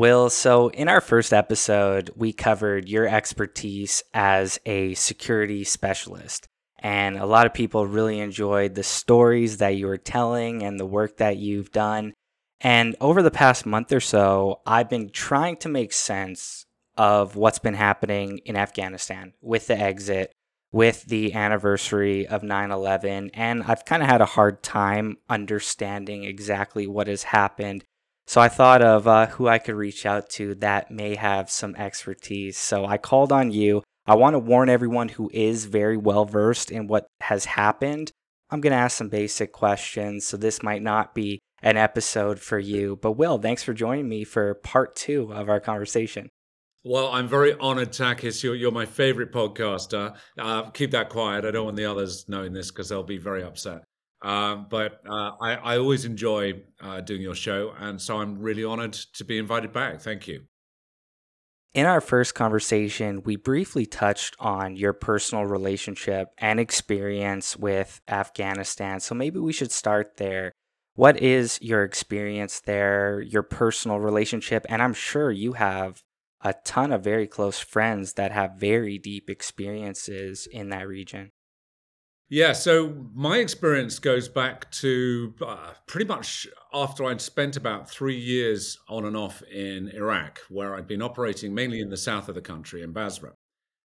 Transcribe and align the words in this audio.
Will, 0.00 0.30
so 0.30 0.68
in 0.70 0.88
our 0.88 1.02
first 1.02 1.30
episode, 1.30 2.08
we 2.16 2.32
covered 2.32 2.88
your 2.88 3.06
expertise 3.06 4.02
as 4.14 4.58
a 4.64 4.94
security 4.94 5.62
specialist. 5.62 6.48
And 6.78 7.18
a 7.18 7.26
lot 7.26 7.44
of 7.44 7.52
people 7.52 7.86
really 7.86 8.18
enjoyed 8.18 8.74
the 8.74 8.82
stories 8.82 9.58
that 9.58 9.76
you 9.76 9.86
were 9.86 9.98
telling 9.98 10.62
and 10.62 10.80
the 10.80 10.86
work 10.86 11.18
that 11.18 11.36
you've 11.36 11.70
done. 11.70 12.14
And 12.62 12.96
over 12.98 13.22
the 13.22 13.30
past 13.30 13.66
month 13.66 13.92
or 13.92 14.00
so, 14.00 14.62
I've 14.64 14.88
been 14.88 15.10
trying 15.10 15.58
to 15.58 15.68
make 15.68 15.92
sense 15.92 16.64
of 16.96 17.36
what's 17.36 17.58
been 17.58 17.74
happening 17.74 18.38
in 18.46 18.56
Afghanistan 18.56 19.34
with 19.42 19.66
the 19.66 19.78
exit, 19.78 20.32
with 20.72 21.04
the 21.04 21.34
anniversary 21.34 22.26
of 22.26 22.42
9 22.42 22.70
11. 22.70 23.32
And 23.34 23.64
I've 23.64 23.84
kind 23.84 24.02
of 24.02 24.08
had 24.08 24.22
a 24.22 24.24
hard 24.24 24.62
time 24.62 25.18
understanding 25.28 26.24
exactly 26.24 26.86
what 26.86 27.06
has 27.06 27.24
happened. 27.24 27.84
So 28.30 28.40
I 28.40 28.48
thought 28.48 28.80
of 28.80 29.08
uh, 29.08 29.26
who 29.26 29.48
I 29.48 29.58
could 29.58 29.74
reach 29.74 30.06
out 30.06 30.30
to 30.30 30.54
that 30.60 30.88
may 30.88 31.16
have 31.16 31.50
some 31.50 31.74
expertise. 31.74 32.56
So 32.56 32.86
I 32.86 32.96
called 32.96 33.32
on 33.32 33.50
you. 33.50 33.82
I 34.06 34.14
want 34.14 34.34
to 34.34 34.38
warn 34.38 34.68
everyone 34.68 35.08
who 35.08 35.28
is 35.34 35.64
very 35.64 35.96
well 35.96 36.26
versed 36.26 36.70
in 36.70 36.86
what 36.86 37.08
has 37.22 37.44
happened. 37.44 38.12
I'm 38.48 38.60
going 38.60 38.70
to 38.70 38.76
ask 38.76 38.96
some 38.96 39.08
basic 39.08 39.50
questions, 39.50 40.26
so 40.26 40.36
this 40.36 40.62
might 40.62 40.80
not 40.80 41.12
be 41.12 41.40
an 41.60 41.76
episode 41.76 42.38
for 42.38 42.60
you. 42.60 43.00
But 43.02 43.14
Will, 43.14 43.36
thanks 43.36 43.64
for 43.64 43.74
joining 43.74 44.08
me 44.08 44.22
for 44.22 44.54
part 44.54 44.94
two 44.94 45.32
of 45.32 45.48
our 45.48 45.58
conversation. 45.58 46.28
Well, 46.84 47.08
I'm 47.08 47.26
very 47.26 47.54
honored, 47.54 47.90
Takis. 47.90 48.44
You're, 48.44 48.54
you're 48.54 48.70
my 48.70 48.86
favorite 48.86 49.32
podcaster. 49.32 50.16
Uh, 50.38 50.70
keep 50.70 50.92
that 50.92 51.08
quiet. 51.08 51.44
I 51.44 51.50
don't 51.50 51.64
want 51.64 51.76
the 51.76 51.86
others 51.86 52.26
knowing 52.28 52.52
this 52.52 52.70
because 52.70 52.90
they'll 52.90 53.02
be 53.02 53.18
very 53.18 53.42
upset. 53.42 53.82
Um, 54.22 54.66
but 54.68 55.00
uh, 55.08 55.32
I, 55.40 55.54
I, 55.54 55.78
always 55.78 56.04
enjoy 56.04 56.60
uh, 56.82 57.00
doing 57.00 57.22
your 57.22 57.34
show. 57.34 57.72
And 57.78 58.00
so 58.00 58.18
I'm 58.20 58.38
really 58.38 58.64
honored 58.64 58.92
to 59.14 59.24
be 59.24 59.38
invited 59.38 59.72
back. 59.72 60.02
Thank 60.02 60.28
you. 60.28 60.42
In 61.72 61.86
our 61.86 62.00
first 62.00 62.34
conversation, 62.34 63.22
we 63.22 63.36
briefly 63.36 63.86
touched 63.86 64.34
on 64.38 64.76
your 64.76 64.92
personal 64.92 65.46
relationship 65.46 66.28
and 66.36 66.60
experience 66.60 67.56
with 67.56 68.02
Afghanistan. 68.08 69.00
So 69.00 69.14
maybe 69.14 69.38
we 69.38 69.52
should 69.52 69.72
start 69.72 70.16
there. 70.16 70.52
What 70.96 71.22
is 71.22 71.58
your 71.62 71.84
experience 71.84 72.60
there, 72.60 73.22
your 73.22 73.44
personal 73.44 74.00
relationship? 74.00 74.66
And 74.68 74.82
I'm 74.82 74.92
sure 74.92 75.30
you 75.30 75.52
have 75.52 76.02
a 76.42 76.54
ton 76.64 76.92
of 76.92 77.04
very 77.04 77.26
close 77.26 77.58
friends 77.58 78.14
that 78.14 78.32
have 78.32 78.56
very 78.56 78.98
deep 78.98 79.30
experiences 79.30 80.48
in 80.50 80.70
that 80.70 80.88
region. 80.88 81.30
Yeah, 82.32 82.52
so 82.52 83.08
my 83.12 83.38
experience 83.38 83.98
goes 83.98 84.28
back 84.28 84.70
to 84.70 85.34
uh, 85.44 85.72
pretty 85.86 86.06
much 86.06 86.46
after 86.72 87.04
I'd 87.04 87.20
spent 87.20 87.56
about 87.56 87.90
three 87.90 88.16
years 88.16 88.78
on 88.88 89.04
and 89.04 89.16
off 89.16 89.42
in 89.42 89.88
Iraq, 89.88 90.38
where 90.48 90.76
I'd 90.76 90.86
been 90.86 91.02
operating 91.02 91.52
mainly 91.52 91.80
in 91.80 91.88
the 91.90 91.96
south 91.96 92.28
of 92.28 92.36
the 92.36 92.40
country, 92.40 92.82
in 92.82 92.92
Basra, 92.92 93.32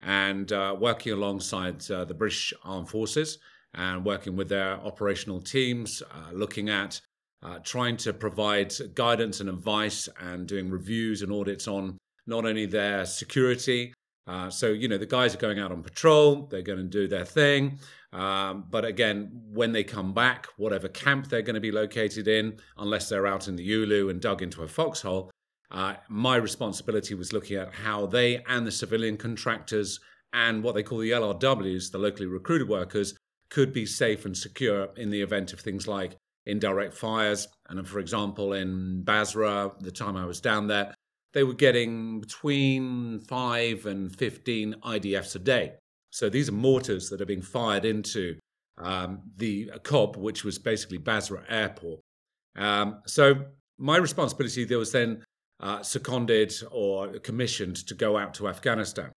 and 0.01 0.49
uh, 0.53 0.73
working 0.79 1.11
alongside 1.11 1.91
uh, 1.91 2.05
the 2.05 2.13
British 2.13 2.53
Armed 2.63 2.87
Forces 2.87 3.39
and 3.73 4.05
working 4.05 4.37
with 4.37 4.47
their 4.47 4.75
operational 4.75 5.41
teams, 5.41 6.01
uh, 6.01 6.31
looking 6.31 6.69
at 6.69 7.01
uh, 7.43 7.59
trying 7.59 7.97
to 7.97 8.13
provide 8.13 8.73
guidance 8.95 9.41
and 9.41 9.49
advice 9.49 10.07
and 10.17 10.47
doing 10.47 10.69
reviews 10.69 11.23
and 11.23 11.33
audits 11.33 11.67
on 11.67 11.97
not 12.25 12.45
only 12.45 12.65
their 12.65 13.05
security. 13.05 13.93
Uh, 14.29 14.47
so, 14.47 14.67
you 14.67 14.87
know, 14.87 14.99
the 14.99 15.07
guys 15.07 15.33
are 15.33 15.39
going 15.39 15.57
out 15.57 15.71
on 15.71 15.81
patrol, 15.81 16.43
they're 16.51 16.61
going 16.61 16.77
to 16.77 16.83
do 16.83 17.07
their 17.07 17.25
thing. 17.25 17.79
Um, 18.13 18.65
but 18.69 18.85
again, 18.85 19.31
when 19.51 19.71
they 19.71 19.83
come 19.83 20.13
back, 20.13 20.45
whatever 20.57 20.87
camp 20.87 21.29
they're 21.29 21.41
going 21.41 21.55
to 21.55 21.59
be 21.59 21.71
located 21.71 22.27
in, 22.27 22.59
unless 22.77 23.09
they're 23.09 23.25
out 23.25 23.47
in 23.47 23.55
the 23.55 23.63
Ulu 23.63 24.09
and 24.09 24.21
dug 24.21 24.43
into 24.43 24.61
a 24.61 24.67
foxhole, 24.67 25.31
uh, 25.71 25.95
my 26.09 26.35
responsibility 26.35 27.15
was 27.15 27.33
looking 27.33 27.57
at 27.57 27.73
how 27.73 28.05
they 28.05 28.43
and 28.47 28.67
the 28.67 28.71
civilian 28.71 29.17
contractors 29.17 29.99
and 30.31 30.61
what 30.61 30.75
they 30.75 30.83
call 30.83 30.99
the 30.99 31.09
LRWs, 31.09 31.91
the 31.91 31.97
locally 31.97 32.27
recruited 32.27 32.69
workers, 32.69 33.15
could 33.49 33.73
be 33.73 33.87
safe 33.87 34.25
and 34.25 34.37
secure 34.37 34.89
in 34.95 35.09
the 35.09 35.21
event 35.21 35.53
of 35.53 35.59
things 35.59 35.87
like 35.87 36.15
indirect 36.45 36.93
fires. 36.93 37.47
And 37.67 37.87
for 37.87 37.97
example, 37.97 38.53
in 38.53 39.01
Basra, 39.01 39.71
the 39.79 39.91
time 39.91 40.15
I 40.15 40.25
was 40.25 40.39
down 40.39 40.67
there, 40.67 40.93
they 41.33 41.43
were 41.43 41.53
getting 41.53 42.19
between 42.19 43.19
5 43.19 43.85
and 43.85 44.15
15 44.15 44.75
IDFs 44.83 45.35
a 45.35 45.39
day. 45.39 45.73
So 46.11 46.29
these 46.29 46.49
are 46.49 46.53
mortars 46.53 47.09
that 47.09 47.21
are 47.21 47.25
being 47.25 47.41
fired 47.41 47.85
into 47.85 48.37
um, 48.77 49.21
the 49.37 49.71
COB, 49.83 50.15
which 50.17 50.43
was 50.43 50.57
basically 50.57 50.97
Basra 50.97 51.43
Airport. 51.47 51.99
Um, 52.55 53.01
so 53.05 53.45
my 53.77 53.97
responsibility 53.97 54.65
there 54.65 54.79
was 54.79 54.91
then 54.91 55.23
uh, 55.59 55.83
seconded 55.83 56.53
or 56.71 57.19
commissioned 57.19 57.75
to 57.87 57.93
go 57.93 58.17
out 58.17 58.33
to 58.35 58.47
Afghanistan. 58.47 59.11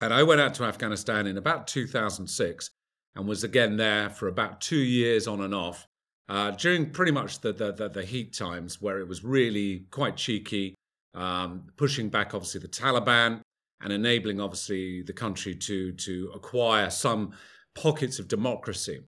And 0.00 0.14
I 0.14 0.22
went 0.22 0.40
out 0.40 0.54
to 0.54 0.64
Afghanistan 0.64 1.26
in 1.26 1.36
about 1.36 1.66
2006 1.66 2.70
and 3.14 3.26
was 3.26 3.44
again 3.44 3.76
there 3.76 4.08
for 4.10 4.28
about 4.28 4.60
two 4.60 4.78
years 4.78 5.26
on 5.26 5.40
and 5.40 5.54
off 5.54 5.86
uh, 6.28 6.50
during 6.52 6.90
pretty 6.90 7.12
much 7.12 7.40
the, 7.40 7.52
the, 7.52 7.72
the, 7.72 7.88
the, 7.88 8.04
heat 8.04 8.34
times 8.34 8.82
where 8.82 9.00
it 9.00 9.08
was 9.08 9.24
really 9.24 9.86
quite 9.90 10.16
cheeky 10.16 10.74
um, 11.14 11.64
pushing 11.76 12.08
back, 12.08 12.34
obviously, 12.34 12.60
the 12.60 12.68
Taliban 12.68 13.40
and 13.80 13.92
enabling, 13.92 14.40
obviously, 14.40 15.02
the 15.02 15.12
country 15.12 15.54
to, 15.54 15.92
to 15.92 16.30
acquire 16.34 16.90
some 16.90 17.32
pockets 17.74 18.18
of 18.18 18.28
democracy. 18.28 19.00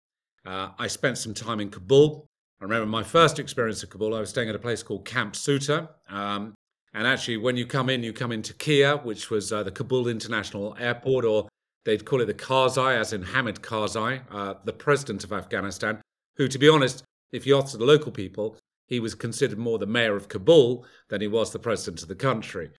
Uh, 0.47 0.70
I 0.78 0.86
spent 0.86 1.19
some 1.19 1.34
time 1.34 1.60
in 1.60 1.70
Kabul. 1.70 2.26
I 2.60 2.64
remember 2.64 2.86
my 2.86 3.03
first 3.03 3.38
experience 3.38 3.82
of 3.82 3.91
Kabul, 3.91 4.14
I 4.14 4.20
was 4.20 4.31
staying 4.31 4.48
at 4.48 4.54
a 4.54 4.59
place 4.59 4.82
called 4.82 5.04
Camp 5.04 5.36
Souter. 5.36 5.88
Um, 6.09 6.54
and 6.94 7.06
actually, 7.06 7.36
when 7.36 7.56
you 7.56 7.66
come 7.66 7.91
in, 7.91 8.03
you 8.03 8.12
come 8.12 8.32
into 8.32 8.54
KAIA, 8.54 9.04
which 9.04 9.30
was 9.30 9.53
uh, 9.53 9.62
the 9.62 9.70
Kabul 9.70 10.09
International 10.09 10.76
Airport, 10.78 11.25
or 11.25 11.48
they'd 11.84 12.04
call 12.04 12.20
it 12.20 12.26
the 12.26 12.34
Karzai, 12.34 12.97
as 12.97 13.12
in 13.12 13.22
Hamid 13.22 13.62
Karzai, 13.62 14.22
uh, 14.30 14.54
the 14.65 14.72
president 14.72 15.25
of 15.25 15.32
Afghanistan, 15.32 16.00
who, 16.36 16.48
to 16.48 16.59
be 16.59 16.69
honest, 16.69 17.04
if 17.32 17.47
you 17.47 17.59
ask 17.59 17.76
the 17.76 17.84
local 17.84 18.10
people, 18.10 18.56
he 18.88 19.00
was 19.00 19.15
considered 19.15 19.59
more 19.59 19.78
the 19.78 19.87
mayor 19.87 20.16
of 20.16 20.28
Kabul 20.28 20.84
than 21.09 21.21
he 21.21 21.28
was 21.28 21.53
the 21.53 21.59
president 21.59 22.03
of 22.03 22.09
the 22.09 22.15
country. 22.15 22.71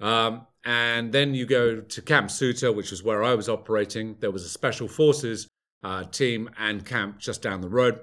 Um, 0.00 0.46
and 0.64 1.12
then 1.12 1.34
you 1.34 1.46
go 1.46 1.80
to 1.80 2.02
Camp 2.02 2.30
Souter, 2.30 2.72
which 2.72 2.90
was 2.90 3.02
where 3.02 3.22
I 3.22 3.34
was 3.34 3.48
operating. 3.48 4.16
There 4.20 4.30
was 4.30 4.44
a 4.44 4.48
special 4.48 4.88
forces 4.88 5.48
uh, 5.82 6.04
team 6.04 6.50
and 6.58 6.84
camp 6.84 7.18
just 7.18 7.42
down 7.42 7.60
the 7.60 7.68
road. 7.68 8.00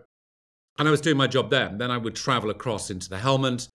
And 0.78 0.88
I 0.88 0.92
was 0.92 1.02
doing 1.02 1.18
my 1.18 1.28
job 1.28 1.50
there. 1.50 1.68
And 1.68 1.80
then 1.80 1.92
I 1.92 1.98
would 1.98 2.16
travel 2.16 2.50
across 2.50 2.90
into 2.90 3.10
the 3.10 3.18
Helmand, 3.18 3.68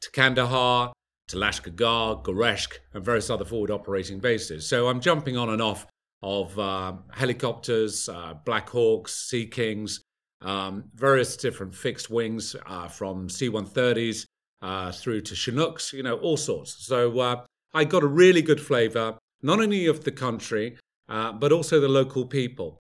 to 0.00 0.10
Kandahar, 0.10 0.92
to 1.28 1.36
Lashkargah, 1.36 2.24
Gereshk, 2.24 2.78
and 2.94 3.04
various 3.04 3.30
other 3.30 3.44
forward 3.44 3.70
operating 3.70 4.20
bases. 4.20 4.68
So 4.68 4.88
I'm 4.88 5.00
jumping 5.00 5.36
on 5.36 5.50
and 5.50 5.60
off 5.60 5.86
of 6.22 6.58
uh, 6.58 6.94
helicopters, 7.12 8.08
uh, 8.08 8.34
Black 8.44 8.70
Hawks, 8.70 9.28
Sea 9.28 9.46
Kings, 9.46 10.00
um, 10.42 10.84
various 10.94 11.36
different 11.36 11.74
fixed 11.74 12.10
wings 12.10 12.54
uh, 12.66 12.88
from 12.88 13.28
C-130s 13.28 14.26
uh, 14.62 14.92
through 14.92 15.22
to 15.22 15.34
Chinooks, 15.34 15.92
you 15.92 16.02
know, 16.02 16.16
all 16.18 16.36
sorts. 16.36 16.86
So 16.86 17.18
uh, 17.18 17.44
I 17.74 17.84
got 17.84 18.02
a 18.02 18.08
really 18.08 18.42
good 18.42 18.60
flavour, 18.60 19.18
not 19.42 19.60
only 19.60 19.86
of 19.86 20.04
the 20.04 20.12
country, 20.12 20.76
uh, 21.08 21.32
but 21.32 21.52
also 21.52 21.80
the 21.80 21.88
local 21.88 22.26
people. 22.26 22.78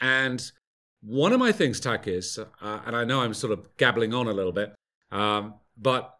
And 0.00 0.42
one 1.02 1.32
of 1.32 1.38
my 1.38 1.52
things, 1.52 1.80
Takis, 1.80 2.38
uh, 2.38 2.80
and 2.86 2.96
I 2.96 3.04
know 3.04 3.20
I'm 3.20 3.34
sort 3.34 3.52
of 3.52 3.76
gabbling 3.76 4.14
on 4.14 4.26
a 4.26 4.32
little 4.32 4.52
bit, 4.52 4.74
um, 5.10 5.54
but 5.76 6.16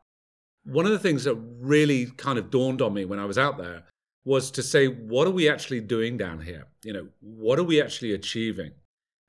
one 0.64 0.84
of 0.84 0.92
the 0.92 0.98
things 0.98 1.24
that 1.24 1.34
really 1.60 2.06
kind 2.06 2.38
of 2.38 2.50
dawned 2.50 2.82
on 2.82 2.92
me 2.92 3.04
when 3.04 3.18
I 3.18 3.24
was 3.24 3.38
out 3.38 3.58
there 3.58 3.84
was 4.24 4.50
to 4.50 4.62
say, 4.62 4.88
what 4.88 5.26
are 5.26 5.32
we 5.32 5.48
actually 5.48 5.80
doing 5.80 6.16
down 6.16 6.40
here? 6.40 6.66
You 6.82 6.92
know, 6.92 7.08
what 7.20 7.58
are 7.58 7.64
we 7.64 7.80
actually 7.80 8.12
achieving? 8.12 8.72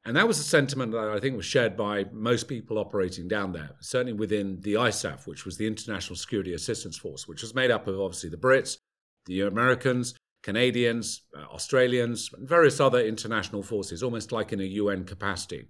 And 0.05 0.15
that 0.15 0.27
was 0.27 0.39
a 0.39 0.43
sentiment 0.43 0.93
that 0.93 1.09
I 1.09 1.19
think 1.19 1.35
was 1.35 1.45
shared 1.45 1.75
by 1.75 2.05
most 2.13 2.47
people 2.47 2.77
operating 2.77 3.27
down 3.27 3.51
there, 3.51 3.71
certainly 3.81 4.13
within 4.13 4.61
the 4.61 4.75
ISAF, 4.75 5.27
which 5.27 5.45
was 5.45 5.57
the 5.57 5.67
International 5.67 6.15
Security 6.15 6.53
Assistance 6.53 6.97
Force, 6.97 7.27
which 7.27 7.41
was 7.41 7.53
made 7.53 7.71
up 7.71 7.87
of 7.87 7.99
obviously 7.99 8.29
the 8.29 8.37
Brits, 8.37 8.77
the 9.25 9.41
Americans, 9.41 10.15
Canadians, 10.43 11.23
uh, 11.37 11.41
Australians, 11.53 12.29
and 12.33 12.47
various 12.47 12.79
other 12.79 13.01
international 13.01 13.61
forces, 13.61 14.01
almost 14.01 14.31
like 14.31 14.53
in 14.53 14.61
a 14.61 14.63
UN 14.63 15.03
capacity. 15.03 15.67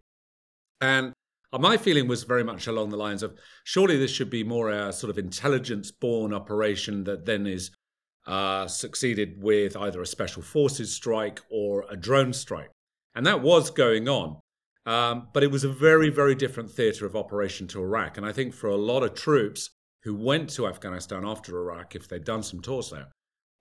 And 0.82 1.14
my 1.52 1.78
feeling 1.78 2.08
was 2.08 2.24
very 2.24 2.44
much 2.44 2.68
along 2.68 2.90
the 2.90 2.98
lines 2.98 3.24
of 3.24 3.38
surely 3.64 3.98
this 3.98 4.12
should 4.12 4.30
be 4.30 4.44
more 4.44 4.70
a 4.70 4.94
sort 4.94 5.10
of 5.10 5.18
intelligence 5.18 5.92
born 5.92 6.34
operation 6.34 7.04
that 7.06 7.26
then 7.26 7.48
is 7.48 7.72
uh, 8.28 8.68
succeeded 8.68 9.42
with 9.42 9.78
either 9.78 10.02
a 10.02 10.06
special 10.06 10.42
forces 10.42 10.94
strike 10.94 11.40
or 11.50 11.86
a 11.90 11.96
drone 11.96 12.34
strike. 12.34 12.70
And 13.18 13.26
that 13.26 13.42
was 13.42 13.72
going 13.72 14.08
on. 14.08 14.40
Um, 14.86 15.30
but 15.34 15.42
it 15.42 15.50
was 15.50 15.64
a 15.64 15.70
very, 15.70 16.12
very 16.12 16.36
different 16.36 16.70
theatre 16.70 17.08
of 17.08 17.16
operation 17.16 17.68
to 17.70 17.82
Iraq. 17.82 18.16
And 18.16 18.26
I 18.26 18.32
think 18.32 18.54
for 18.54 18.70
a 18.70 18.76
lot 18.76 19.02
of 19.02 19.16
troops 19.16 19.72
who 20.04 20.14
went 20.14 20.52
to 20.52 20.68
Afghanistan 20.68 21.26
after 21.26 21.58
Iraq, 21.58 21.96
if 21.96 22.08
they'd 22.08 22.24
done 22.24 22.44
some 22.44 22.62
tours 22.62 22.92
there, 22.92 23.08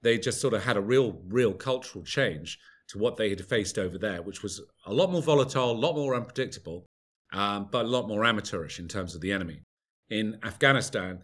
they 0.02 0.18
just 0.18 0.42
sort 0.42 0.52
of 0.52 0.62
had 0.62 0.76
a 0.76 0.82
real, 0.82 1.22
real 1.26 1.54
cultural 1.54 2.04
change 2.04 2.58
to 2.88 2.98
what 2.98 3.16
they 3.16 3.30
had 3.30 3.44
faced 3.46 3.78
over 3.78 3.96
there, 3.96 4.20
which 4.20 4.42
was 4.42 4.60
a 4.84 4.92
lot 4.92 5.10
more 5.10 5.22
volatile, 5.22 5.70
a 5.70 5.72
lot 5.72 5.96
more 5.96 6.14
unpredictable, 6.14 6.84
um, 7.32 7.68
but 7.72 7.86
a 7.86 7.88
lot 7.88 8.06
more 8.06 8.26
amateurish 8.26 8.78
in 8.78 8.88
terms 8.88 9.14
of 9.14 9.22
the 9.22 9.32
enemy. 9.32 9.62
In 10.10 10.38
Afghanistan, 10.44 11.20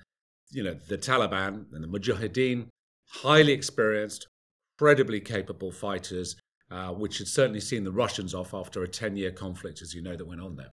you 0.50 0.62
know, 0.62 0.74
the 0.88 0.96
Taliban 0.96 1.66
and 1.74 1.84
the 1.84 1.86
Mujahideen, 1.86 2.68
highly 3.10 3.52
experienced, 3.52 4.26
incredibly 4.78 5.20
capable 5.20 5.70
fighters, 5.70 6.34
uh, 6.72 6.88
which 6.88 7.18
had 7.18 7.28
certainly 7.28 7.60
seen 7.60 7.84
the 7.84 7.92
Russians 7.92 8.34
off 8.34 8.54
after 8.54 8.82
a 8.82 8.88
10 8.88 9.16
year 9.16 9.30
conflict, 9.30 9.82
as 9.82 9.94
you 9.94 10.00
know, 10.00 10.16
that 10.16 10.26
went 10.26 10.40
on 10.40 10.56
there. 10.56 10.70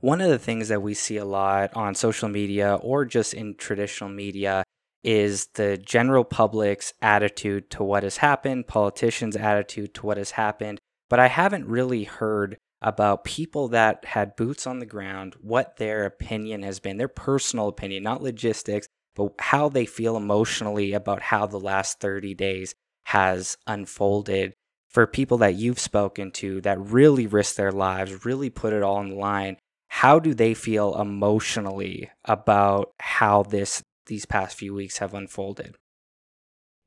One 0.00 0.20
of 0.20 0.28
the 0.28 0.38
things 0.38 0.68
that 0.68 0.82
we 0.82 0.94
see 0.94 1.16
a 1.16 1.24
lot 1.24 1.70
on 1.76 1.94
social 1.94 2.28
media 2.28 2.74
or 2.82 3.04
just 3.04 3.32
in 3.32 3.54
traditional 3.54 4.10
media 4.10 4.64
is 5.04 5.46
the 5.54 5.78
general 5.78 6.24
public's 6.24 6.92
attitude 7.00 7.70
to 7.70 7.84
what 7.84 8.02
has 8.02 8.16
happened, 8.16 8.66
politicians' 8.66 9.36
attitude 9.36 9.94
to 9.94 10.06
what 10.06 10.16
has 10.16 10.32
happened. 10.32 10.80
But 11.08 11.20
I 11.20 11.28
haven't 11.28 11.68
really 11.68 12.02
heard 12.02 12.56
about 12.80 13.22
people 13.22 13.68
that 13.68 14.04
had 14.04 14.34
boots 14.34 14.66
on 14.66 14.80
the 14.80 14.86
ground, 14.86 15.36
what 15.40 15.76
their 15.76 16.04
opinion 16.04 16.64
has 16.64 16.80
been, 16.80 16.96
their 16.96 17.06
personal 17.06 17.68
opinion, 17.68 18.02
not 18.02 18.22
logistics, 18.22 18.88
but 19.14 19.32
how 19.38 19.68
they 19.68 19.86
feel 19.86 20.16
emotionally 20.16 20.92
about 20.92 21.22
how 21.22 21.46
the 21.46 21.60
last 21.60 22.00
30 22.00 22.34
days 22.34 22.74
has 23.04 23.56
unfolded 23.66 24.54
for 24.88 25.06
people 25.06 25.38
that 25.38 25.54
you've 25.54 25.78
spoken 25.78 26.30
to 26.30 26.60
that 26.60 26.78
really 26.78 27.26
risk 27.26 27.56
their 27.56 27.72
lives, 27.72 28.24
really 28.24 28.50
put 28.50 28.72
it 28.72 28.82
all 28.82 28.96
on 28.96 29.10
the 29.10 29.16
line. 29.16 29.56
How 29.88 30.18
do 30.18 30.34
they 30.34 30.54
feel 30.54 31.00
emotionally 31.00 32.10
about 32.24 32.92
how 33.00 33.42
this 33.42 33.82
these 34.06 34.26
past 34.26 34.56
few 34.56 34.74
weeks 34.74 34.98
have 34.98 35.14
unfolded? 35.14 35.76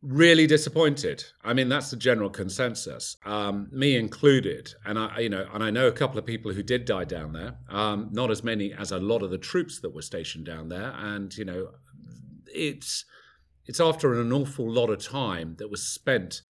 Really 0.02 0.46
disappointed. 0.46 1.24
I 1.44 1.54
mean, 1.54 1.68
that's 1.68 1.90
the 1.90 1.98
general 1.98 2.30
consensus, 2.30 3.18
um, 3.26 3.70
me 3.72 3.96
included. 3.96 4.72
And 4.86 5.00
I, 5.00 5.20
you 5.20 5.30
know, 5.30 5.48
and 5.52 5.64
I 5.64 5.72
know 5.72 5.88
a 5.88 5.92
couple 5.92 6.20
of 6.20 6.26
people 6.26 6.54
who 6.54 6.62
did 6.62 6.86
die 6.86 7.06
down 7.06 7.34
there. 7.34 7.56
Um, 7.70 8.10
not 8.12 8.30
as 8.30 8.44
many 8.44 8.72
as 8.74 8.92
a 8.92 9.00
lot 9.00 9.24
of 9.24 9.32
the 9.32 9.40
troops 9.40 9.80
that 9.80 9.96
were 9.96 10.04
stationed 10.04 10.46
down 10.46 10.70
there. 10.70 10.94
And 10.96 11.36
you 11.36 11.46
know, 11.46 11.70
it's 12.46 13.06
it's 13.66 13.80
after 13.80 14.20
an 14.20 14.32
awful 14.32 14.70
lot 14.70 14.90
of 14.90 15.00
time 15.00 15.56
that 15.58 15.70
was 15.70 15.84
spent 15.88 16.42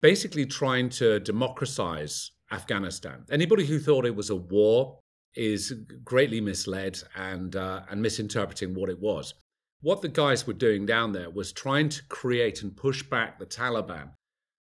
basically 0.00 0.44
trying 0.44 0.88
to 0.88 1.20
democratize 1.20 2.32
Afghanistan. 2.50 3.24
Anybody 3.30 3.64
who 3.64 3.78
thought 3.78 4.04
it 4.04 4.16
was 4.16 4.30
a 4.30 4.36
war 4.36 4.98
is 5.34 5.72
greatly 6.04 6.40
misled 6.40 6.98
and 7.16 7.56
uh, 7.56 7.82
and 7.90 8.02
misinterpreting 8.02 8.74
what 8.74 8.90
it 8.90 9.00
was. 9.00 9.34
What 9.80 10.02
the 10.02 10.08
guys 10.08 10.46
were 10.46 10.52
doing 10.52 10.86
down 10.86 11.12
there 11.12 11.30
was 11.30 11.52
trying 11.52 11.88
to 11.90 12.04
create 12.08 12.62
and 12.62 12.76
push 12.76 13.02
back 13.02 13.38
the 13.38 13.46
Taliban 13.46 14.10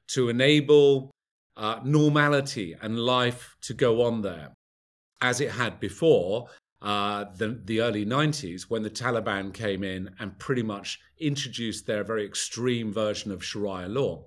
to 0.10 0.30
enable 0.30 1.12
uh, 1.58 1.80
normality 1.84 2.76
and 2.82 2.98
life 3.00 3.56
to 3.64 3.74
go 3.74 4.04
on 4.04 4.22
there 4.22 4.54
as 5.22 5.42
it 5.42 5.52
had 5.52 5.80
before 5.80 6.48
uh, 6.82 7.26
the, 7.36 7.60
the 7.66 7.82
early 7.82 8.06
90s 8.06 8.64
when 8.64 8.84
the 8.84 8.90
Taliban 8.90 9.54
came 9.54 9.84
in 9.84 10.10
and 10.20 10.38
pretty 10.40 10.64
much 10.64 11.00
introduced 11.20 11.86
their 11.86 12.04
very 12.04 12.26
extreme 12.26 12.94
version 12.94 13.32
of 13.32 13.44
Sharia 13.44 13.88
law. 13.88 14.26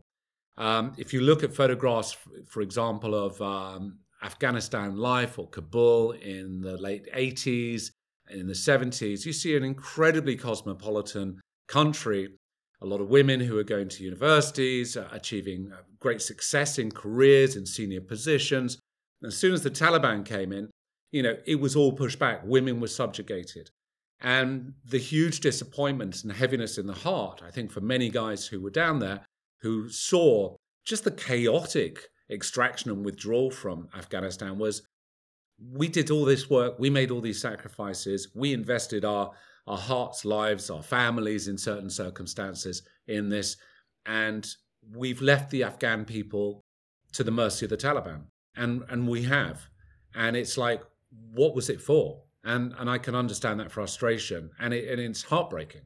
Um, 0.59 0.93
if 0.99 1.15
you 1.15 1.23
look 1.23 1.43
at 1.43 1.55
photographs, 1.55 2.17
for 2.47 2.61
example, 2.61 3.15
of 3.15 3.41
um, 3.41 3.99
Afghanistan 4.23 4.97
life 4.97 5.39
or 5.39 5.49
Kabul 5.49 6.13
in 6.13 6.61
the 6.61 6.77
late 6.77 7.09
80s, 7.15 7.91
in 8.31 8.47
the 8.47 8.55
70s, 8.55 9.27
you 9.27 9.33
see 9.33 9.57
an 9.57 9.65
incredibly 9.65 10.37
cosmopolitan 10.37 11.41
country. 11.69 12.29
A 12.81 12.87
lot 12.87 13.01
of 13.01 13.09
women 13.09 13.41
who 13.41 13.59
are 13.59 13.65
going 13.65 13.89
to 13.91 14.05
universities, 14.05 14.97
uh, 14.97 15.09
achieving 15.13 15.71
uh, 15.73 15.83
great 16.01 16.21
success 16.21 16.79
in 16.79 16.91
careers, 16.91 17.57
in 17.57 17.65
senior 17.65 18.01
positions. 18.01 18.79
And 19.21 19.29
as 19.29 19.39
soon 19.39 19.55
as 19.55 19.63
the 19.63 19.71
Taliban 19.71 20.25
came 20.25 20.53
in, 20.53 20.69
you 21.13 21.23
know, 21.23 21.37
it 21.47 21.61
was 21.61 21.77
all 21.77 21.93
pushed 21.93 22.19
back. 22.19 22.41
Women 22.45 22.81
were 22.81 22.89
subjugated. 22.89 23.71
And 24.21 24.75
the 24.85 24.99
huge 24.99 25.41
disappointment 25.41 26.23
and 26.23 26.33
heaviness 26.33 26.79
in 26.79 26.87
the 26.87 26.93
heart, 26.93 27.43
I 27.45 27.51
think, 27.51 27.71
for 27.71 27.81
many 27.81 28.09
guys 28.09 28.47
who 28.47 28.61
were 28.61 28.71
down 28.71 28.99
there 28.99 29.21
who 29.61 29.89
saw 29.89 30.57
just 30.85 31.05
the 31.05 31.11
chaotic 31.11 32.09
extraction 32.31 32.91
and 32.91 33.05
withdrawal 33.05 33.51
from 33.51 33.89
Afghanistan 33.97 34.59
was 34.59 34.83
we 35.73 35.87
did 35.87 36.11
all 36.11 36.25
this 36.25 36.51
work, 36.51 36.79
we 36.79 36.91
made 36.91 37.11
all 37.11 37.21
these 37.21 37.41
sacrifices, 37.41 38.29
we 38.35 38.53
invested 38.53 39.05
our, 39.05 39.31
our 39.67 39.79
hearts, 39.79 40.25
lives, 40.25 40.71
our 40.71 40.83
families 40.83 41.47
in 41.47 41.59
certain 41.59 41.91
circumstances 41.91 42.83
in 43.07 43.29
this, 43.29 43.57
and 44.07 44.49
we've 44.95 45.21
left 45.21 45.51
the 45.51 45.63
Afghan 45.63 46.05
people 46.05 46.61
to 47.13 47.23
the 47.23 47.31
mercy 47.31 47.67
of 47.67 47.71
the 47.71 47.77
Taliban. 47.77 48.23
And, 48.57 48.83
and 48.89 49.09
we 49.09 49.23
have. 49.25 49.69
And 50.15 50.37
it's 50.37 50.59
like, 50.59 50.83
what 51.33 51.55
was 51.55 51.69
it 51.69 51.81
for? 51.81 52.23
And 52.45 52.75
and 52.79 52.91
I 52.91 52.99
can 52.99 53.15
understand 53.15 53.61
that 53.61 53.71
frustration, 53.71 54.51
and 54.59 54.75
it 54.75 54.89
and 54.89 55.01
it's 55.01 55.23
heartbreaking. 55.23 55.83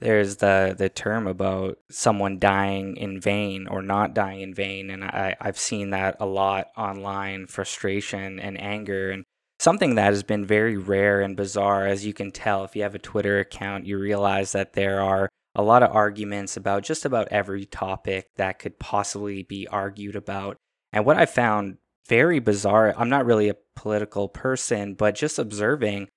There's 0.00 0.36
the 0.36 0.76
the 0.78 0.88
term 0.88 1.26
about 1.26 1.78
someone 1.90 2.38
dying 2.38 2.96
in 2.96 3.20
vain 3.20 3.66
or 3.66 3.82
not 3.82 4.14
dying 4.14 4.42
in 4.42 4.54
vain, 4.54 4.90
and 4.90 5.04
I 5.04 5.36
I've 5.40 5.58
seen 5.58 5.90
that 5.90 6.16
a 6.20 6.26
lot 6.26 6.68
online. 6.76 7.46
Frustration 7.48 8.38
and 8.38 8.60
anger, 8.60 9.10
and 9.10 9.24
something 9.58 9.96
that 9.96 10.12
has 10.12 10.22
been 10.22 10.46
very 10.46 10.76
rare 10.76 11.20
and 11.20 11.36
bizarre, 11.36 11.86
as 11.86 12.06
you 12.06 12.14
can 12.14 12.30
tell 12.30 12.64
if 12.64 12.76
you 12.76 12.82
have 12.82 12.94
a 12.94 13.00
Twitter 13.00 13.40
account, 13.40 13.86
you 13.86 13.98
realize 13.98 14.52
that 14.52 14.74
there 14.74 15.00
are 15.00 15.28
a 15.56 15.62
lot 15.62 15.82
of 15.82 15.94
arguments 15.94 16.56
about 16.56 16.84
just 16.84 17.04
about 17.04 17.26
every 17.32 17.64
topic 17.64 18.28
that 18.36 18.60
could 18.60 18.78
possibly 18.78 19.42
be 19.42 19.66
argued 19.66 20.14
about. 20.14 20.56
And 20.92 21.04
what 21.04 21.16
I 21.16 21.26
found 21.26 21.78
very 22.08 22.38
bizarre. 22.38 22.94
I'm 22.96 23.10
not 23.10 23.26
really 23.26 23.48
a 23.48 23.56
political 23.78 24.28
person, 24.28 24.94
but 24.94 25.14
just 25.14 25.38
observing 25.38 26.08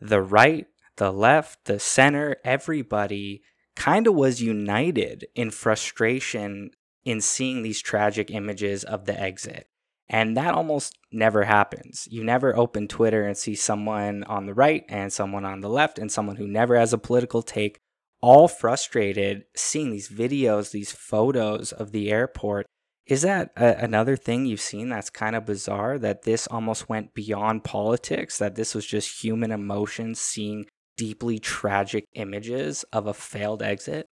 the 0.00 0.22
right, 0.22 0.66
the 0.96 1.12
left, 1.12 1.66
the 1.66 1.78
center, 1.78 2.36
everybody 2.44 3.42
kind 3.76 4.06
of 4.06 4.14
was 4.14 4.40
united 4.40 5.26
in 5.34 5.50
frustration 5.50 6.70
in 7.04 7.20
seeing 7.20 7.62
these 7.62 7.82
tragic 7.82 8.30
images 8.30 8.84
of 8.84 9.04
the 9.04 9.20
exit. 9.20 9.66
And 10.08 10.34
that 10.38 10.54
almost 10.54 10.96
never 11.12 11.44
happens. 11.44 12.08
You 12.10 12.24
never 12.24 12.56
open 12.56 12.88
Twitter 12.88 13.26
and 13.26 13.36
see 13.36 13.54
someone 13.54 14.24
on 14.24 14.46
the 14.46 14.54
right 14.54 14.84
and 14.88 15.12
someone 15.12 15.44
on 15.44 15.60
the 15.60 15.68
left 15.68 15.98
and 15.98 16.10
someone 16.10 16.36
who 16.36 16.48
never 16.48 16.74
has 16.76 16.94
a 16.94 16.98
political 16.98 17.42
take, 17.42 17.76
all 18.22 18.48
frustrated 18.48 19.44
seeing 19.54 19.90
these 19.90 20.08
videos, 20.08 20.70
these 20.70 20.90
photos 20.90 21.70
of 21.70 21.92
the 21.92 22.10
airport 22.10 22.64
is 23.10 23.22
that 23.22 23.50
a, 23.56 23.82
another 23.82 24.16
thing 24.16 24.46
you've 24.46 24.60
seen 24.60 24.88
that's 24.88 25.10
kind 25.10 25.34
of 25.34 25.44
bizarre 25.44 25.98
that 25.98 26.22
this 26.22 26.46
almost 26.46 26.88
went 26.88 27.12
beyond 27.12 27.64
politics, 27.64 28.38
that 28.38 28.54
this 28.54 28.72
was 28.72 28.86
just 28.86 29.22
human 29.22 29.50
emotions 29.50 30.20
seeing 30.20 30.66
deeply 30.96 31.40
tragic 31.40 32.04
images 32.14 32.84
of 32.92 33.08
a 33.08 33.12
failed 33.12 33.64
exit? 33.64 34.06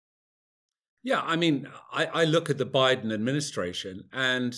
Yeah, 1.02 1.20
I 1.22 1.34
mean, 1.34 1.66
I, 1.92 2.06
I 2.06 2.24
look 2.24 2.48
at 2.48 2.56
the 2.56 2.66
Biden 2.66 3.12
administration 3.12 4.04
and 4.12 4.56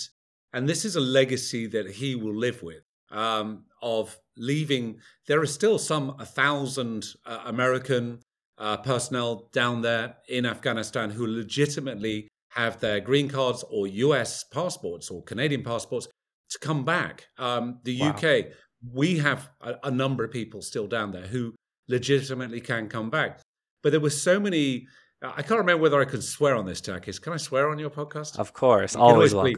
and 0.53 0.69
this 0.69 0.85
is 0.85 0.97
a 0.97 1.01
legacy 1.01 1.67
that 1.69 1.91
he 1.93 2.15
will 2.15 2.35
live 2.35 2.63
with 2.63 2.83
um, 3.11 3.65
of 3.83 4.19
leaving. 4.37 5.01
There 5.27 5.41
are 5.41 5.47
still 5.47 5.79
some 5.79 6.15
a 6.19 6.27
thousand 6.27 7.07
uh, 7.25 7.41
American 7.47 8.21
uh, 8.59 8.77
personnel 8.79 9.49
down 9.53 9.81
there 9.81 10.17
in 10.29 10.45
Afghanistan 10.45 11.11
who 11.11 11.27
legitimately 11.27 12.29
have 12.57 12.81
their 12.81 13.01
green 13.01 13.29
cards 13.29 13.65
or 13.71 13.87
US 13.87 14.45
passports 14.45 15.11
or 15.11 15.23
Canadian 15.23 15.63
passports 15.63 16.09
to 16.51 16.59
come 16.59 16.85
back. 16.85 17.27
Um, 17.39 17.81
the 17.85 18.01
wow. 18.01 18.09
UK, 18.11 18.47
we 18.93 19.19
have 19.19 19.51
a, 19.61 19.75
a, 19.85 19.91
number 19.91 20.25
of 20.25 20.31
people 20.31 20.63
still 20.63 20.87
down 20.87 21.11
there 21.11 21.27
who 21.27 21.55
legitimately 21.89 22.61
can 22.61 22.89
come 22.89 23.11
back. 23.11 23.41
But 23.83 23.91
there 23.91 24.01
were 24.01 24.11
so 24.11 24.41
many. 24.41 24.87
I 25.23 25.43
can't 25.43 25.59
remember 25.59 25.83
whether 25.83 26.01
I 26.01 26.05
could 26.05 26.23
swear 26.23 26.55
on 26.55 26.67
this, 26.67 26.81
Takis. 26.81 27.21
Can 27.21 27.33
I 27.33 27.37
swear 27.37 27.71
on 27.71 27.79
your 27.79 27.91
podcast? 27.91 28.39
Of 28.39 28.53
course, 28.53 28.95
always, 28.95 29.33
always 29.33 29.57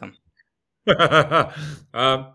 welcome. 0.87 1.53
um, 1.93 2.33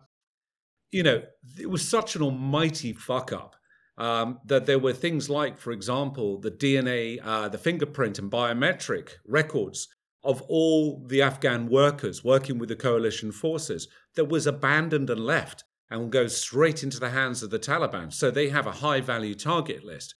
you 0.92 1.02
know, 1.02 1.22
it 1.58 1.68
was 1.68 1.86
such 1.86 2.16
an 2.16 2.22
almighty 2.22 2.92
fuck 2.92 3.32
up 3.32 3.56
um, 3.98 4.40
that 4.46 4.66
there 4.66 4.78
were 4.78 4.92
things 4.92 5.30
like, 5.30 5.58
for 5.58 5.72
example, 5.72 6.38
the 6.38 6.50
DNA, 6.50 7.18
uh, 7.22 7.48
the 7.48 7.58
fingerprint 7.58 8.18
and 8.18 8.30
biometric 8.30 9.10
records 9.26 9.88
of 10.24 10.42
all 10.42 11.04
the 11.06 11.22
Afghan 11.22 11.68
workers 11.68 12.24
working 12.24 12.58
with 12.58 12.68
the 12.68 12.76
coalition 12.76 13.30
forces 13.30 13.88
that 14.16 14.26
was 14.26 14.46
abandoned 14.46 15.10
and 15.10 15.24
left 15.24 15.64
and 15.90 16.00
will 16.00 16.08
go 16.08 16.26
straight 16.26 16.82
into 16.82 16.98
the 16.98 17.10
hands 17.10 17.42
of 17.42 17.50
the 17.50 17.58
Taliban. 17.58 18.12
So 18.12 18.30
they 18.30 18.48
have 18.48 18.66
a 18.66 18.72
high 18.72 19.00
value 19.00 19.34
target 19.34 19.84
list. 19.84 20.14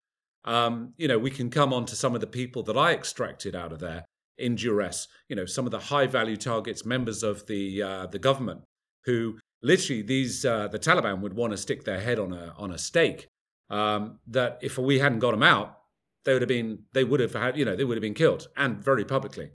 Um, 0.45 0.93
you 0.99 1.09
know, 1.09 1.19
we 1.19 1.31
can 1.31 1.49
come 1.49 1.73
on 1.73 1.87
to 1.87 1.97
some 1.97 2.15
of 2.15 2.21
the 2.21 2.27
people 2.27 2.63
that 2.65 2.77
I 2.77 2.93
extracted 2.93 3.57
out 3.57 3.73
of 3.73 3.81
there 3.81 4.05
in 4.37 4.57
duress. 4.57 5.09
You 5.29 5.37
know, 5.37 5.47
some 5.47 5.65
of 5.65 5.71
the 5.71 5.79
high 5.79 6.07
value 6.07 6.37
targets, 6.37 6.85
members 6.85 7.23
of 7.23 7.47
the 7.47 7.83
uh, 7.83 8.07
the 8.07 8.19
government, 8.19 8.61
who 9.07 9.39
literally 9.63 10.03
these 10.03 10.45
uh, 10.45 10.69
the 10.69 10.79
Taliban 10.79 11.21
would 11.21 11.35
want 11.35 11.53
to 11.53 11.57
stick 11.57 11.85
their 11.85 12.01
head 12.01 12.19
on 12.19 12.33
a 12.33 12.55
on 12.59 12.71
a 12.71 12.79
stake. 12.79 13.29
Um, 13.71 14.19
that 14.27 14.59
if 14.61 14.77
we 14.77 14.99
hadn't 14.99 15.21
got 15.21 15.31
them 15.31 15.43
out, 15.43 15.79
they 16.25 16.35
would 16.35 16.43
have 16.43 16.49
been 16.49 16.81
they 16.93 17.05
would 17.05 17.21
have 17.21 17.33
had 17.33 17.57
you 17.57 17.65
know 17.65 17.75
they 17.75 17.85
would 17.85 17.97
have 17.97 18.03
been 18.03 18.13
killed 18.13 18.49
and 18.57 18.85
very 18.85 19.07
publicly 19.07 19.51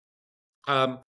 um, 0.67 0.99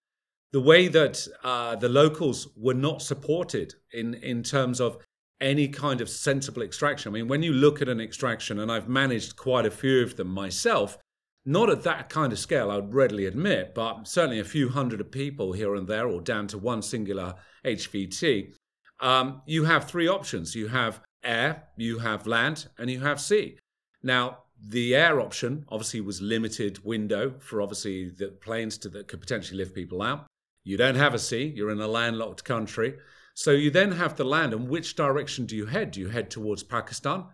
the 0.52 0.62
way 0.62 0.88
that 0.88 1.28
uh, 1.44 1.76
the 1.76 1.90
locals 1.90 2.48
were 2.56 2.74
not 2.74 3.02
supported 3.02 3.74
in, 3.92 4.14
in 4.16 4.44
terms 4.44 4.80
of 4.80 4.98
any 5.40 5.68
kind 5.68 6.02
of 6.02 6.10
sensible 6.10 6.62
extraction. 6.62 7.12
I 7.12 7.14
mean, 7.14 7.28
when 7.28 7.44
you 7.44 7.54
look 7.54 7.82
at 7.82 7.90
an 7.90 8.00
extraction, 8.00 8.60
and 8.60 8.72
I've 8.72 8.90
managed 8.90 9.36
quite 9.36 9.66
a 9.66 9.72
few 9.72 10.04
of 10.04 10.16
them 10.16 10.30
myself, 10.30 10.98
not 11.46 11.70
at 11.70 11.84
that 11.84 12.10
kind 12.10 12.34
of 12.34 12.40
scale, 12.40 12.72
I 12.72 12.76
would 12.76 12.94
readily 12.94 13.26
admit, 13.26 13.74
but 13.74 14.08
certainly 14.08 14.40
a 14.40 14.44
few 14.46 14.70
hundred 14.70 15.00
of 15.00 15.12
people 15.12 15.54
here 15.54 15.76
and 15.76 15.88
there, 15.88 16.08
or 16.08 16.22
down 16.22 16.48
to 16.48 16.58
one 16.58 16.82
singular 16.82 17.36
HVT, 17.66 18.54
um, 19.00 19.42
you 19.46 19.66
have 19.66 19.86
three 19.86 20.08
options. 20.08 20.56
You 20.56 20.68
have 20.68 21.02
air, 21.24 21.64
you 21.78 22.00
have 22.00 22.28
land, 22.28 22.68
and 22.78 22.90
you 22.90 23.02
have 23.02 23.22
sea. 23.22 23.60
Now, 24.02 24.40
the 24.66 24.96
air 24.96 25.20
option 25.20 25.66
obviously 25.70 26.02
was 26.02 26.22
limited 26.22 26.84
window 26.84 27.36
for 27.40 27.62
obviously 27.62 28.10
the 28.10 28.30
planes 28.30 28.78
to, 28.80 28.90
that 28.90 29.08
could 29.08 29.22
potentially 29.22 29.58
lift 29.58 29.76
people 29.76 30.02
out. 30.02 30.26
You 30.64 30.78
don't 30.78 30.96
have 30.96 31.14
a 31.14 31.20
sea, 31.20 31.54
you're 31.56 31.72
in 31.72 31.80
a 31.80 31.88
landlocked 31.88 32.44
country. 32.44 32.96
So 33.34 33.52
you 33.52 33.70
then 33.70 33.92
have 33.92 34.16
the 34.16 34.26
land, 34.26 34.54
and 34.54 34.68
which 34.68 34.96
direction 34.96 35.46
do 35.46 35.56
you 35.56 35.68
head? 35.68 35.92
Do 35.92 36.00
you 36.00 36.08
head 36.10 36.32
towards 36.32 36.64
Pakistan, 36.64 37.26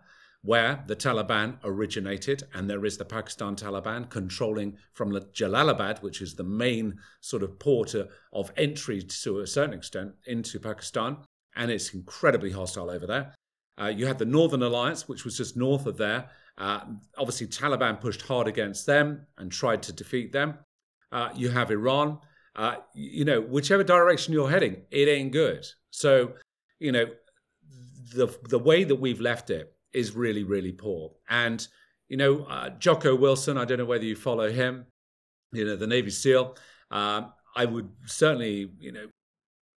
where 0.42 0.84
the 0.86 0.94
Taliban 0.94 1.56
originated, 1.64 2.42
and 2.52 2.68
there 2.68 2.84
is 2.84 2.98
the 2.98 3.06
Pakistan 3.06 3.56
Taliban 3.56 4.10
controlling 4.10 4.76
from 4.92 5.12
Jalalabad, 5.12 6.02
which 6.02 6.20
is 6.20 6.34
the 6.34 6.44
main 6.44 6.98
sort 7.22 7.42
of 7.42 7.58
port 7.58 7.94
of 7.94 8.52
entry 8.58 9.00
to 9.00 9.40
a 9.40 9.46
certain 9.46 9.74
extent 9.74 10.12
into 10.26 10.60
Pakistan, 10.60 11.16
and 11.56 11.70
it's 11.70 11.94
incredibly 11.94 12.50
hostile 12.50 12.90
over 12.90 13.06
there. 13.06 13.34
Uh, 13.80 13.86
you 13.86 14.06
had 14.06 14.18
the 14.18 14.26
Northern 14.26 14.62
Alliance, 14.62 15.08
which 15.08 15.24
was 15.24 15.38
just 15.38 15.56
north 15.56 15.86
of 15.86 15.96
there. 15.96 16.28
Uh, 16.56 16.80
obviously, 17.18 17.46
Taliban 17.46 18.00
pushed 18.00 18.22
hard 18.22 18.46
against 18.46 18.86
them 18.86 19.26
and 19.38 19.50
tried 19.50 19.82
to 19.84 19.92
defeat 19.92 20.32
them. 20.32 20.58
Uh, 21.10 21.30
you 21.34 21.50
have 21.50 21.70
Iran. 21.70 22.18
Uh, 22.56 22.76
you 22.94 23.24
know, 23.24 23.40
whichever 23.40 23.82
direction 23.82 24.32
you're 24.32 24.50
heading, 24.50 24.82
it 24.90 25.08
ain't 25.08 25.32
good. 25.32 25.66
So, 25.90 26.34
you 26.78 26.92
know, 26.92 27.06
the 28.14 28.28
the 28.48 28.58
way 28.58 28.84
that 28.84 28.94
we've 28.94 29.20
left 29.20 29.50
it 29.50 29.74
is 29.92 30.14
really, 30.14 30.44
really 30.44 30.72
poor. 30.72 31.12
And 31.28 31.66
you 32.08 32.16
know, 32.16 32.44
uh, 32.44 32.70
Jocko 32.70 33.16
Willink. 33.16 33.58
I 33.58 33.64
don't 33.64 33.78
know 33.78 33.84
whether 33.84 34.04
you 34.04 34.14
follow 34.16 34.50
him. 34.50 34.86
You 35.52 35.64
know, 35.64 35.76
the 35.76 35.86
Navy 35.86 36.10
SEAL. 36.10 36.56
Um, 36.90 37.32
I 37.56 37.64
would 37.64 37.88
certainly, 38.06 38.70
you 38.78 38.92
know, 38.92 39.06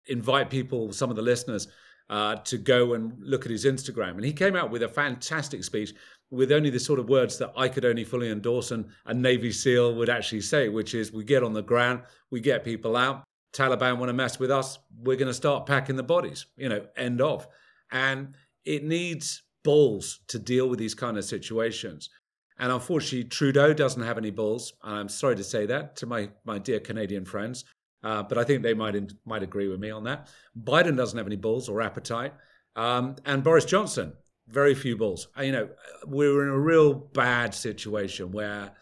invite 0.07 0.51
people, 0.51 0.93
some 0.93 1.11
of 1.11 1.17
the 1.17 1.23
listeners, 1.23 1.69
uh, 2.09 2.37
to 2.37 2.59
go 2.59 2.95
and 2.95 3.13
look 3.21 3.45
at 3.45 3.51
his 3.51 3.65
Instagram. 3.65 4.13
And 4.13 4.25
he 4.25 4.33
came 4.33 4.57
out 4.57 4.71
with 4.71 4.83
a 4.83 4.89
fantastic 4.89 5.65
speech 5.65 5.93
with 6.31 6.53
only 6.53 6.71
the 6.71 6.81
sort 6.81 6.99
of 6.99 7.09
words 7.09 7.39
that 7.39 7.53
I 7.57 7.69
could 7.69 7.85
only 7.85 8.05
fully 8.05 8.31
endorse 8.31 8.71
and 8.71 8.87
a 9.07 9.15
Navy 9.15 9.53
SEAL 9.53 9.95
would 9.95 10.09
actually 10.09 10.41
say, 10.41 10.69
which 10.69 10.95
is 10.95 11.13
we 11.13 11.25
get 11.25 11.43
on 11.43 11.53
the 11.53 11.63
ground, 11.63 12.03
we 12.31 12.41
get 12.41 12.65
people 12.65 12.97
out. 12.97 13.25
Taliban 13.53 13.99
want 13.99 14.09
to 14.09 14.13
mess 14.13 14.39
with 14.39 14.51
us, 14.51 14.79
we're 15.03 15.17
going 15.17 15.29
to 15.29 15.35
start 15.35 15.67
packing 15.67 15.97
the 15.97 16.03
bodies, 16.03 16.47
you 16.57 16.69
know, 16.69 16.85
end 16.97 17.21
of. 17.21 17.47
And 17.91 18.35
it 18.65 18.85
needs 18.85 19.43
balls 19.65 20.21
to 20.29 20.39
deal 20.39 20.69
with 20.69 20.79
these 20.79 20.95
kind 20.95 21.17
of 21.17 21.25
situations. 21.25 22.11
And 22.59 22.73
unfortunately, 22.73 23.29
Trudeau 23.29 23.75
doesn't 23.75 24.03
have 24.03 24.19
any 24.19 24.31
balls. 24.31 24.73
I'm 24.83 25.09
sorry 25.09 25.37
to 25.37 25.45
say 25.45 25.67
that 25.67 25.97
to 25.97 26.07
my, 26.07 26.31
my 26.45 26.59
dear 26.59 26.81
Canadian 26.81 27.25
friends. 27.25 27.65
Uh, 28.03 28.23
but 28.23 28.39
I 28.39 28.45
think 28.45 28.63
they 28.63 28.75
might 28.75 28.95
might 29.25 29.43
agree 29.43 29.69
with 29.69 29.81
me 29.81 29.91
on 29.91 30.05
that. 30.05 30.29
Biden 30.59 30.97
doesn't 30.97 31.17
have 31.17 31.27
any 31.27 31.37
balls 31.37 31.69
or 31.69 31.83
appetite, 31.83 32.35
um, 32.77 33.17
and 33.25 33.43
Boris 33.43 33.65
Johnson 33.65 34.13
very 34.49 34.75
few 34.75 34.97
balls. 34.97 35.29
Uh, 35.39 35.43
you 35.43 35.53
know, 35.53 35.69
we're 36.07 36.43
in 36.43 36.49
a 36.49 36.59
real 36.59 36.95
bad 36.95 37.55
situation 37.55 38.33
where 38.33 38.73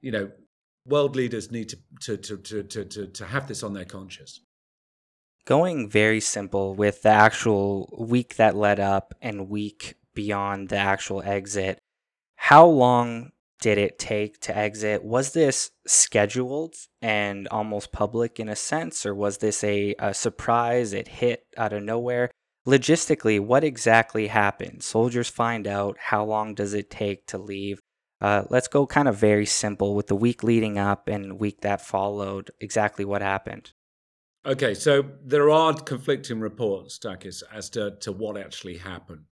you 0.00 0.10
know 0.10 0.30
world 0.86 1.16
leaders 1.16 1.50
need 1.50 1.70
to 1.70 1.78
to 2.00 2.16
to 2.16 2.62
to, 2.62 2.84
to, 2.84 3.06
to 3.06 3.26
have 3.26 3.46
this 3.48 3.62
on 3.62 3.72
their 3.72 3.84
conscience. 3.84 4.40
Going 5.46 5.90
very 5.90 6.20
simple 6.20 6.74
with 6.74 7.02
the 7.02 7.10
actual 7.10 7.94
week 7.98 8.36
that 8.36 8.56
led 8.56 8.80
up 8.80 9.14
and 9.20 9.50
week 9.50 9.94
beyond 10.14 10.70
the 10.70 10.78
actual 10.78 11.22
exit. 11.22 11.78
How 12.36 12.66
long 12.66 13.32
did 13.60 13.78
it 13.78 13.98
take 13.98 14.40
to 14.40 14.56
exit? 14.56 15.04
Was 15.04 15.32
this 15.32 15.70
scheduled 15.86 16.74
and 17.00 17.48
almost 17.48 17.92
public 17.92 18.38
in 18.38 18.48
a 18.48 18.56
sense, 18.56 19.06
or 19.06 19.14
was 19.14 19.38
this 19.38 19.64
a, 19.64 19.94
a 19.98 20.12
surprise? 20.14 20.92
It 20.92 21.08
hit 21.08 21.46
out 21.56 21.72
of 21.72 21.82
nowhere. 21.82 22.30
Logistically, 22.66 23.40
what 23.40 23.64
exactly 23.64 24.28
happened? 24.28 24.82
Soldiers 24.82 25.28
find 25.28 25.66
out. 25.66 25.96
How 25.98 26.24
long 26.24 26.54
does 26.54 26.74
it 26.74 26.90
take 26.90 27.26
to 27.28 27.38
leave? 27.38 27.80
Uh, 28.20 28.44
let's 28.48 28.68
go 28.68 28.86
kind 28.86 29.08
of 29.08 29.16
very 29.16 29.44
simple 29.44 29.94
with 29.94 30.06
the 30.06 30.16
week 30.16 30.42
leading 30.42 30.78
up 30.78 31.08
and 31.08 31.38
week 31.38 31.60
that 31.60 31.80
followed. 31.80 32.50
Exactly 32.60 33.04
what 33.04 33.20
happened. 33.20 33.72
Okay, 34.46 34.74
so 34.74 35.04
there 35.22 35.50
are 35.50 35.74
conflicting 35.74 36.40
reports, 36.40 36.98
Takis, 36.98 37.42
as 37.52 37.70
to, 37.70 37.96
to 38.00 38.12
what 38.12 38.36
actually 38.36 38.78
happened. 38.78 39.24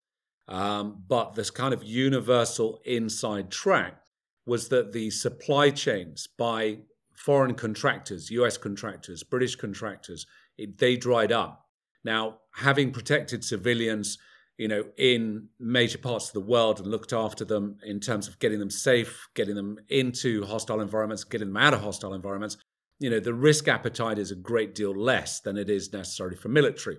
Um, 0.46 1.04
but 1.06 1.34
this 1.34 1.50
kind 1.50 1.72
of 1.72 1.84
universal 1.84 2.80
inside 2.84 3.50
track 3.50 4.02
was 4.46 4.68
that 4.68 4.92
the 4.92 5.10
supply 5.10 5.70
chains 5.70 6.26
by 6.26 6.78
foreign 7.14 7.54
contractors, 7.54 8.30
US 8.30 8.56
contractors, 8.56 9.22
British 9.22 9.56
contractors, 9.56 10.26
it, 10.56 10.78
they 10.78 10.96
dried 10.96 11.32
up. 11.32 11.66
Now, 12.04 12.38
having 12.54 12.92
protected 12.92 13.44
civilians, 13.44 14.18
you 14.56 14.68
know, 14.68 14.84
in 14.96 15.48
major 15.58 15.98
parts 15.98 16.28
of 16.28 16.32
the 16.32 16.40
world 16.40 16.80
and 16.80 16.88
looked 16.90 17.12
after 17.12 17.44
them 17.44 17.76
in 17.84 18.00
terms 18.00 18.28
of 18.28 18.38
getting 18.38 18.58
them 18.58 18.70
safe, 18.70 19.28
getting 19.34 19.54
them 19.54 19.78
into 19.88 20.44
hostile 20.44 20.80
environments, 20.80 21.24
getting 21.24 21.48
them 21.48 21.56
out 21.56 21.74
of 21.74 21.82
hostile 21.82 22.14
environments, 22.14 22.56
you 22.98 23.08
know, 23.08 23.20
the 23.20 23.34
risk 23.34 23.66
appetite 23.68 24.18
is 24.18 24.30
a 24.30 24.36
great 24.36 24.74
deal 24.74 24.94
less 24.94 25.40
than 25.40 25.56
it 25.56 25.70
is 25.70 25.92
necessarily 25.92 26.36
for 26.36 26.48
military. 26.48 26.98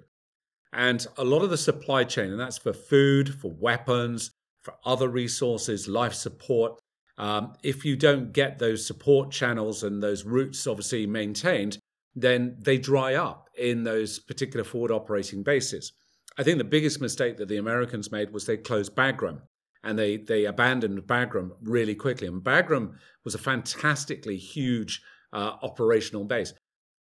And 0.73 1.05
a 1.17 1.23
lot 1.23 1.43
of 1.43 1.49
the 1.49 1.57
supply 1.57 2.03
chain, 2.03 2.31
and 2.31 2.39
that's 2.39 2.57
for 2.57 2.73
food, 2.73 3.35
for 3.35 3.51
weapons, 3.51 4.31
for 4.61 4.73
other 4.85 5.07
resources, 5.07 5.87
life 5.87 6.13
support, 6.13 6.80
um, 7.17 7.53
if 7.63 7.85
you 7.85 7.95
don't 7.95 8.33
get 8.33 8.59
those 8.59 8.85
support 8.85 9.31
channels 9.31 9.83
and 9.83 10.01
those 10.01 10.25
routes 10.25 10.65
obviously 10.67 11.05
maintained, 11.05 11.77
then 12.15 12.57
they 12.59 12.77
dry 12.77 13.15
up 13.15 13.49
in 13.57 13.83
those 13.83 14.19
particular 14.19 14.63
forward 14.63 14.91
operating 14.91 15.43
bases. 15.43 15.93
I 16.37 16.43
think 16.43 16.57
the 16.57 16.63
biggest 16.63 17.01
mistake 17.01 17.37
that 17.37 17.47
the 17.47 17.57
Americans 17.57 18.11
made 18.11 18.31
was 18.31 18.45
they 18.45 18.57
closed 18.57 18.95
Bagram 18.95 19.41
and 19.83 19.97
they, 19.97 20.17
they 20.17 20.45
abandoned 20.45 21.01
Bagram 21.01 21.51
really 21.61 21.95
quickly. 21.95 22.27
And 22.27 22.41
Bagram 22.41 22.93
was 23.23 23.35
a 23.35 23.39
fantastically 23.39 24.37
huge 24.37 25.01
uh, 25.33 25.53
operational 25.61 26.25
base. 26.25 26.53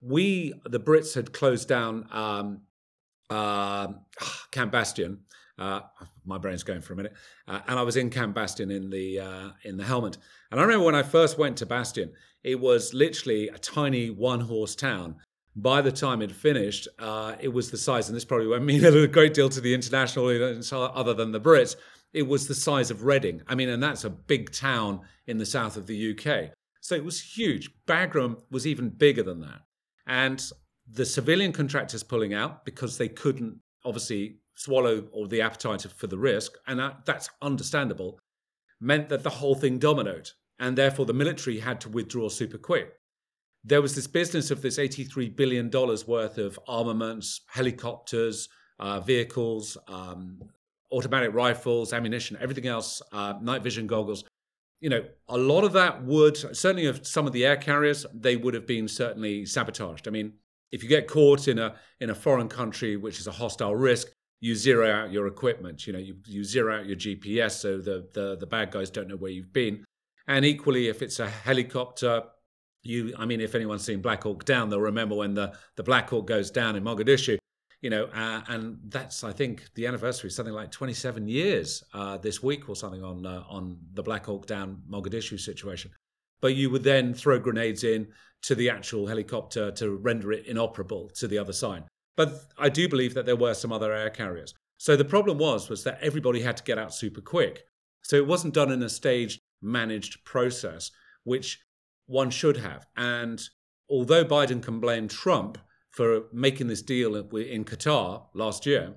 We, 0.00 0.52
the 0.64 0.80
Brits, 0.80 1.14
had 1.14 1.32
closed 1.32 1.68
down 1.68 2.06
um, 2.12 2.62
uh, 3.30 3.88
Camp 4.50 4.72
Bastion 4.72 5.20
uh, 5.58 5.80
my 6.26 6.38
brain's 6.38 6.62
going 6.62 6.80
for 6.80 6.92
a 6.92 6.96
minute. 6.96 7.14
Uh, 7.46 7.60
and 7.68 7.78
I 7.78 7.82
was 7.82 7.96
in 7.96 8.10
Camp 8.10 8.34
Bastion 8.34 8.70
in 8.70 8.90
the 8.90 9.20
uh, 9.20 9.50
in 9.64 9.76
the 9.76 9.84
Helmand. 9.84 10.18
And 10.50 10.60
I 10.60 10.62
remember 10.62 10.84
when 10.84 10.94
I 10.94 11.02
first 11.02 11.38
went 11.38 11.56
to 11.58 11.66
Bastion, 11.66 12.12
it 12.42 12.60
was 12.60 12.92
literally 12.92 13.48
a 13.48 13.58
tiny 13.58 14.10
one 14.10 14.40
horse 14.40 14.74
town. 14.74 15.16
By 15.58 15.80
the 15.80 15.92
time 15.92 16.20
it 16.20 16.32
finished, 16.32 16.86
uh, 16.98 17.34
it 17.40 17.48
was 17.48 17.70
the 17.70 17.78
size, 17.78 18.08
and 18.08 18.16
this 18.16 18.26
probably 18.26 18.46
won't 18.46 18.64
mean 18.64 18.84
a 18.84 19.06
great 19.06 19.32
deal 19.32 19.48
to 19.48 19.60
the 19.60 19.72
international 19.72 20.26
other 20.94 21.14
than 21.14 21.32
the 21.32 21.40
Brits. 21.40 21.76
It 22.12 22.22
was 22.22 22.46
the 22.46 22.54
size 22.54 22.90
of 22.90 23.04
Reading. 23.04 23.42
I 23.46 23.54
mean, 23.54 23.68
and 23.68 23.82
that's 23.82 24.04
a 24.04 24.10
big 24.10 24.52
town 24.52 25.00
in 25.26 25.38
the 25.38 25.46
south 25.46 25.76
of 25.76 25.86
the 25.86 26.12
UK. 26.12 26.50
So 26.80 26.94
it 26.94 27.04
was 27.04 27.20
huge. 27.20 27.70
Bagram 27.86 28.36
was 28.50 28.66
even 28.66 28.90
bigger 28.90 29.22
than 29.22 29.40
that. 29.40 29.62
And 30.06 30.42
the 30.88 31.04
civilian 31.04 31.52
contractors 31.52 32.02
pulling 32.02 32.32
out 32.32 32.64
because 32.64 32.96
they 32.96 33.08
couldn't 33.08 33.58
obviously 33.84 34.38
swallow 34.56 35.06
or 35.12 35.28
the 35.28 35.40
appetite 35.40 35.82
for 35.82 36.06
the 36.06 36.18
risk, 36.18 36.52
and 36.66 36.78
that, 36.78 37.04
that's 37.06 37.30
understandable, 37.40 38.18
meant 38.80 39.08
that 39.08 39.22
the 39.22 39.30
whole 39.30 39.54
thing 39.54 39.78
dominoed, 39.78 40.30
and 40.58 40.76
therefore 40.76 41.06
the 41.06 41.14
military 41.14 41.60
had 41.60 41.80
to 41.82 41.88
withdraw 41.88 42.28
super 42.28 42.58
quick. 42.58 42.92
There 43.64 43.82
was 43.82 43.94
this 43.94 44.06
business 44.06 44.50
of 44.50 44.62
this 44.62 44.78
$83 44.78 45.34
billion 45.34 45.70
worth 45.70 46.38
of 46.38 46.58
armaments, 46.66 47.40
helicopters, 47.48 48.48
uh, 48.78 49.00
vehicles, 49.00 49.76
um, 49.88 50.40
automatic 50.92 51.34
rifles, 51.34 51.92
ammunition, 51.92 52.36
everything 52.40 52.66
else, 52.66 53.02
uh, 53.12 53.34
night 53.40 53.62
vision 53.62 53.86
goggles. 53.86 54.24
You 54.80 54.90
know, 54.90 55.04
a 55.28 55.36
lot 55.36 55.64
of 55.64 55.72
that 55.72 56.04
would, 56.04 56.36
certainly 56.36 56.86
of 56.86 57.06
some 57.06 57.26
of 57.26 57.32
the 57.32 57.44
air 57.44 57.56
carriers, 57.56 58.06
they 58.14 58.36
would 58.36 58.54
have 58.54 58.66
been 58.66 58.88
certainly 58.88 59.46
sabotaged. 59.46 60.06
I 60.06 60.10
mean, 60.10 60.34
if 60.70 60.82
you 60.82 60.88
get 60.88 61.08
caught 61.08 61.48
in 61.48 61.58
a 61.58 61.74
in 62.00 62.10
a 62.10 62.14
foreign 62.14 62.48
country 62.48 62.96
which 62.96 63.18
is 63.18 63.26
a 63.26 63.32
hostile 63.32 63.74
risk, 63.74 64.08
you 64.40 64.54
zero 64.54 64.90
out 64.90 65.12
your 65.12 65.26
equipment. 65.26 65.86
You 65.86 65.92
know, 65.94 65.98
you, 65.98 66.16
you 66.26 66.44
zero 66.44 66.78
out 66.78 66.86
your 66.86 66.96
GPS 66.96 67.52
so 67.52 67.78
the, 67.78 68.08
the, 68.12 68.36
the 68.36 68.46
bad 68.46 68.70
guys 68.70 68.90
don't 68.90 69.08
know 69.08 69.16
where 69.16 69.30
you've 69.30 69.52
been. 69.52 69.84
And 70.28 70.44
equally, 70.44 70.88
if 70.88 71.02
it's 71.02 71.20
a 71.20 71.28
helicopter, 71.28 72.22
you, 72.82 73.14
I 73.18 73.24
mean, 73.26 73.40
if 73.40 73.54
anyone's 73.54 73.84
seen 73.84 74.00
Black 74.00 74.22
Hawk 74.22 74.44
Down, 74.44 74.68
they'll 74.68 74.80
remember 74.80 75.14
when 75.14 75.34
the, 75.34 75.54
the 75.76 75.82
Black 75.82 76.10
Hawk 76.10 76.26
goes 76.26 76.50
down 76.50 76.76
in 76.76 76.84
Mogadishu, 76.84 77.38
you 77.80 77.90
know, 77.90 78.04
uh, 78.06 78.42
and 78.48 78.78
that's, 78.88 79.24
I 79.24 79.32
think, 79.32 79.62
the 79.74 79.86
anniversary, 79.86 80.30
something 80.30 80.54
like 80.54 80.70
27 80.70 81.28
years 81.28 81.84
uh, 81.94 82.16
this 82.18 82.42
week 82.42 82.68
or 82.68 82.76
something 82.76 83.02
on, 83.02 83.24
uh, 83.24 83.44
on 83.48 83.78
the 83.94 84.02
Black 84.02 84.26
Hawk 84.26 84.46
Down 84.46 84.82
Mogadishu 84.90 85.38
situation. 85.38 85.90
But 86.40 86.54
you 86.54 86.70
would 86.70 86.84
then 86.84 87.14
throw 87.14 87.38
grenades 87.38 87.84
in 87.84 88.08
to 88.42 88.54
the 88.54 88.70
actual 88.70 89.06
helicopter 89.06 89.70
to 89.72 89.96
render 89.96 90.32
it 90.32 90.46
inoperable 90.46 91.08
to 91.14 91.26
the 91.26 91.38
other 91.38 91.52
side. 91.52 91.84
But 92.16 92.46
I 92.58 92.68
do 92.68 92.88
believe 92.88 93.14
that 93.14 93.26
there 93.26 93.36
were 93.36 93.54
some 93.54 93.72
other 93.72 93.92
air 93.92 94.10
carriers. 94.10 94.54
So 94.78 94.96
the 94.96 95.04
problem 95.04 95.38
was 95.38 95.68
was 95.68 95.84
that 95.84 95.98
everybody 96.00 96.40
had 96.40 96.56
to 96.56 96.64
get 96.64 96.78
out 96.78 96.94
super 96.94 97.20
quick. 97.20 97.64
So 98.02 98.16
it 98.16 98.26
wasn't 98.26 98.54
done 98.54 98.70
in 98.70 98.82
a 98.82 98.88
staged, 98.88 99.40
managed 99.62 100.24
process, 100.24 100.90
which 101.24 101.60
one 102.06 102.30
should 102.30 102.58
have. 102.58 102.86
And 102.96 103.42
although 103.90 104.24
Biden 104.24 104.62
can 104.62 104.80
blame 104.80 105.08
Trump 105.08 105.58
for 105.90 106.24
making 106.32 106.68
this 106.68 106.82
deal 106.82 107.16
in 107.16 107.64
Qatar 107.64 108.26
last 108.34 108.66
year, 108.66 108.94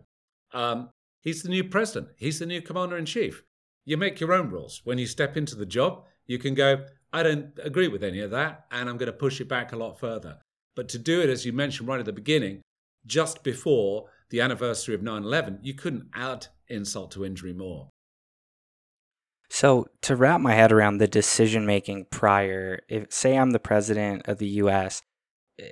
um, 0.53 0.89
he's 1.21 1.43
the 1.43 1.49
new 1.49 1.63
president. 1.63 2.09
He's 2.17 2.39
the 2.39 2.45
new 2.45 2.61
commander 2.61 2.97
in 2.97 3.05
chief. 3.05 3.43
You 3.85 3.97
make 3.97 4.19
your 4.19 4.33
own 4.33 4.49
rules. 4.49 4.81
When 4.83 4.97
you 4.97 5.07
step 5.07 5.37
into 5.37 5.55
the 5.55 5.65
job, 5.65 6.05
you 6.27 6.37
can 6.37 6.53
go, 6.53 6.85
I 7.11 7.23
don't 7.23 7.57
agree 7.63 7.87
with 7.87 8.03
any 8.03 8.19
of 8.19 8.31
that, 8.31 8.65
and 8.71 8.87
I'm 8.87 8.97
going 8.97 9.11
to 9.11 9.13
push 9.17 9.41
it 9.41 9.49
back 9.49 9.71
a 9.71 9.77
lot 9.77 9.99
further. 9.99 10.37
But 10.75 10.89
to 10.89 10.99
do 10.99 11.21
it, 11.21 11.29
as 11.29 11.45
you 11.45 11.53
mentioned 11.53 11.87
right 11.87 11.99
at 11.99 12.05
the 12.05 12.13
beginning, 12.13 12.61
just 13.05 13.43
before 13.43 14.05
the 14.29 14.41
anniversary 14.41 14.95
of 14.95 15.01
9 15.01 15.23
11, 15.23 15.59
you 15.61 15.73
couldn't 15.73 16.09
add 16.13 16.47
insult 16.67 17.11
to 17.11 17.25
injury 17.25 17.53
more. 17.53 17.89
So, 19.49 19.87
to 20.01 20.15
wrap 20.15 20.41
my 20.41 20.53
head 20.53 20.71
around 20.71 20.99
the 20.99 21.07
decision 21.07 21.65
making 21.65 22.05
prior, 22.11 22.81
if 22.87 23.11
say 23.11 23.35
I'm 23.35 23.51
the 23.51 23.59
president 23.59 24.27
of 24.27 24.37
the 24.37 24.47
US, 24.47 25.01
eh, 25.59 25.71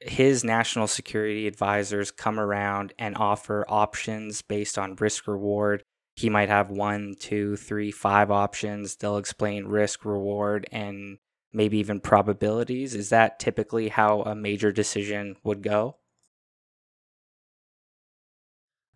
his 0.00 0.44
national 0.44 0.86
security 0.86 1.48
advisors 1.48 2.12
come 2.12 2.38
around 2.38 2.92
and 2.98 3.16
offer 3.16 3.64
options 3.68 4.42
based 4.42 4.78
on 4.78 4.94
risk 4.94 5.26
reward. 5.26 5.82
He 6.14 6.30
might 6.30 6.48
have 6.48 6.70
one, 6.70 7.16
two, 7.18 7.56
three, 7.56 7.90
five 7.90 8.30
options. 8.30 8.96
They'll 8.96 9.18
explain 9.18 9.66
risk, 9.66 10.04
reward, 10.04 10.68
and 10.70 11.18
maybe 11.52 11.78
even 11.78 12.00
probabilities. 12.00 12.94
Is 12.94 13.08
that 13.08 13.40
typically 13.40 13.88
how 13.88 14.22
a 14.22 14.34
major 14.34 14.70
decision 14.70 15.36
would 15.42 15.62
go? 15.62 15.96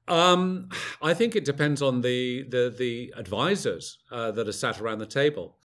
Um, 0.08 0.68
I 1.00 1.14
think 1.14 1.36
it 1.36 1.44
depends 1.44 1.80
on 1.80 2.00
the 2.00 2.44
the 2.48 2.74
the 2.76 3.14
advisors 3.16 3.98
uh, 4.10 4.32
that 4.32 4.48
are 4.48 4.52
sat 4.52 4.80
around 4.80 4.98
the 4.98 5.06
table, 5.06 5.58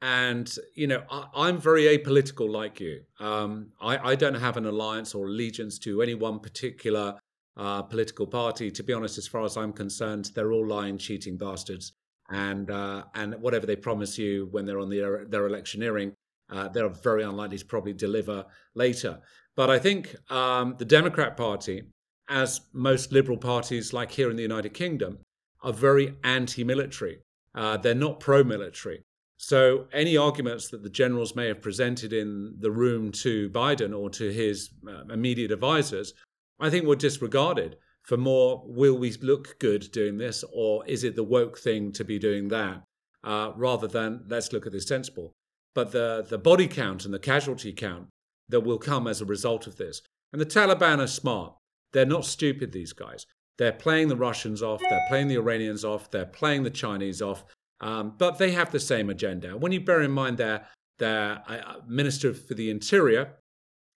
and 0.00 0.50
you 0.74 0.86
know 0.86 1.02
I, 1.10 1.48
am 1.48 1.58
very 1.58 1.84
apolitical 1.84 2.50
like 2.50 2.80
you. 2.80 3.02
Um, 3.20 3.68
I, 3.80 4.12
I 4.12 4.14
don't 4.14 4.34
have 4.34 4.56
an 4.56 4.66
alliance 4.66 5.14
or 5.14 5.26
allegiance 5.26 5.78
to 5.80 6.00
any 6.00 6.14
one 6.14 6.40
particular 6.40 7.18
uh, 7.56 7.82
political 7.82 8.26
party. 8.26 8.70
To 8.70 8.82
be 8.82 8.94
honest, 8.94 9.18
as 9.18 9.28
far 9.28 9.44
as 9.44 9.56
I'm 9.56 9.72
concerned, 9.72 10.30
they're 10.34 10.52
all 10.52 10.66
lying, 10.66 10.96
cheating 10.96 11.36
bastards, 11.36 11.92
and 12.30 12.70
uh, 12.70 13.04
and 13.14 13.34
whatever 13.42 13.66
they 13.66 13.76
promise 13.76 14.16
you 14.16 14.48
when 14.52 14.64
they're 14.64 14.80
on 14.80 14.88
the, 14.88 15.26
their 15.28 15.46
electioneering, 15.46 16.14
uh, 16.50 16.68
they're 16.68 16.88
very 16.88 17.24
unlikely 17.24 17.58
to 17.58 17.66
probably 17.66 17.92
deliver 17.92 18.46
later. 18.74 19.20
But 19.54 19.68
I 19.68 19.78
think 19.78 20.16
um, 20.30 20.76
the 20.78 20.86
Democrat 20.86 21.36
Party 21.36 21.82
as 22.28 22.60
most 22.72 23.12
liberal 23.12 23.38
parties, 23.38 23.92
like 23.92 24.12
here 24.12 24.30
in 24.30 24.36
the 24.36 24.42
United 24.42 24.74
Kingdom, 24.74 25.18
are 25.62 25.72
very 25.72 26.16
anti 26.24 26.64
military. 26.64 27.20
Uh, 27.54 27.76
they're 27.76 27.94
not 27.94 28.20
pro 28.20 28.42
military. 28.42 29.02
So, 29.36 29.86
any 29.92 30.16
arguments 30.16 30.68
that 30.68 30.82
the 30.82 30.90
generals 30.90 31.34
may 31.34 31.48
have 31.48 31.60
presented 31.60 32.12
in 32.12 32.54
the 32.60 32.70
room 32.70 33.10
to 33.12 33.50
Biden 33.50 33.96
or 33.96 34.08
to 34.10 34.32
his 34.32 34.70
uh, 34.86 35.12
immediate 35.12 35.50
advisors, 35.50 36.14
I 36.60 36.70
think 36.70 36.86
were 36.86 36.96
disregarded 36.96 37.76
for 38.02 38.16
more 38.16 38.62
will 38.66 38.98
we 38.98 39.12
look 39.22 39.58
good 39.58 39.90
doing 39.92 40.18
this, 40.18 40.44
or 40.52 40.84
is 40.86 41.04
it 41.04 41.16
the 41.16 41.22
woke 41.22 41.58
thing 41.58 41.92
to 41.92 42.04
be 42.04 42.18
doing 42.18 42.48
that, 42.48 42.82
uh, 43.24 43.52
rather 43.56 43.86
than 43.86 44.24
let's 44.28 44.52
look 44.52 44.66
at 44.66 44.72
this 44.72 44.86
sensible. 44.86 45.32
But 45.74 45.92
the, 45.92 46.26
the 46.28 46.38
body 46.38 46.66
count 46.66 47.04
and 47.04 47.14
the 47.14 47.18
casualty 47.18 47.72
count 47.72 48.08
that 48.48 48.60
will 48.60 48.78
come 48.78 49.06
as 49.06 49.20
a 49.20 49.26
result 49.26 49.66
of 49.66 49.76
this. 49.76 50.02
And 50.32 50.40
the 50.40 50.46
Taliban 50.46 50.98
are 50.98 51.06
smart. 51.06 51.54
They're 51.92 52.06
not 52.06 52.24
stupid, 52.24 52.72
these 52.72 52.92
guys. 52.92 53.26
They're 53.58 53.72
playing 53.72 54.08
the 54.08 54.16
Russians 54.16 54.62
off, 54.62 54.80
they're 54.88 55.06
playing 55.08 55.28
the 55.28 55.36
Iranians 55.36 55.84
off, 55.84 56.10
they're 56.10 56.26
playing 56.26 56.62
the 56.62 56.70
Chinese 56.70 57.20
off, 57.20 57.44
um, 57.80 58.14
but 58.16 58.38
they 58.38 58.52
have 58.52 58.72
the 58.72 58.80
same 58.80 59.10
agenda. 59.10 59.56
When 59.56 59.72
you 59.72 59.80
bear 59.80 60.00
in 60.00 60.10
mind 60.10 60.38
their, 60.38 60.66
their 60.98 61.42
uh, 61.46 61.76
Minister 61.86 62.32
for 62.32 62.54
the 62.54 62.70
Interior, 62.70 63.34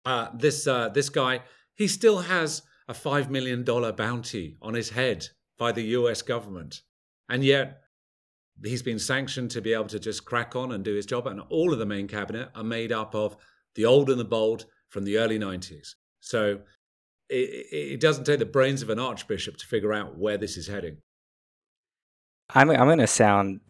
uh, 0.06 0.30
this, 0.36 0.68
uh, 0.68 0.90
this 0.90 1.10
guy, 1.10 1.42
he 1.76 1.88
still 1.88 2.20
has 2.20 2.64
a 2.88 2.94
$5 2.94 3.30
million 3.30 3.64
bounty 3.64 4.58
on 4.62 4.74
his 4.74 4.90
head 4.90 5.28
by 5.58 5.72
the 5.72 5.84
US 5.84 6.22
government. 6.22 6.82
And 7.30 7.44
yet, 7.44 7.82
he's 8.64 8.84
been 8.84 9.00
sanctioned 9.00 9.52
to 9.52 9.62
be 9.62 9.74
able 9.74 9.88
to 9.88 10.00
just 10.00 10.26
crack 10.26 10.56
on 10.56 10.72
and 10.72 10.84
do 10.84 10.94
his 10.94 11.06
job. 11.06 11.28
And 11.28 11.42
all 11.50 11.74
of 11.74 11.80
the 11.80 11.86
main 11.86 12.08
cabinet 12.08 12.50
are 12.56 12.64
made 12.64 12.92
up 12.92 13.16
of 13.16 13.36
the 13.76 13.86
old 13.86 14.10
and 14.10 14.20
the 14.20 14.26
bold 14.26 14.66
from 14.90 15.04
the 15.04 15.18
early 15.18 15.40
90s. 15.40 15.96
So 16.20 16.60
it, 17.30 17.68
it 17.94 18.00
doesn't 18.00 18.26
take 18.26 18.40
the 18.40 18.46
brains 18.46 18.82
of 18.82 18.90
an 18.90 19.00
archbishop 19.00 19.58
to 19.58 19.66
figure 19.66 19.94
out 19.94 20.18
where 20.18 20.38
this 20.38 20.58
is 20.58 20.68
heading. 20.68 20.98
I'm 22.54 22.70
I'm 22.70 22.86
going 22.86 23.00
to 23.00 23.08
sound 23.08 23.62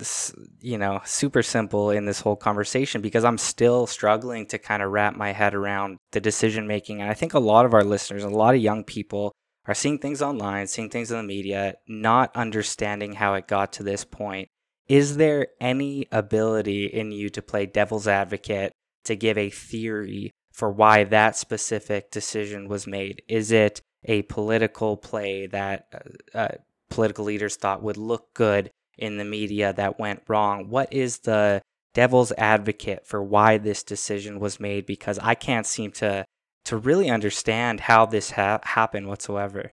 you 0.59 0.77
know 0.77 1.01
super 1.05 1.41
simple 1.41 1.91
in 1.91 2.05
this 2.05 2.19
whole 2.19 2.35
conversation 2.35 3.01
because 3.01 3.23
I'm 3.23 3.37
still 3.37 3.87
struggling 3.87 4.47
to 4.47 4.57
kind 4.57 4.83
of 4.83 4.91
wrap 4.91 5.15
my 5.15 5.31
head 5.31 5.53
around 5.53 5.97
the 6.11 6.19
decision 6.19 6.67
making 6.67 7.01
and 7.01 7.09
I 7.09 7.13
think 7.13 7.33
a 7.33 7.39
lot 7.39 7.65
of 7.65 7.73
our 7.73 7.85
listeners 7.85 8.23
a 8.23 8.29
lot 8.29 8.53
of 8.53 8.61
young 8.61 8.83
people 8.83 9.31
are 9.65 9.73
seeing 9.73 9.97
things 9.97 10.21
online 10.21 10.67
seeing 10.67 10.89
things 10.89 11.09
in 11.09 11.17
the 11.17 11.23
media 11.23 11.75
not 11.87 12.35
understanding 12.35 13.13
how 13.13 13.35
it 13.35 13.47
got 13.47 13.71
to 13.73 13.83
this 13.83 14.03
point 14.03 14.49
is 14.89 15.15
there 15.15 15.47
any 15.61 16.05
ability 16.11 16.85
in 16.85 17.13
you 17.13 17.29
to 17.29 17.41
play 17.41 17.65
devil's 17.65 18.09
advocate 18.09 18.73
to 19.05 19.15
give 19.15 19.37
a 19.37 19.49
theory 19.49 20.31
for 20.55 20.71
why 20.71 21.03
that 21.03 21.35
specific 21.35 22.11
decision 22.11 22.69
was 22.69 22.87
made? 22.87 23.21
Is 23.27 23.51
it 23.51 23.81
a 24.05 24.21
political 24.23 24.95
play 24.95 25.47
that 25.47 25.87
uh, 26.33 26.37
uh, 26.37 26.55
political 26.89 27.25
leaders 27.25 27.57
thought 27.57 27.83
would 27.83 27.97
look 27.97 28.33
good 28.33 28.71
in 28.97 29.17
the 29.17 29.25
media 29.25 29.73
that 29.73 29.99
went 29.99 30.23
wrong? 30.29 30.69
What 30.69 30.93
is 30.93 31.19
the 31.19 31.61
devil's 31.93 32.31
advocate 32.37 33.05
for 33.05 33.21
why 33.21 33.57
this 33.57 33.83
decision 33.83 34.39
was 34.39 34.57
made? 34.57 34.85
Because 34.85 35.19
I 35.19 35.35
can't 35.35 35.65
seem 35.65 35.91
to 35.93 36.25
to 36.63 36.77
really 36.77 37.09
understand 37.11 37.81
how 37.81 38.07
this 38.07 38.31
ha- 38.31 38.59
happened 38.63 39.07
whatsoever. 39.07 39.71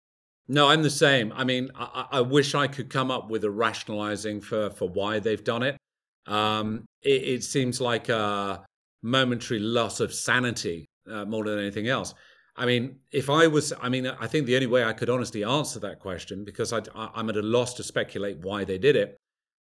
No, 0.49 0.67
I'm 0.67 0.83
the 0.83 0.89
same. 0.89 1.31
I 1.33 1.45
mean, 1.45 1.69
I, 1.73 2.07
I, 2.11 2.21
wish 2.21 2.53
I 2.53 2.67
could 2.67 2.89
come 2.89 3.09
up 3.09 3.29
with 3.29 3.45
a 3.45 3.51
rationalizing 3.51 4.41
for 4.41 4.71
for 4.71 4.89
why 4.89 5.19
they've 5.19 5.43
done 5.43 5.63
it. 5.63 5.77
Um, 6.25 6.85
it, 7.01 7.23
it 7.23 7.43
seems 7.43 7.79
like 7.79 8.09
a 8.09 8.65
momentary 9.01 9.59
loss 9.59 9.99
of 9.99 10.13
sanity 10.13 10.89
uh, 11.09 11.25
more 11.25 11.43
than 11.43 11.59
anything 11.59 11.87
else. 11.87 12.13
I 12.55 12.65
mean, 12.65 12.97
if 13.11 13.29
I 13.29 13.47
was, 13.47 13.73
I 13.81 13.89
mean, 13.89 14.05
I 14.07 14.27
think 14.27 14.45
the 14.45 14.55
only 14.55 14.67
way 14.67 14.83
I 14.83 14.93
could 14.93 15.09
honestly 15.09 15.43
answer 15.43 15.79
that 15.79 15.99
question, 15.99 16.43
because 16.43 16.73
I, 16.73 16.81
am 17.15 17.29
at 17.29 17.37
a 17.37 17.41
loss 17.41 17.73
to 17.75 17.83
speculate 17.83 18.39
why 18.39 18.65
they 18.65 18.77
did 18.77 18.95
it, 18.95 19.17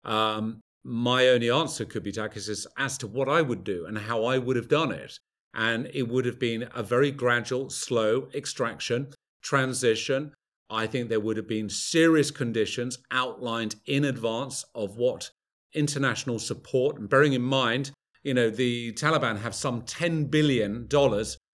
um, 0.05 0.61
my 0.83 1.27
only 1.27 1.51
answer 1.51 1.83
could 1.83 2.03
be, 2.03 2.13
Takis, 2.13 2.47
is 2.47 2.65
as 2.77 2.97
to 2.99 3.07
what 3.07 3.27
I 3.27 3.41
would 3.41 3.63
do 3.63 3.85
and 3.85 3.97
how 3.97 4.23
I 4.23 4.37
would 4.37 4.55
have 4.55 4.69
done 4.69 4.91
it. 4.91 5.19
And 5.53 5.89
it 5.93 6.07
would 6.07 6.25
have 6.25 6.39
been 6.39 6.69
a 6.73 6.81
very 6.81 7.11
gradual, 7.11 7.69
slow 7.69 8.29
extraction, 8.33 9.07
transition. 9.41 10.33
I 10.69 10.87
think 10.87 11.09
there 11.09 11.19
would 11.19 11.37
have 11.37 11.47
been 11.47 11.69
serious 11.69 12.31
conditions 12.31 12.99
outlined 13.11 13.75
in 13.85 14.05
advance 14.05 14.63
of 14.75 14.97
what 14.97 15.31
international 15.73 16.39
support, 16.39 16.97
and 16.97 17.09
bearing 17.09 17.33
in 17.33 17.41
mind 17.41 17.91
you 18.23 18.33
know, 18.33 18.49
the 18.49 18.93
Taliban 18.93 19.39
have 19.41 19.55
some 19.55 19.81
$10 19.83 20.29
billion 20.29 20.87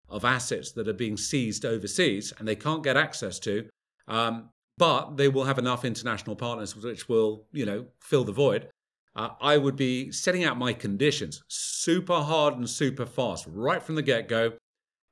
of 0.09 0.25
assets 0.25 0.71
that 0.73 0.87
are 0.87 0.93
being 0.93 1.17
seized 1.17 1.65
overseas 1.65 2.33
and 2.37 2.47
they 2.47 2.55
can't 2.55 2.83
get 2.83 2.97
access 2.97 3.39
to. 3.39 3.67
Um, 4.07 4.49
but 4.77 5.17
they 5.17 5.27
will 5.27 5.43
have 5.43 5.59
enough 5.59 5.85
international 5.85 6.35
partners 6.35 6.75
which 6.75 7.07
will, 7.07 7.45
you 7.51 7.65
know, 7.65 7.85
fill 7.99 8.23
the 8.23 8.31
void. 8.31 8.69
Uh, 9.15 9.29
I 9.39 9.57
would 9.57 9.75
be 9.75 10.11
setting 10.11 10.43
out 10.43 10.57
my 10.57 10.73
conditions 10.73 11.43
super 11.47 12.21
hard 12.21 12.55
and 12.55 12.67
super 12.67 13.05
fast 13.05 13.45
right 13.47 13.81
from 13.81 13.95
the 13.95 14.01
get 14.01 14.27
go. 14.27 14.53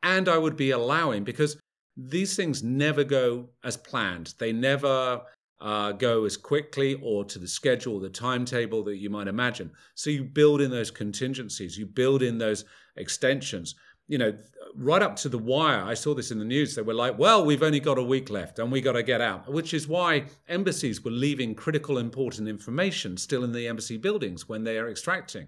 And 0.03 0.27
I 0.27 0.39
would 0.39 0.57
be 0.57 0.71
allowing, 0.71 1.23
because 1.23 1.57
these 1.95 2.35
things 2.35 2.63
never 2.63 3.03
go 3.03 3.49
as 3.63 3.77
planned. 3.77 4.33
They 4.39 4.51
never 4.51 5.21
uh, 5.61 5.91
go 5.91 6.25
as 6.25 6.35
quickly 6.37 6.99
or 7.03 7.23
to 7.23 7.39
the 7.39 7.47
schedule, 7.47 7.99
the 7.99 8.09
timetable 8.09 8.83
that 8.83 8.97
you 8.97 9.09
might 9.09 9.27
imagine. 9.27 9.71
So 9.93 10.09
you 10.09 10.23
build 10.23 10.59
in 10.59 10.71
those 10.71 10.89
contingencies, 10.91 11.77
you 11.77 11.85
build 11.85 12.23
in 12.23 12.37
those 12.39 12.65
extensions. 12.97 13.75
You 14.07 14.17
know, 14.17 14.33
right 14.75 15.01
up 15.01 15.15
to 15.17 15.29
the 15.29 15.37
wire, 15.37 15.83
I 15.83 15.93
saw 15.93 16.15
this 16.15 16.31
in 16.31 16.39
the 16.39 16.45
news. 16.45 16.75
They 16.75 16.81
were 16.81 16.95
like, 16.95 17.17
well, 17.17 17.45
we've 17.45 17.63
only 17.63 17.79
got 17.79 17.99
a 17.99 18.03
week 18.03 18.29
left 18.29 18.59
and 18.59 18.71
we 18.71 18.81
got 18.81 18.93
to 18.93 19.03
get 19.03 19.21
out, 19.21 19.51
which 19.51 19.73
is 19.73 19.87
why 19.87 20.25
embassies 20.49 21.03
were 21.03 21.11
leaving 21.11 21.53
critical, 21.53 21.99
important 21.99 22.47
information 22.47 23.15
still 23.15 23.43
in 23.43 23.51
the 23.51 23.67
embassy 23.67 23.97
buildings 23.97 24.49
when 24.49 24.63
they 24.63 24.79
are 24.79 24.89
extracting. 24.89 25.47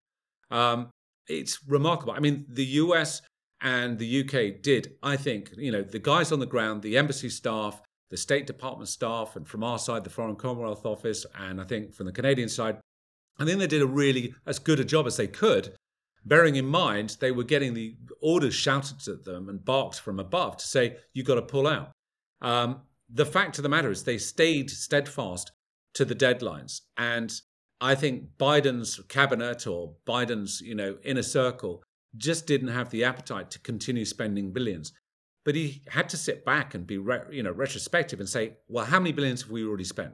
Um, 0.52 0.92
it's 1.28 1.60
remarkable. 1.68 2.14
I 2.14 2.20
mean, 2.20 2.46
the 2.48 2.66
US 2.66 3.22
and 3.62 3.98
the 3.98 4.22
UK 4.22 4.62
did, 4.62 4.96
I 5.02 5.18
think, 5.18 5.52
you 5.58 5.72
know, 5.72 5.82
the 5.82 6.00
guys 6.00 6.32
on 6.32 6.40
the 6.40 6.46
ground, 6.46 6.84
the 6.84 6.98
embassy 6.98 7.30
staff, 7.30 7.82
the 8.10 8.18
State 8.18 8.48
Department 8.48 8.90
staff, 8.90 9.36
and 9.36 9.48
from 9.48 9.64
our 9.64 9.80
side, 9.80 10.04
the 10.04 10.10
Foreign 10.10 10.36
Commonwealth 10.36 10.86
Office, 10.86 11.26
and 11.38 11.60
I 11.60 11.64
think 11.64 11.94
from 11.94 12.06
the 12.06 12.12
Canadian 12.12 12.50
side, 12.50 12.78
I 13.40 13.46
think 13.46 13.60
they 13.60 13.68
did 13.68 13.82
a 13.82 13.88
really 13.88 14.36
as 14.46 14.60
good 14.60 14.80
a 14.80 14.86
job 14.86 15.08
as 15.08 15.18
they 15.18 15.28
could, 15.28 15.76
bearing 16.26 16.56
in 16.56 16.66
mind 16.66 17.18
they 17.20 17.32
were 17.32 17.44
getting 17.44 17.74
the 17.74 17.96
orders 18.22 18.54
shouted 18.54 19.08
at 19.08 19.24
them 19.24 19.50
and 19.50 19.66
barked 19.66 20.00
from 20.00 20.20
above 20.20 20.58
to 20.58 20.68
say, 20.68 20.98
you've 21.14 21.26
got 21.26 21.36
to 21.36 21.42
pull 21.42 21.68
out. 21.68 21.92
Um, 22.42 22.82
the 23.10 23.26
fact 23.26 23.58
of 23.58 23.64
the 23.64 23.70
matter 23.70 23.92
is 23.92 24.04
they 24.04 24.18
stayed 24.18 24.70
steadfast 24.70 25.52
to 25.96 26.06
the 26.06 26.16
deadlines. 26.16 26.82
And 26.98 27.34
I 27.82 27.96
think 27.96 28.38
Biden's 28.38 29.00
cabinet 29.10 29.68
or 29.68 29.96
Biden's, 30.08 30.62
you 30.62 30.76
know, 30.76 30.98
inner 31.04 31.24
circle 31.24 31.84
just 32.16 32.48
didn't 32.48 32.70
have 32.70 32.90
the 32.90 33.04
appetite 33.04 33.52
to 33.52 33.60
continue 33.60 34.06
spending 34.06 34.52
billions. 34.52 34.94
But 35.46 35.56
he 35.56 35.84
had 35.90 36.10
to 36.10 36.18
sit 36.18 36.46
back 36.46 36.74
and 36.74 36.88
be, 36.88 36.98
re- 36.98 37.24
you 37.32 37.44
know, 37.44 37.52
retrospective 37.52 38.20
and 38.20 38.30
say, 38.30 38.58
well, 38.68 38.86
how 38.86 39.00
many 39.00 39.12
billions 39.12 39.42
have 39.42 39.52
we 39.52 39.66
already 39.66 39.84
spent? 39.84 40.14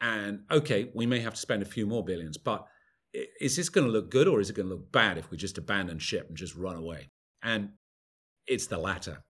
And 0.00 0.40
okay, 0.50 0.90
we 0.94 1.06
may 1.06 1.20
have 1.20 1.34
to 1.34 1.40
spend 1.40 1.62
a 1.62 1.66
few 1.66 1.86
more 1.86 2.04
billions, 2.04 2.38
but 2.38 2.66
is 3.12 3.56
this 3.56 3.68
going 3.68 3.86
to 3.86 3.92
look 3.92 4.10
good 4.10 4.26
or 4.26 4.40
is 4.40 4.50
it 4.50 4.56
going 4.56 4.68
to 4.68 4.74
look 4.74 4.90
bad 4.90 5.18
if 5.18 5.30
we 5.30 5.36
just 5.36 5.58
abandon 5.58 5.98
ship 5.98 6.26
and 6.28 6.36
just 6.36 6.56
run 6.56 6.76
away? 6.76 7.10
And 7.42 7.70
it's 8.46 8.66
the 8.66 8.78
latter. 8.78 9.22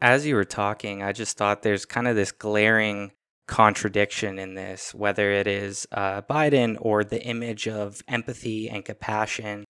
As 0.00 0.26
you 0.26 0.36
were 0.36 0.44
talking, 0.44 1.02
I 1.02 1.12
just 1.12 1.36
thought 1.36 1.62
there's 1.62 1.84
kind 1.84 2.06
of 2.06 2.14
this 2.14 2.30
glaring 2.30 3.12
contradiction 3.48 4.38
in 4.38 4.54
this, 4.54 4.94
whether 4.94 5.32
it 5.32 5.46
is 5.46 5.88
uh, 5.90 6.22
Biden 6.22 6.76
or 6.80 7.02
the 7.02 7.22
image 7.24 7.66
of 7.66 8.02
empathy 8.06 8.68
and 8.68 8.84
compassion, 8.84 9.64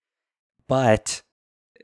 but 0.67 1.23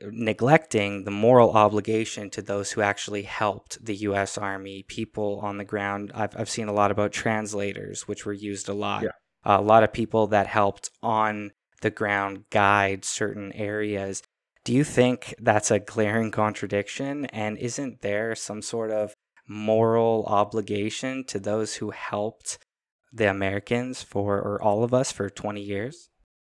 neglecting 0.01 1.03
the 1.03 1.11
moral 1.11 1.51
obligation 1.51 2.29
to 2.31 2.41
those 2.41 2.71
who 2.71 2.81
actually 2.81 3.23
helped 3.23 3.83
the 3.83 3.95
U.S. 3.97 4.37
Army, 4.37 4.83
people 4.83 5.39
on 5.41 5.57
the 5.57 5.65
ground. 5.65 6.11
I've, 6.13 6.35
I've 6.37 6.49
seen 6.49 6.67
a 6.67 6.73
lot 6.73 6.91
about 6.91 7.11
translators, 7.11 8.07
which 8.07 8.25
were 8.25 8.33
used 8.33 8.69
a 8.69 8.73
lot. 8.73 9.03
Yeah. 9.03 9.09
Uh, 9.45 9.59
a 9.59 9.61
lot 9.61 9.83
of 9.83 9.93
people 9.93 10.27
that 10.27 10.47
helped 10.47 10.89
on 11.03 11.51
the 11.81 11.91
ground 11.91 12.45
guide 12.49 13.05
certain 13.05 13.51
areas. 13.53 14.23
Do 14.63 14.73
you 14.73 14.83
think 14.83 15.35
that's 15.39 15.69
a 15.69 15.79
glaring 15.79 16.31
contradiction? 16.31 17.25
And 17.27 17.57
isn't 17.57 18.01
there 18.01 18.33
some 18.35 18.61
sort 18.61 18.91
of 18.91 19.13
moral 19.47 20.25
obligation 20.25 21.23
to 21.25 21.39
those 21.39 21.75
who 21.75 21.91
helped 21.91 22.57
the 23.13 23.29
Americans 23.29 24.01
for, 24.01 24.37
or 24.37 24.61
all 24.61 24.83
of 24.83 24.93
us 24.93 25.11
for 25.11 25.29
20 25.29 25.61
years? 25.61 26.09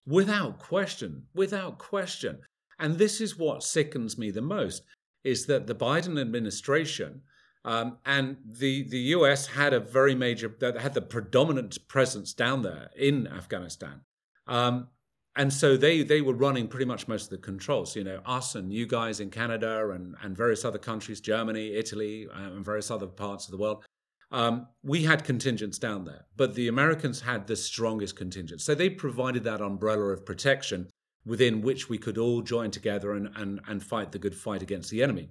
Without 0.07 0.59
question, 0.59 1.27
without 1.35 1.79
question. 1.79 2.41
And 2.79 2.99
this 2.99 3.21
is 3.21 3.39
what 3.39 3.63
sickens 3.63 4.19
me 4.19 4.31
the 4.31 4.43
most 4.43 4.83
is 5.25 5.47
that 5.47 5.67
the 5.67 5.75
Biden 5.75 6.21
administration 6.21 7.23
um, 7.65 7.99
and 8.05 8.37
the, 8.45 8.83
the 8.89 8.99
US 8.99 9.47
had 9.47 9.73
a 9.73 9.81
very 9.81 10.15
major, 10.15 10.53
had 10.61 10.95
the 10.95 11.03
predominant 11.03 11.79
presence 11.89 12.33
down 12.33 12.63
there 12.63 12.91
in 12.97 13.29
Afghanistan. 13.29 14.01
Um, 14.47 14.89
and 15.35 15.53
so 15.53 15.77
they 15.77 16.03
they 16.03 16.21
were 16.21 16.35
running 16.35 16.69
pretty 16.69 16.85
much 16.85 17.09
most 17.09 17.25
of 17.25 17.31
the 17.31 17.39
controls. 17.39 17.97
You 17.97 18.05
know, 18.05 18.21
us 18.27 18.55
and 18.55 18.73
you 18.73 18.87
guys 18.87 19.21
in 19.21 19.31
Canada 19.31 19.91
and 19.91 20.15
and 20.23 20.37
various 20.37 20.65
other 20.65 20.79
countries, 20.79 21.21
Germany, 21.21 21.75
Italy, 21.75 22.27
uh, 22.31 22.39
and 22.39 22.65
various 22.65 22.91
other 22.91 23.07
parts 23.07 23.47
of 23.47 23.53
the 23.53 23.57
world. 23.57 23.85
Um, 24.31 24.69
we 24.83 25.05
had 25.05 25.25
contingents 25.25 25.79
down 25.79 26.05
there, 26.05 26.25
but 26.37 26.55
the 26.55 26.69
Americans 26.69 27.21
had 27.21 27.47
the 27.47 27.57
strongest 27.57 28.17
contingent. 28.17 28.63
So 28.63 28.75
they 28.75 28.89
provided 28.89 29.45
that 29.45 29.61
umbrella 29.61 30.05
of 30.05 30.25
protection 30.25 30.89
within 31.25 31.63
which 31.63 31.89
we 31.89 31.99
could 31.99 32.19
all 32.19 32.43
join 32.43 32.71
together 32.71 33.13
and, 33.13 33.29
and, 33.37 33.61
and 33.69 33.83
fight 33.83 34.13
the 34.13 34.19
good 34.19 34.35
fight 34.35 34.63
against 34.63 34.91
the 34.91 35.03
enemy. 35.03 35.31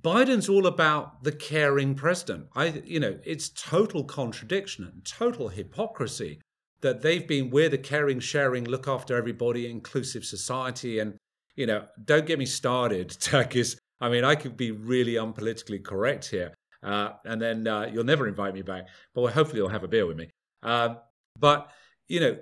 Biden's 0.00 0.48
all 0.48 0.66
about 0.66 1.24
the 1.24 1.32
caring 1.32 1.94
president. 1.94 2.46
I, 2.54 2.82
you 2.84 3.00
know, 3.00 3.18
it's 3.24 3.48
total 3.48 4.04
contradiction 4.04 4.84
and 4.84 5.04
total 5.04 5.48
hypocrisy 5.48 6.40
that 6.80 7.02
they've 7.02 7.26
been 7.26 7.50
we're 7.50 7.68
the 7.68 7.78
caring, 7.78 8.20
sharing, 8.20 8.64
look 8.64 8.86
after 8.86 9.16
everybody, 9.16 9.68
inclusive 9.68 10.24
society. 10.24 11.00
And, 11.00 11.16
you 11.56 11.66
know, 11.66 11.86
don't 12.04 12.26
get 12.26 12.38
me 12.38 12.46
started, 12.46 13.08
Takis. 13.18 13.76
I 14.00 14.08
mean, 14.08 14.24
I 14.24 14.36
could 14.36 14.56
be 14.56 14.70
really 14.70 15.14
unpolitically 15.14 15.82
correct 15.82 16.30
here. 16.30 16.54
Uh, 16.80 17.10
and 17.24 17.42
then 17.42 17.66
uh, 17.66 17.90
you'll 17.92 18.04
never 18.04 18.28
invite 18.28 18.54
me 18.54 18.62
back, 18.62 18.86
but 19.14 19.32
hopefully 19.32 19.58
you'll 19.58 19.68
have 19.68 19.82
a 19.82 19.88
beer 19.88 20.06
with 20.06 20.16
me. 20.16 20.30
Uh, 20.62 20.94
but, 21.36 21.70
you 22.06 22.20
know, 22.20 22.36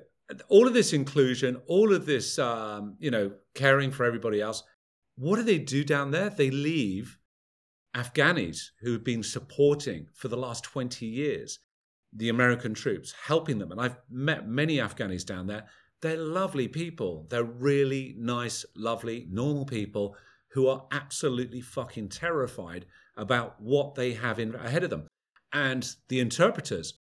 all 0.48 0.66
of 0.66 0.74
this 0.74 0.92
inclusion, 0.92 1.60
all 1.66 1.92
of 1.92 2.06
this, 2.06 2.38
um, 2.38 2.96
you 2.98 3.10
know, 3.10 3.32
caring 3.54 3.90
for 3.90 4.04
everybody 4.04 4.40
else, 4.40 4.62
what 5.16 5.36
do 5.36 5.42
they 5.42 5.58
do 5.58 5.84
down 5.84 6.10
there? 6.10 6.30
They 6.30 6.50
leave 6.50 7.18
Afghanis 7.94 8.70
who 8.80 8.92
have 8.92 9.04
been 9.04 9.22
supporting 9.22 10.06
for 10.14 10.28
the 10.28 10.36
last 10.36 10.64
20 10.64 11.06
years 11.06 11.58
the 12.12 12.28
American 12.28 12.74
troops, 12.74 13.14
helping 13.26 13.58
them. 13.58 13.72
And 13.72 13.80
I've 13.80 13.96
met 14.10 14.48
many 14.48 14.76
Afghanis 14.76 15.24
down 15.24 15.46
there. 15.46 15.64
They're 16.02 16.16
lovely 16.16 16.68
people. 16.68 17.26
They're 17.30 17.44
really 17.44 18.14
nice, 18.18 18.64
lovely, 18.74 19.26
normal 19.30 19.64
people 19.64 20.16
who 20.50 20.68
are 20.68 20.86
absolutely 20.92 21.60
fucking 21.60 22.08
terrified 22.08 22.86
about 23.16 23.60
what 23.60 23.94
they 23.94 24.12
have 24.14 24.38
in, 24.38 24.54
ahead 24.54 24.84
of 24.84 24.90
them. 24.90 25.06
And 25.52 25.88
the 26.08 26.20
interpreters, 26.20 26.94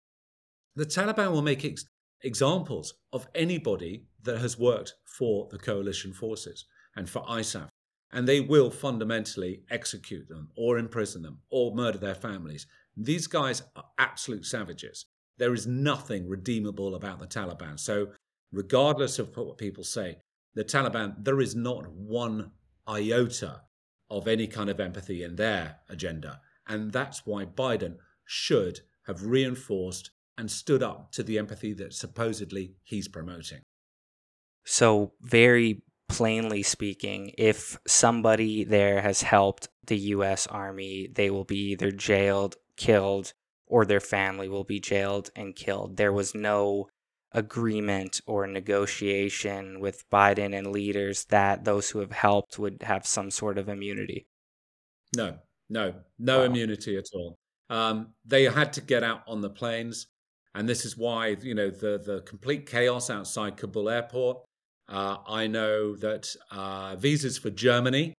the 0.76 0.86
Taliban 0.86 1.32
will 1.32 1.42
make 1.42 1.66
ex- 1.66 1.86
examples 2.26 2.94
of 3.14 3.28
anybody 3.34 4.08
that 4.24 4.40
has 4.40 4.60
worked 4.60 4.96
for 5.06 5.48
the 5.52 5.58
coalition 5.58 6.12
forces 6.14 6.66
and 6.96 7.10
for 7.10 7.24
ISAF. 7.24 7.70
And 8.12 8.28
they 8.28 8.40
will 8.40 8.72
fundamentally 8.72 9.64
execute 9.70 10.28
them 10.28 10.50
or 10.56 10.78
imprison 10.78 11.22
them 11.22 11.40
or 11.50 11.76
murder 11.76 11.98
their 11.98 12.16
families 12.16 12.66
these 12.98 13.28
guys 13.28 13.62
are 13.76 13.86
absolute 13.98 14.46
savages. 14.46 15.06
There 15.38 15.54
is 15.54 15.68
nothing 15.68 16.30
redeemable 16.30 16.96
about 16.96 17.20
the 17.20 17.28
Taliban. 17.28 17.80
So, 17.80 18.10
regardless 18.52 19.20
of 19.20 19.36
what 19.36 19.58
people 19.58 19.84
say, 19.84 20.18
the 20.54 20.64
Taliban, 20.64 21.16
there 21.24 21.42
is 21.42 21.56
not 21.56 21.92
one 21.92 22.52
iota 22.88 23.62
of 24.10 24.28
any 24.28 24.48
kind 24.48 24.70
of 24.70 24.80
empathy 24.80 25.24
in 25.24 25.36
their 25.36 25.78
agenda. 25.90 26.40
And 26.68 26.94
that's 26.94 27.26
why 27.26 27.46
Biden 27.46 27.98
should 28.24 28.80
have 29.08 29.26
reinforced 29.26 30.12
and 30.38 30.50
stood 30.50 30.84
up 30.84 31.12
to 31.14 31.24
the 31.24 31.38
empathy 31.38 31.74
that 31.74 31.94
supposedly 31.94 32.76
he's 32.84 33.08
promoting. 33.08 33.62
So, 34.66 35.14
very 35.22 35.84
plainly 36.08 36.64
speaking, 36.64 37.32
if 37.38 37.78
somebody 37.88 38.64
there 38.64 39.02
has 39.02 39.22
helped 39.22 39.70
the 39.86 39.98
US 39.98 40.48
Army, 40.48 41.08
they 41.12 41.30
will 41.30 41.46
be 41.46 41.72
either 41.72 41.92
jailed 41.92 42.56
killed 42.78 43.34
or 43.68 43.86
their 43.86 44.00
family 44.00 44.48
will 44.48 44.64
be 44.64 44.80
jailed 44.80 45.30
and 45.36 45.56
killed. 45.56 45.98
There 45.98 46.14
was 46.14 46.36
no 46.36 46.90
agreement 47.32 48.22
or 48.26 48.48
negotiation 48.48 49.80
with 49.80 50.10
Biden 50.10 50.58
and 50.58 50.68
leaders 50.68 51.26
that 51.26 51.66
those 51.66 51.90
who 51.90 52.00
have 52.00 52.12
helped 52.12 52.58
would 52.60 52.84
have 52.84 53.06
some 53.06 53.32
sort 53.32 53.58
of 53.58 53.68
immunity. 53.68 54.28
No, 55.16 55.38
no, 55.70 55.96
no 56.20 56.40
wow. 56.40 56.46
immunity 56.46 56.98
at 56.98 57.06
all. 57.14 57.38
Um, 57.70 58.14
they 58.24 58.44
had 58.44 58.74
to 58.74 58.82
get 58.82 59.04
out 59.04 59.24
on 59.28 59.42
the 59.42 59.50
planes, 59.50 60.08
and 60.56 60.68
this 60.68 60.86
is 60.86 60.98
why 60.98 61.36
you 61.42 61.54
know 61.54 61.70
the 61.70 62.02
the 62.04 62.22
complete 62.22 62.66
chaos 62.66 63.10
outside 63.10 63.58
Kabul 63.58 63.90
airport. 63.90 64.40
Uh, 64.88 65.18
I 65.28 65.48
know 65.48 65.96
that 65.96 66.34
uh, 66.52 66.96
visas 66.96 67.38
for 67.38 67.50
Germany 67.50 68.14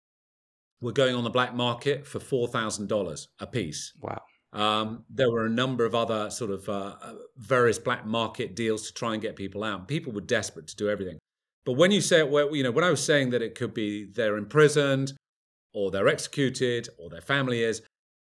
were 0.80 0.92
going 0.92 1.14
on 1.14 1.24
the 1.24 1.30
black 1.30 1.54
market 1.54 2.06
for 2.06 2.20
four 2.20 2.46
thousand 2.46 2.88
dollars 2.88 3.28
a 3.40 3.46
piece. 3.46 3.92
Wow. 4.00 4.22
Um, 4.52 5.04
there 5.10 5.30
were 5.30 5.44
a 5.44 5.50
number 5.50 5.84
of 5.84 5.94
other 5.94 6.30
sort 6.30 6.50
of 6.50 6.68
uh, 6.68 6.96
uh, 7.02 7.14
various 7.36 7.78
black 7.78 8.06
market 8.06 8.54
deals 8.54 8.86
to 8.86 8.94
try 8.94 9.12
and 9.12 9.20
get 9.20 9.36
people 9.36 9.62
out. 9.64 9.88
People 9.88 10.12
were 10.12 10.20
desperate 10.20 10.66
to 10.68 10.76
do 10.76 10.88
everything. 10.88 11.18
But 11.66 11.72
when 11.72 11.90
you 11.90 12.00
say, 12.00 12.22
well, 12.22 12.54
you 12.54 12.62
know, 12.62 12.70
when 12.70 12.84
I 12.84 12.90
was 12.90 13.04
saying 13.04 13.30
that 13.30 13.42
it 13.42 13.54
could 13.54 13.74
be 13.74 14.04
they're 14.04 14.36
imprisoned 14.36 15.12
or 15.74 15.90
they're 15.90 16.08
executed 16.08 16.88
or 16.98 17.10
their 17.10 17.20
family 17.20 17.62
is, 17.62 17.82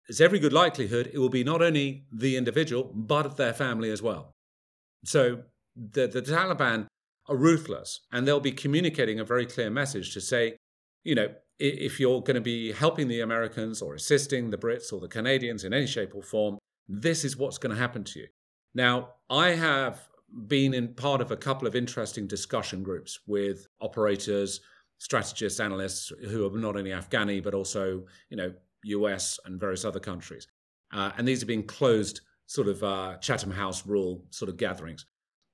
there's 0.07 0.21
every 0.21 0.39
good 0.39 0.53
likelihood 0.53 1.09
it 1.13 1.19
will 1.19 1.29
be 1.29 1.43
not 1.43 1.61
only 1.61 2.05
the 2.11 2.37
individual, 2.37 2.91
but 2.93 3.37
their 3.37 3.53
family 3.53 3.89
as 3.89 4.01
well. 4.01 4.31
So 5.03 5.43
the, 5.75 6.07
the 6.07 6.21
Taliban 6.21 6.87
are 7.27 7.35
ruthless 7.35 8.01
and 8.11 8.27
they'll 8.27 8.39
be 8.39 8.51
communicating 8.51 9.19
a 9.19 9.25
very 9.25 9.45
clear 9.45 9.69
message 9.69 10.13
to 10.13 10.21
say, 10.21 10.57
you 11.03 11.15
know, 11.15 11.29
if 11.57 11.99
you're 11.99 12.21
going 12.21 12.35
to 12.35 12.41
be 12.41 12.71
helping 12.73 13.07
the 13.07 13.21
Americans 13.21 13.81
or 13.81 13.95
assisting 13.95 14.49
the 14.49 14.57
Brits 14.57 14.91
or 14.91 14.99
the 14.99 15.07
Canadians 15.07 15.63
in 15.63 15.73
any 15.73 15.87
shape 15.87 16.13
or 16.13 16.21
form, 16.21 16.57
this 16.87 17.23
is 17.23 17.37
what's 17.37 17.57
going 17.57 17.73
to 17.73 17.81
happen 17.81 18.03
to 18.03 18.19
you. 18.19 18.27
Now, 18.73 19.09
I 19.29 19.51
have 19.51 20.09
been 20.47 20.73
in 20.73 20.89
part 20.89 21.21
of 21.21 21.31
a 21.31 21.37
couple 21.37 21.67
of 21.67 21.75
interesting 21.75 22.27
discussion 22.27 22.83
groups 22.83 23.19
with 23.25 23.67
operators, 23.79 24.59
strategists, 24.97 25.59
analysts 25.59 26.11
who 26.29 26.45
are 26.45 26.57
not 26.57 26.75
only 26.75 26.91
Afghani 26.91 27.41
but 27.41 27.53
also, 27.53 28.03
you 28.29 28.37
know, 28.37 28.53
US 28.85 29.39
and 29.45 29.59
various 29.59 29.85
other 29.85 29.99
countries. 29.99 30.47
Uh, 30.91 31.11
and 31.17 31.27
these 31.27 31.41
have 31.41 31.47
been 31.47 31.63
closed 31.63 32.21
sort 32.47 32.67
of 32.67 32.83
uh, 32.83 33.17
Chatham 33.17 33.51
House 33.51 33.85
rule 33.85 34.23
sort 34.29 34.49
of 34.49 34.57
gatherings. 34.57 35.05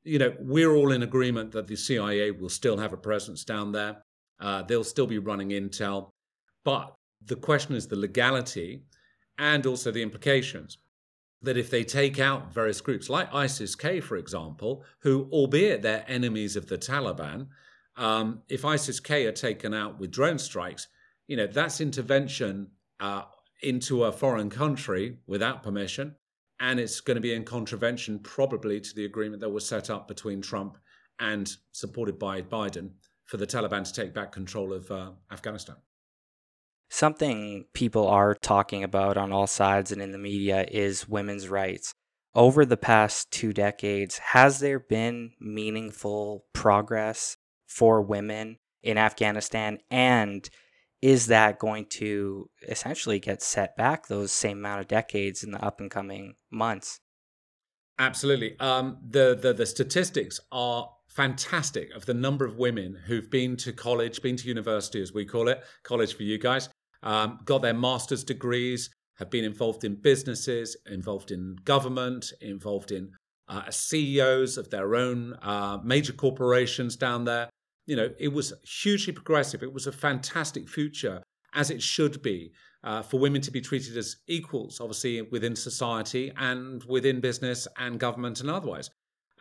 You 0.03 0.19
know, 0.19 0.33
we're 0.39 0.73
all 0.75 0.91
in 0.91 1.03
agreement 1.03 1.51
that 1.51 1.67
the 1.67 1.75
CIA 1.75 2.31
will 2.31 2.49
still 2.49 2.77
have 2.77 2.93
a 2.93 2.97
presence 2.97 3.43
down 3.43 3.71
there. 3.71 4.03
Uh, 4.39 4.63
they'll 4.63 4.83
still 4.83 5.07
be 5.07 5.19
running 5.19 5.49
Intel. 5.49 6.09
But 6.65 6.93
the 7.25 7.35
question 7.35 7.75
is 7.75 7.87
the 7.87 7.95
legality 7.95 8.83
and 9.37 9.65
also 9.65 9.91
the 9.91 10.01
implications. 10.01 10.77
That 11.43 11.57
if 11.57 11.71
they 11.71 11.83
take 11.83 12.19
out 12.19 12.53
various 12.53 12.81
groups 12.81 13.09
like 13.09 13.33
ISIS 13.33 13.75
K, 13.75 13.99
for 13.99 14.17
example, 14.17 14.83
who, 14.99 15.27
albeit 15.31 15.81
they're 15.81 16.05
enemies 16.07 16.55
of 16.55 16.67
the 16.67 16.77
Taliban, 16.77 17.47
um, 17.95 18.43
if 18.47 18.63
ISIS 18.63 18.99
K 18.99 19.25
are 19.25 19.31
taken 19.31 19.73
out 19.73 19.99
with 19.99 20.11
drone 20.11 20.37
strikes, 20.37 20.87
you 21.27 21.37
know, 21.37 21.47
that's 21.47 21.81
intervention 21.81 22.67
uh, 23.01 23.23
into 23.61 24.05
a 24.05 24.11
foreign 24.11 24.49
country 24.49 25.17
without 25.27 25.63
permission. 25.63 26.15
And 26.59 26.79
it's 26.79 27.01
going 27.01 27.15
to 27.15 27.21
be 27.21 27.33
in 27.33 27.43
contravention, 27.43 28.19
probably, 28.19 28.79
to 28.79 28.95
the 28.95 29.05
agreement 29.05 29.41
that 29.41 29.49
was 29.49 29.67
set 29.67 29.89
up 29.89 30.07
between 30.07 30.41
Trump 30.41 30.77
and 31.19 31.51
supported 31.71 32.19
by 32.19 32.41
Biden 32.41 32.91
for 33.25 33.37
the 33.37 33.47
Taliban 33.47 33.83
to 33.83 33.93
take 33.93 34.13
back 34.13 34.31
control 34.31 34.71
of 34.71 34.89
uh, 34.91 35.11
Afghanistan. 35.31 35.77
Something 36.89 37.65
people 37.73 38.07
are 38.07 38.35
talking 38.35 38.83
about 38.83 39.17
on 39.17 39.31
all 39.31 39.47
sides 39.47 39.91
and 39.91 40.01
in 40.01 40.11
the 40.11 40.17
media 40.17 40.65
is 40.69 41.07
women's 41.07 41.47
rights. 41.47 41.93
Over 42.35 42.65
the 42.65 42.77
past 42.77 43.31
two 43.31 43.53
decades, 43.53 44.17
has 44.17 44.59
there 44.59 44.79
been 44.79 45.31
meaningful 45.39 46.45
progress 46.53 47.37
for 47.65 48.01
women 48.01 48.57
in 48.83 48.97
Afghanistan? 48.97 49.79
And 49.89 50.49
is 51.01 51.27
that 51.27 51.59
going 51.59 51.85
to 51.85 52.49
essentially 52.67 53.19
get 53.19 53.41
set 53.41 53.75
back 53.75 54.07
those 54.07 54.31
same 54.31 54.59
amount 54.59 54.81
of 54.81 54.87
decades 54.87 55.43
in 55.43 55.51
the 55.51 55.63
up 55.63 55.79
and 55.79 55.89
coming 55.89 56.35
months? 56.51 56.99
Absolutely. 57.97 58.59
Um, 58.59 58.97
the, 59.07 59.37
the 59.39 59.53
the 59.53 59.65
statistics 59.65 60.39
are 60.51 60.89
fantastic 61.07 61.93
of 61.93 62.05
the 62.05 62.13
number 62.13 62.45
of 62.45 62.57
women 62.57 62.97
who've 63.05 63.29
been 63.29 63.57
to 63.57 63.73
college, 63.73 64.21
been 64.21 64.37
to 64.37 64.47
university, 64.47 65.01
as 65.01 65.13
we 65.13 65.25
call 65.25 65.49
it, 65.49 65.61
college 65.83 66.15
for 66.15 66.23
you 66.23 66.37
guys, 66.37 66.69
um, 67.03 67.39
got 67.45 67.61
their 67.61 67.73
master's 67.73 68.23
degrees, 68.23 68.89
have 69.17 69.29
been 69.29 69.43
involved 69.43 69.83
in 69.83 69.95
businesses, 69.95 70.77
involved 70.89 71.31
in 71.31 71.57
government, 71.63 72.31
involved 72.41 72.91
in 72.91 73.11
uh, 73.47 73.69
CEOs 73.69 74.57
of 74.57 74.69
their 74.69 74.95
own 74.95 75.33
uh, 75.41 75.77
major 75.83 76.13
corporations 76.13 76.95
down 76.95 77.25
there. 77.25 77.49
You 77.91 77.97
know, 77.97 78.09
it 78.17 78.29
was 78.29 78.53
hugely 78.63 79.11
progressive. 79.11 79.63
It 79.63 79.73
was 79.73 79.85
a 79.85 79.91
fantastic 79.91 80.69
future, 80.69 81.21
as 81.53 81.69
it 81.69 81.81
should 81.81 82.21
be, 82.21 82.53
uh, 82.85 83.01
for 83.01 83.19
women 83.19 83.41
to 83.41 83.51
be 83.51 83.59
treated 83.59 83.97
as 83.97 84.15
equals, 84.27 84.79
obviously 84.79 85.21
within 85.23 85.57
society 85.57 86.31
and 86.37 86.81
within 86.85 87.19
business 87.19 87.67
and 87.77 87.99
government 87.99 88.39
and 88.39 88.49
otherwise. 88.49 88.89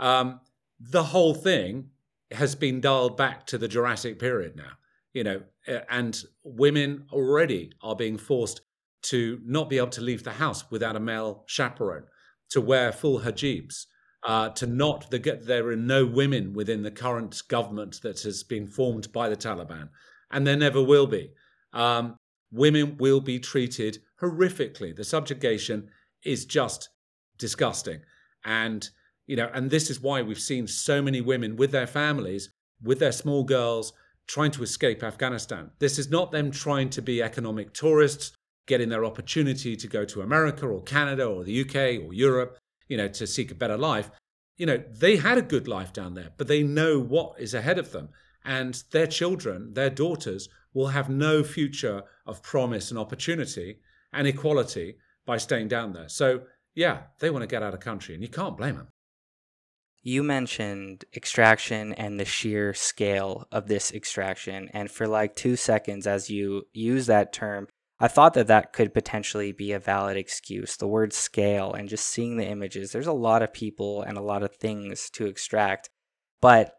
Um, 0.01 0.41
the 0.81 1.05
whole 1.05 1.35
thing 1.35 1.91
has 2.33 2.57
been 2.57 2.81
dialed 2.81 3.17
back 3.17 3.47
to 3.47 3.57
the 3.57 3.69
Jurassic 3.69 4.19
period 4.19 4.57
now, 4.57 4.73
you 5.13 5.23
know, 5.23 5.43
and 5.89 6.21
women 6.43 7.07
already 7.13 7.73
are 7.83 7.95
being 7.95 8.19
forced 8.19 8.63
to 9.03 9.41
not 9.45 9.71
be 9.71 9.79
able 9.79 9.91
to 9.91 10.01
leave 10.01 10.25
the 10.25 10.33
house 10.33 10.69
without 10.73 10.97
a 10.97 11.01
male 11.13 11.45
chaperone, 11.47 12.07
to 12.49 12.61
wear 12.61 12.91
full 12.91 13.21
hijabs, 13.21 13.87
uh, 14.22 14.50
to 14.50 14.66
not, 14.66 15.11
the, 15.11 15.18
there 15.42 15.68
are 15.68 15.76
no 15.76 16.04
women 16.04 16.52
within 16.52 16.83
the 16.83 16.90
current 16.90 17.42
government 17.48 18.00
that 18.02 18.20
has 18.22 18.42
been 18.42 18.66
formed 18.66 19.11
by 19.12 19.28
the 19.28 19.37
Taliban, 19.37 19.88
and 20.30 20.46
there 20.46 20.56
never 20.56 20.83
will 20.83 21.06
be. 21.06 21.30
Um, 21.72 22.16
women 22.52 22.96
will 22.98 23.20
be 23.20 23.38
treated 23.38 23.98
horrifically. 24.20 24.94
The 24.94 25.04
subjugation 25.04 25.88
is 26.24 26.44
just 26.44 26.90
disgusting. 27.38 28.00
And 28.44 28.88
you 29.26 29.37
know, 29.37 29.48
and 29.54 29.70
this 29.70 29.90
is 29.90 30.00
why 30.00 30.22
we've 30.22 30.40
seen 30.40 30.66
so 30.66 31.00
many 31.00 31.20
women 31.20 31.54
with 31.54 31.70
their 31.70 31.87
families, 31.87 32.50
with 32.83 32.98
their 32.98 33.12
small 33.12 33.44
girls, 33.44 33.92
trying 34.26 34.50
to 34.50 34.62
escape 34.62 35.04
Afghanistan. 35.04 35.70
This 35.78 36.00
is 36.00 36.11
not 36.11 36.33
them 36.33 36.50
trying 36.50 36.90
to 36.90 37.02
be 37.02 37.22
economic 37.22 37.72
tourists, 37.72 38.33
getting 38.66 38.88
their 38.88 39.04
opportunity 39.04 39.76
to 39.76 39.87
go 39.87 40.04
to 40.04 40.22
America 40.22 40.66
or 40.66 40.83
Canada 40.83 41.26
or 41.26 41.44
the 41.44 41.61
UK 41.61 42.04
or 42.04 42.12
Europe, 42.12 42.59
you 42.90 42.96
know, 42.96 43.09
to 43.09 43.26
seek 43.26 43.50
a 43.50 43.55
better 43.55 43.79
life. 43.79 44.11
You 44.59 44.66
know, 44.66 44.83
they 44.90 45.16
had 45.16 45.38
a 45.38 45.42
good 45.42 45.66
life 45.66 45.92
down 45.94 46.12
there, 46.12 46.33
but 46.37 46.48
they 46.48 46.62
know 46.62 46.98
what 47.00 47.40
is 47.40 47.55
ahead 47.55 47.79
of 47.79 47.92
them. 47.92 48.11
And 48.44 48.83
their 48.90 49.07
children, 49.07 49.72
their 49.72 49.88
daughters, 49.88 50.48
will 50.74 50.88
have 50.88 51.09
no 51.09 51.42
future 51.42 52.03
of 52.26 52.42
promise 52.42 52.90
and 52.90 52.98
opportunity 52.98 53.79
and 54.12 54.26
equality 54.26 54.96
by 55.24 55.38
staying 55.38 55.68
down 55.68 55.92
there. 55.92 56.09
So, 56.09 56.42
yeah, 56.74 57.03
they 57.20 57.31
want 57.31 57.42
to 57.42 57.46
get 57.46 57.62
out 57.62 57.74
of 57.74 57.81
country, 57.81 58.14
and 58.14 58.22
you 58.22 58.29
can't 58.29 58.57
blame 58.57 58.76
them. 58.76 58.88
You 60.03 60.22
mentioned 60.22 61.05
extraction 61.14 61.92
and 61.92 62.18
the 62.18 62.24
sheer 62.24 62.72
scale 62.74 63.46
of 63.53 63.68
this 63.68 63.92
extraction. 63.92 64.70
And 64.72 64.90
for 64.90 65.07
like 65.07 65.37
two 65.37 65.57
seconds, 65.57 66.07
as 66.07 66.31
you 66.31 66.66
use 66.72 67.07
that 67.07 67.33
term, 67.33 67.68
I 68.03 68.09
thought 68.09 68.33
that 68.35 68.47
that 68.47 68.73
could 68.73 68.95
potentially 68.95 69.53
be 69.53 69.73
a 69.73 69.79
valid 69.79 70.17
excuse. 70.17 70.75
The 70.77 70.89
word 70.89 71.13
scale 71.13 71.75
and 71.75 71.89
just 71.89 72.07
seeing 72.07 72.39
the 72.39 72.47
images, 72.47 72.93
there's 72.93 73.07
a 73.07 73.13
lot 73.13 73.43
of 73.43 73.53
people 73.53 74.03
and 74.03 74.17
a 74.17 74.23
lot 74.23 74.43
of 74.43 74.57
things 74.57 75.11
to 75.11 75.27
extract. 75.27 75.91
But 76.41 76.75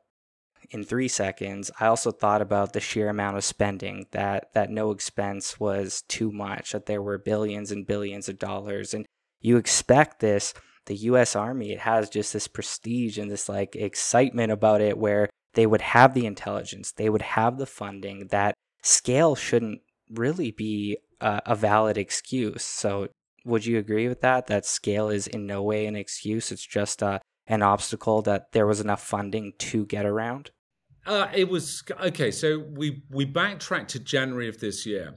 in 0.72 0.84
three 0.84 1.08
seconds, 1.08 1.70
I 1.80 1.86
also 1.86 2.12
thought 2.12 2.42
about 2.42 2.74
the 2.74 2.80
sheer 2.80 3.08
amount 3.08 3.38
of 3.38 3.44
spending 3.44 4.08
that 4.12 4.52
that 4.54 4.72
no 4.72 4.90
expense 4.90 5.60
was 5.60 6.04
too 6.08 6.32
much, 6.32 6.72
that 6.72 6.88
there 6.88 7.04
were 7.04 7.20
billions 7.20 7.72
and 7.72 7.86
billions 7.86 8.28
of 8.28 8.40
dollars. 8.40 8.94
And 8.94 9.06
you 9.40 9.58
expect 9.58 10.22
this 10.22 10.56
the 10.88 10.96
US 10.96 11.36
Army, 11.36 11.72
it 11.72 11.80
has 11.80 12.10
just 12.10 12.34
this 12.34 12.48
prestige 12.48 13.20
and 13.20 13.30
this 13.30 13.48
like 13.48 13.76
excitement 13.76 14.52
about 14.52 14.82
it 14.82 14.98
where 14.98 15.30
they 15.54 15.68
would 15.68 15.82
have 15.82 16.16
the 16.16 16.26
intelligence, 16.26 16.92
they 16.92 17.10
would 17.10 17.22
have 17.22 17.60
the 17.60 17.68
funding. 17.68 18.28
That 18.32 18.56
scale 18.82 19.36
shouldn't 19.36 19.82
really 20.10 20.50
be 20.50 20.98
a, 21.22 21.56
valid 21.56 21.98
excuse. 21.98 22.64
So, 22.64 23.08
would 23.46 23.66
you 23.66 23.78
agree 23.78 24.08
with 24.08 24.22
that? 24.22 24.48
That 24.48 24.66
scale 24.66 25.10
is 25.10 25.28
in 25.28 25.48
no 25.48 25.64
way 25.64 25.86
an 25.86 25.96
excuse. 25.96 26.52
It's 26.52 26.66
just 26.66 27.02
uh, 27.02 27.20
an 27.48 27.62
obstacle 27.62 28.22
that 28.24 28.52
there 28.52 28.68
was 28.68 28.80
enough 28.80 29.04
funding 29.04 29.54
to 29.60 29.86
get 29.86 30.06
around. 30.06 30.52
Uh, 31.06 31.28
it 31.34 31.50
was 31.50 31.84
okay. 32.04 32.30
So 32.30 32.60
we 32.60 33.04
we 33.10 33.26
backtracked 33.26 33.90
to 33.92 34.00
January 34.00 34.48
of 34.48 34.60
this 34.60 34.86
year. 34.86 35.16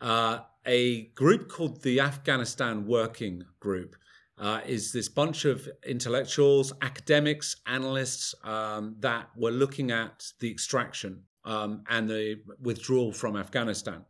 Uh, 0.00 0.40
a 0.64 1.06
group 1.14 1.48
called 1.48 1.82
the 1.82 2.00
Afghanistan 2.00 2.86
Working 2.86 3.44
Group 3.60 3.96
uh, 4.38 4.60
is 4.66 4.92
this 4.92 5.08
bunch 5.08 5.44
of 5.44 5.68
intellectuals, 5.86 6.72
academics, 6.82 7.56
analysts 7.66 8.34
um, 8.44 8.96
that 9.00 9.30
were 9.36 9.50
looking 9.50 9.90
at 9.90 10.24
the 10.40 10.50
extraction 10.50 11.22
um, 11.44 11.82
and 11.88 12.08
the 12.08 12.36
withdrawal 12.60 13.12
from 13.12 13.36
Afghanistan. 13.36 14.04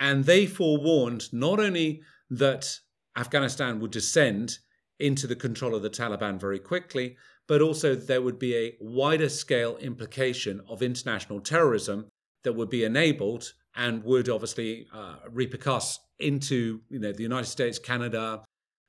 And 0.00 0.24
they 0.24 0.46
forewarned 0.46 1.32
not 1.32 1.60
only 1.60 2.00
that 2.30 2.80
Afghanistan 3.16 3.78
would 3.80 3.90
descend 3.90 4.58
into 4.98 5.26
the 5.26 5.36
control 5.36 5.74
of 5.74 5.82
the 5.82 5.90
Taliban 5.90 6.40
very 6.40 6.58
quickly, 6.58 7.16
but 7.46 7.60
also 7.60 7.94
there 7.94 8.22
would 8.22 8.38
be 8.38 8.56
a 8.56 8.76
wider 8.80 9.28
scale 9.28 9.76
implication 9.76 10.62
of 10.68 10.82
international 10.82 11.40
terrorism 11.40 12.06
that 12.44 12.54
would 12.54 12.70
be 12.70 12.84
enabled 12.84 13.52
and 13.76 14.02
would 14.04 14.28
obviously 14.28 14.86
uh, 14.92 15.16
repercuss 15.32 15.98
into 16.18 16.80
you 16.88 16.98
know 16.98 17.12
the 17.12 17.22
United 17.22 17.46
States, 17.48 17.78
Canada, 17.78 18.42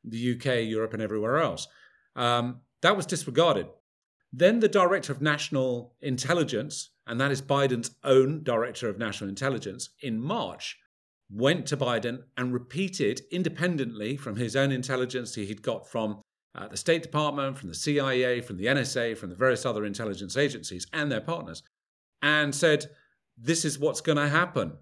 the 0.03 0.35
UK, 0.35 0.67
Europe, 0.67 0.93
and 0.93 1.01
everywhere 1.01 1.39
else. 1.39 1.67
Um, 2.15 2.61
that 2.81 2.95
was 2.95 3.05
disregarded. 3.05 3.67
Then 4.33 4.59
the 4.59 4.69
Director 4.69 5.11
of 5.11 5.21
National 5.21 5.93
Intelligence, 6.01 6.91
and 7.05 7.19
that 7.19 7.31
is 7.31 7.41
Biden's 7.41 7.91
own 8.03 8.43
Director 8.43 8.87
of 8.89 8.97
National 8.97 9.29
Intelligence, 9.29 9.89
in 10.01 10.19
March 10.19 10.77
went 11.31 11.65
to 11.67 11.77
Biden 11.77 12.23
and 12.35 12.53
repeated 12.53 13.21
independently 13.31 14.17
from 14.17 14.35
his 14.35 14.55
own 14.55 14.71
intelligence 14.71 15.35
he'd 15.35 15.61
got 15.61 15.87
from 15.87 16.21
uh, 16.53 16.67
the 16.67 16.77
State 16.77 17.01
Department, 17.01 17.57
from 17.57 17.69
the 17.69 17.75
CIA, 17.75 18.41
from 18.41 18.57
the 18.57 18.65
NSA, 18.65 19.17
from 19.17 19.29
the 19.29 19.35
various 19.35 19.65
other 19.65 19.85
intelligence 19.85 20.35
agencies 20.35 20.85
and 20.91 21.11
their 21.11 21.21
partners, 21.21 21.63
and 22.21 22.53
said, 22.53 22.87
This 23.37 23.63
is 23.63 23.79
what's 23.79 24.01
going 24.01 24.17
to 24.17 24.27
happen. 24.27 24.73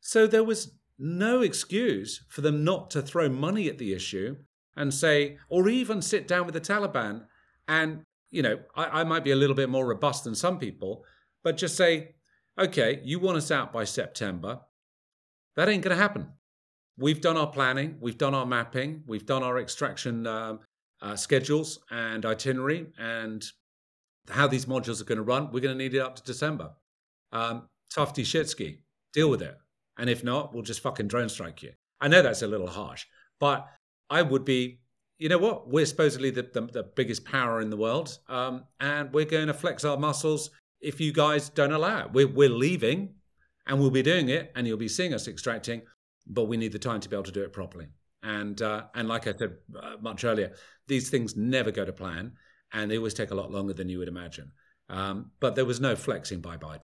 So 0.00 0.26
there 0.26 0.44
was 0.44 0.76
no 0.98 1.42
excuse 1.42 2.24
for 2.28 2.40
them 2.40 2.62
not 2.62 2.90
to 2.90 3.02
throw 3.02 3.28
money 3.28 3.68
at 3.68 3.78
the 3.78 3.92
issue 3.92 4.36
and 4.76 4.92
say, 4.92 5.38
or 5.48 5.68
even 5.68 6.02
sit 6.02 6.28
down 6.28 6.46
with 6.46 6.54
the 6.54 6.60
Taliban 6.60 7.24
and, 7.66 8.02
you 8.30 8.42
know, 8.42 8.58
I, 8.76 9.00
I 9.00 9.04
might 9.04 9.24
be 9.24 9.30
a 9.30 9.36
little 9.36 9.56
bit 9.56 9.68
more 9.68 9.86
robust 9.86 10.24
than 10.24 10.34
some 10.34 10.58
people, 10.58 11.04
but 11.42 11.56
just 11.56 11.76
say, 11.76 12.14
okay, 12.58 13.00
you 13.02 13.18
want 13.18 13.38
us 13.38 13.50
out 13.50 13.72
by 13.72 13.84
September. 13.84 14.60
That 15.56 15.68
ain't 15.68 15.82
going 15.82 15.96
to 15.96 16.02
happen. 16.02 16.28
We've 16.96 17.20
done 17.20 17.36
our 17.36 17.48
planning, 17.48 17.96
we've 18.00 18.18
done 18.18 18.34
our 18.34 18.46
mapping, 18.46 19.02
we've 19.06 19.26
done 19.26 19.42
our 19.42 19.58
extraction 19.58 20.26
um, 20.28 20.60
uh, 21.02 21.16
schedules 21.16 21.80
and 21.90 22.24
itinerary 22.24 22.86
and 22.98 23.44
how 24.30 24.46
these 24.46 24.66
modules 24.66 25.00
are 25.00 25.04
going 25.04 25.16
to 25.16 25.24
run. 25.24 25.50
We're 25.50 25.60
going 25.60 25.76
to 25.76 25.82
need 25.82 25.94
it 25.94 26.00
up 26.00 26.16
to 26.16 26.22
December. 26.22 26.70
Um, 27.32 27.68
Shitsky, 27.92 28.78
deal 29.12 29.28
with 29.28 29.42
it. 29.42 29.56
And 29.98 30.08
if 30.08 30.24
not, 30.24 30.54
we'll 30.54 30.62
just 30.62 30.80
fucking 30.80 31.08
drone 31.08 31.28
strike 31.28 31.62
you. 31.62 31.72
I 32.00 32.08
know 32.08 32.22
that's 32.22 32.42
a 32.42 32.46
little 32.46 32.68
harsh, 32.68 33.06
but 33.40 33.68
I 34.10 34.22
would 34.22 34.44
be, 34.44 34.80
you 35.18 35.28
know 35.28 35.38
what? 35.38 35.68
We're 35.68 35.86
supposedly 35.86 36.30
the, 36.30 36.42
the, 36.42 36.62
the 36.62 36.82
biggest 36.82 37.24
power 37.24 37.60
in 37.60 37.70
the 37.70 37.76
world. 37.76 38.18
Um, 38.28 38.64
and 38.80 39.12
we're 39.12 39.24
going 39.24 39.46
to 39.48 39.54
flex 39.54 39.84
our 39.84 39.96
muscles 39.96 40.50
if 40.80 41.00
you 41.00 41.12
guys 41.12 41.48
don't 41.48 41.72
allow 41.72 42.06
it. 42.06 42.12
We're, 42.12 42.28
we're 42.28 42.48
leaving 42.48 43.14
and 43.66 43.78
we'll 43.78 43.90
be 43.90 44.02
doing 44.02 44.28
it 44.28 44.52
and 44.54 44.66
you'll 44.66 44.76
be 44.76 44.88
seeing 44.88 45.14
us 45.14 45.28
extracting, 45.28 45.82
but 46.26 46.44
we 46.44 46.56
need 46.56 46.72
the 46.72 46.78
time 46.78 47.00
to 47.00 47.08
be 47.08 47.16
able 47.16 47.24
to 47.24 47.32
do 47.32 47.42
it 47.42 47.52
properly. 47.52 47.86
And, 48.22 48.60
uh, 48.60 48.84
and 48.94 49.08
like 49.08 49.26
I 49.26 49.34
said 49.34 49.56
uh, 49.80 49.96
much 50.00 50.24
earlier, 50.24 50.52
these 50.88 51.10
things 51.10 51.36
never 51.36 51.70
go 51.70 51.84
to 51.84 51.92
plan 51.92 52.32
and 52.72 52.90
they 52.90 52.96
always 52.96 53.14
take 53.14 53.30
a 53.30 53.34
lot 53.34 53.50
longer 53.50 53.72
than 53.72 53.88
you 53.88 53.98
would 53.98 54.08
imagine. 54.08 54.52
Um, 54.88 55.30
but 55.40 55.54
there 55.54 55.64
was 55.64 55.80
no 55.80 55.96
flexing 55.96 56.40
by 56.40 56.56
Biden. 56.56 56.80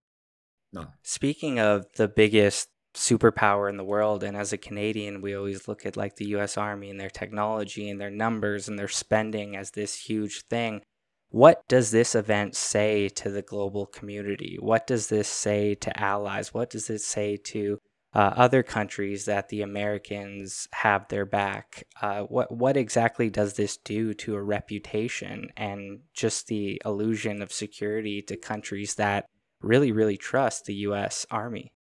None. 0.73 0.89
Speaking 1.03 1.59
of 1.59 1.87
the 1.97 2.09
biggest 2.09 2.69
superpower 2.99 3.71
in 3.71 3.77
the 3.77 3.85
world. 3.85 4.23
And 4.23 4.37
as 4.37 4.53
a 4.53 4.59
Canadian, 4.59 5.21
we 5.21 5.35
always 5.35 5.69
look 5.69 5.87
at 5.87 5.97
like 5.97 6.17
the 6.17 6.27
US 6.37 6.57
Army 6.57 6.91
and 6.91 7.01
their 7.01 7.11
technology 7.11 7.89
and 7.89 8.01
their 8.01 8.11
numbers 8.11 8.69
and 8.69 8.79
their 8.79 8.89
spending 8.89 9.57
as 9.57 9.71
this 9.71 9.95
huge 9.95 10.45
thing. 10.51 10.83
What 11.31 11.67
does 11.69 11.91
this 11.91 12.15
event 12.15 12.57
say 12.57 13.09
to 13.11 13.31
the 13.31 13.43
global 13.43 13.87
community? 13.87 14.57
What 14.61 14.87
does 14.87 15.09
this 15.09 15.29
say 15.29 15.75
to 15.77 16.01
allies? 16.01 16.55
What 16.55 16.71
does 16.71 16.89
it 16.89 17.01
say 17.01 17.37
to 17.37 17.79
uh, 18.15 18.33
other 18.37 18.63
countries 18.63 19.27
that 19.27 19.51
the 19.51 19.61
Americans 19.61 20.69
have 20.73 21.07
their 21.09 21.27
back? 21.27 21.85
Uh, 22.01 22.23
what 22.23 22.51
what 22.51 22.79
exactly 22.79 23.29
does 23.29 23.55
this 23.55 23.77
do 23.77 24.15
to 24.15 24.37
a 24.37 24.43
reputation 24.43 25.51
and 25.57 26.01
just 26.15 26.47
the 26.47 26.81
illusion 26.87 27.43
of 27.43 27.53
security 27.53 28.23
to 28.23 28.37
countries 28.37 28.95
that 28.95 29.27
really 29.61 29.93
really 29.93 30.17
trust 30.17 30.65
the 30.65 30.75
U.S. 30.75 31.27
Army? 31.31 31.73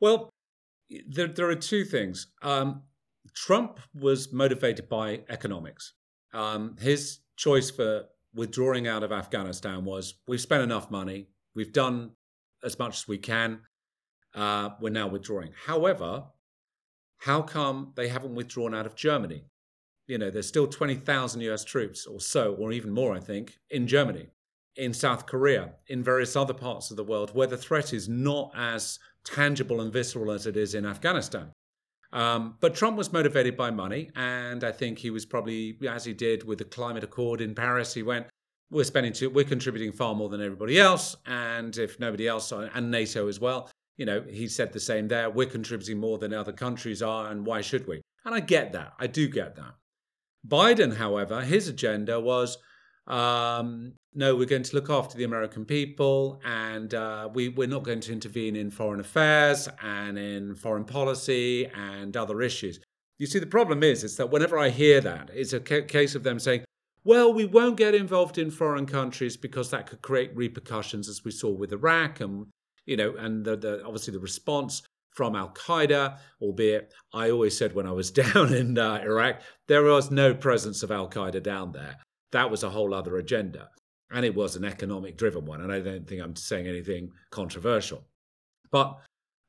Well, 0.00 0.30
there, 1.06 1.28
there 1.28 1.48
are 1.48 1.54
two 1.54 1.84
things. 1.84 2.26
Um, 2.42 2.82
Trump 3.34 3.78
was 3.94 4.32
motivated 4.32 4.88
by 4.88 5.20
economics. 5.28 5.92
Um, 6.32 6.76
his 6.80 7.20
choice 7.36 7.70
for 7.70 8.06
withdrawing 8.34 8.86
out 8.86 9.02
of 9.02 9.12
Afghanistan 9.12 9.84
was 9.84 10.14
we've 10.26 10.40
spent 10.40 10.62
enough 10.62 10.90
money, 10.90 11.28
we've 11.54 11.72
done 11.72 12.12
as 12.62 12.78
much 12.78 12.98
as 12.98 13.08
we 13.08 13.18
can, 13.18 13.60
uh, 14.34 14.70
we're 14.80 14.90
now 14.90 15.08
withdrawing. 15.08 15.52
However, 15.66 16.24
how 17.18 17.42
come 17.42 17.92
they 17.96 18.08
haven't 18.08 18.34
withdrawn 18.34 18.74
out 18.74 18.86
of 18.86 18.94
Germany? 18.94 19.44
You 20.06 20.18
know, 20.18 20.30
there's 20.30 20.48
still 20.48 20.66
20,000 20.66 21.40
US 21.42 21.64
troops 21.64 22.06
or 22.06 22.20
so, 22.20 22.54
or 22.54 22.72
even 22.72 22.90
more, 22.90 23.14
I 23.14 23.20
think, 23.20 23.58
in 23.70 23.86
Germany, 23.86 24.28
in 24.76 24.94
South 24.94 25.26
Korea, 25.26 25.72
in 25.88 26.02
various 26.02 26.36
other 26.36 26.54
parts 26.54 26.90
of 26.90 26.96
the 26.96 27.04
world 27.04 27.34
where 27.34 27.46
the 27.46 27.56
threat 27.56 27.92
is 27.92 28.08
not 28.08 28.52
as 28.56 28.98
tangible 29.24 29.80
and 29.80 29.92
visceral 29.92 30.30
as 30.30 30.46
it 30.46 30.56
is 30.56 30.74
in 30.74 30.86
Afghanistan. 30.86 31.52
Um, 32.12 32.56
but 32.60 32.74
Trump 32.74 32.96
was 32.96 33.12
motivated 33.12 33.56
by 33.56 33.70
money, 33.70 34.10
and 34.16 34.64
I 34.64 34.72
think 34.72 34.98
he 34.98 35.10
was 35.10 35.26
probably, 35.26 35.78
as 35.88 36.04
he 36.04 36.14
did 36.14 36.44
with 36.44 36.58
the 36.58 36.64
climate 36.64 37.04
accord 37.04 37.40
in 37.40 37.54
Paris, 37.54 37.92
he 37.92 38.02
went, 38.02 38.26
"We're 38.70 38.84
spending, 38.84 39.12
too, 39.12 39.28
we're 39.28 39.44
contributing 39.44 39.92
far 39.92 40.14
more 40.14 40.28
than 40.28 40.40
everybody 40.40 40.78
else, 40.80 41.16
and 41.26 41.76
if 41.76 42.00
nobody 42.00 42.26
else, 42.26 42.50
and 42.52 42.90
NATO 42.90 43.28
as 43.28 43.40
well, 43.40 43.70
you 43.98 44.06
know, 44.06 44.22
he 44.22 44.48
said 44.48 44.72
the 44.72 44.80
same 44.80 45.08
there. 45.08 45.28
We're 45.28 45.48
contributing 45.48 45.98
more 45.98 46.18
than 46.18 46.32
other 46.32 46.52
countries 46.52 47.02
are, 47.02 47.30
and 47.30 47.44
why 47.44 47.60
should 47.60 47.86
we?" 47.86 48.00
And 48.24 48.34
I 48.34 48.40
get 48.40 48.72
that. 48.72 48.94
I 48.98 49.06
do 49.06 49.28
get 49.28 49.56
that. 49.56 49.74
Biden, 50.46 50.96
however, 50.96 51.42
his 51.42 51.68
agenda 51.68 52.20
was 52.20 52.56
um, 53.06 53.94
no, 54.18 54.34
we're 54.34 54.46
going 54.46 54.64
to 54.64 54.74
look 54.74 54.90
after 54.90 55.16
the 55.16 55.22
American 55.22 55.64
people, 55.64 56.40
and 56.44 56.92
uh, 56.92 57.28
we, 57.32 57.50
we're 57.50 57.68
not 57.68 57.84
going 57.84 58.00
to 58.00 58.12
intervene 58.12 58.56
in 58.56 58.68
foreign 58.68 58.98
affairs 58.98 59.68
and 59.80 60.18
in 60.18 60.56
foreign 60.56 60.84
policy 60.84 61.66
and 61.66 62.16
other 62.16 62.42
issues. 62.42 62.80
You 63.18 63.26
see, 63.26 63.38
the 63.38 63.46
problem 63.46 63.84
is, 63.84 64.02
is 64.02 64.16
that 64.16 64.28
whenever 64.28 64.58
I 64.58 64.70
hear 64.70 65.00
that, 65.02 65.30
it's 65.32 65.52
a 65.52 65.60
ca- 65.60 65.82
case 65.82 66.16
of 66.16 66.24
them 66.24 66.40
saying, 66.40 66.64
well, 67.04 67.32
we 67.32 67.44
won't 67.44 67.76
get 67.76 67.94
involved 67.94 68.38
in 68.38 68.50
foreign 68.50 68.86
countries 68.86 69.36
because 69.36 69.70
that 69.70 69.86
could 69.86 70.02
create 70.02 70.34
repercussions, 70.34 71.08
as 71.08 71.24
we 71.24 71.30
saw 71.30 71.50
with 71.50 71.72
Iraq, 71.72 72.20
and 72.20 72.46
you 72.86 72.96
know, 72.96 73.14
and 73.20 73.44
the, 73.44 73.56
the 73.56 73.84
obviously 73.84 74.14
the 74.14 74.18
response 74.18 74.82
from 75.14 75.36
Al 75.36 75.50
Qaeda, 75.50 76.18
albeit 76.42 76.92
I 77.14 77.30
always 77.30 77.56
said 77.56 77.72
when 77.72 77.86
I 77.86 77.92
was 77.92 78.10
down 78.34 78.52
in 78.52 78.76
uh, 78.78 79.00
Iraq, 79.00 79.42
there 79.68 79.84
was 79.84 80.10
no 80.10 80.34
presence 80.34 80.82
of 80.82 80.90
Al 80.90 81.08
Qaeda 81.08 81.40
down 81.40 81.70
there. 81.70 81.98
That 82.32 82.50
was 82.50 82.64
a 82.64 82.70
whole 82.70 82.92
other 82.92 83.16
agenda. 83.16 83.68
And 84.10 84.24
it 84.24 84.34
was 84.34 84.56
an 84.56 84.64
economic 84.64 85.16
driven 85.16 85.44
one. 85.44 85.60
And 85.60 85.72
I 85.72 85.80
don't 85.80 86.06
think 86.06 86.22
I'm 86.22 86.36
saying 86.36 86.66
anything 86.66 87.12
controversial. 87.30 88.04
But 88.70 88.98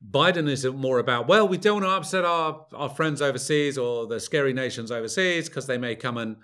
Biden 0.08 0.48
is 0.48 0.64
more 0.64 0.98
about, 0.98 1.28
well, 1.28 1.46
we 1.46 1.58
don't 1.58 1.82
want 1.82 1.86
to 1.86 1.96
upset 1.96 2.24
our, 2.24 2.66
our 2.74 2.88
friends 2.88 3.20
overseas 3.20 3.76
or 3.76 4.06
the 4.06 4.20
scary 4.20 4.52
nations 4.52 4.90
overseas 4.90 5.48
because 5.48 5.66
they 5.66 5.78
may 5.78 5.94
come 5.94 6.16
and 6.16 6.36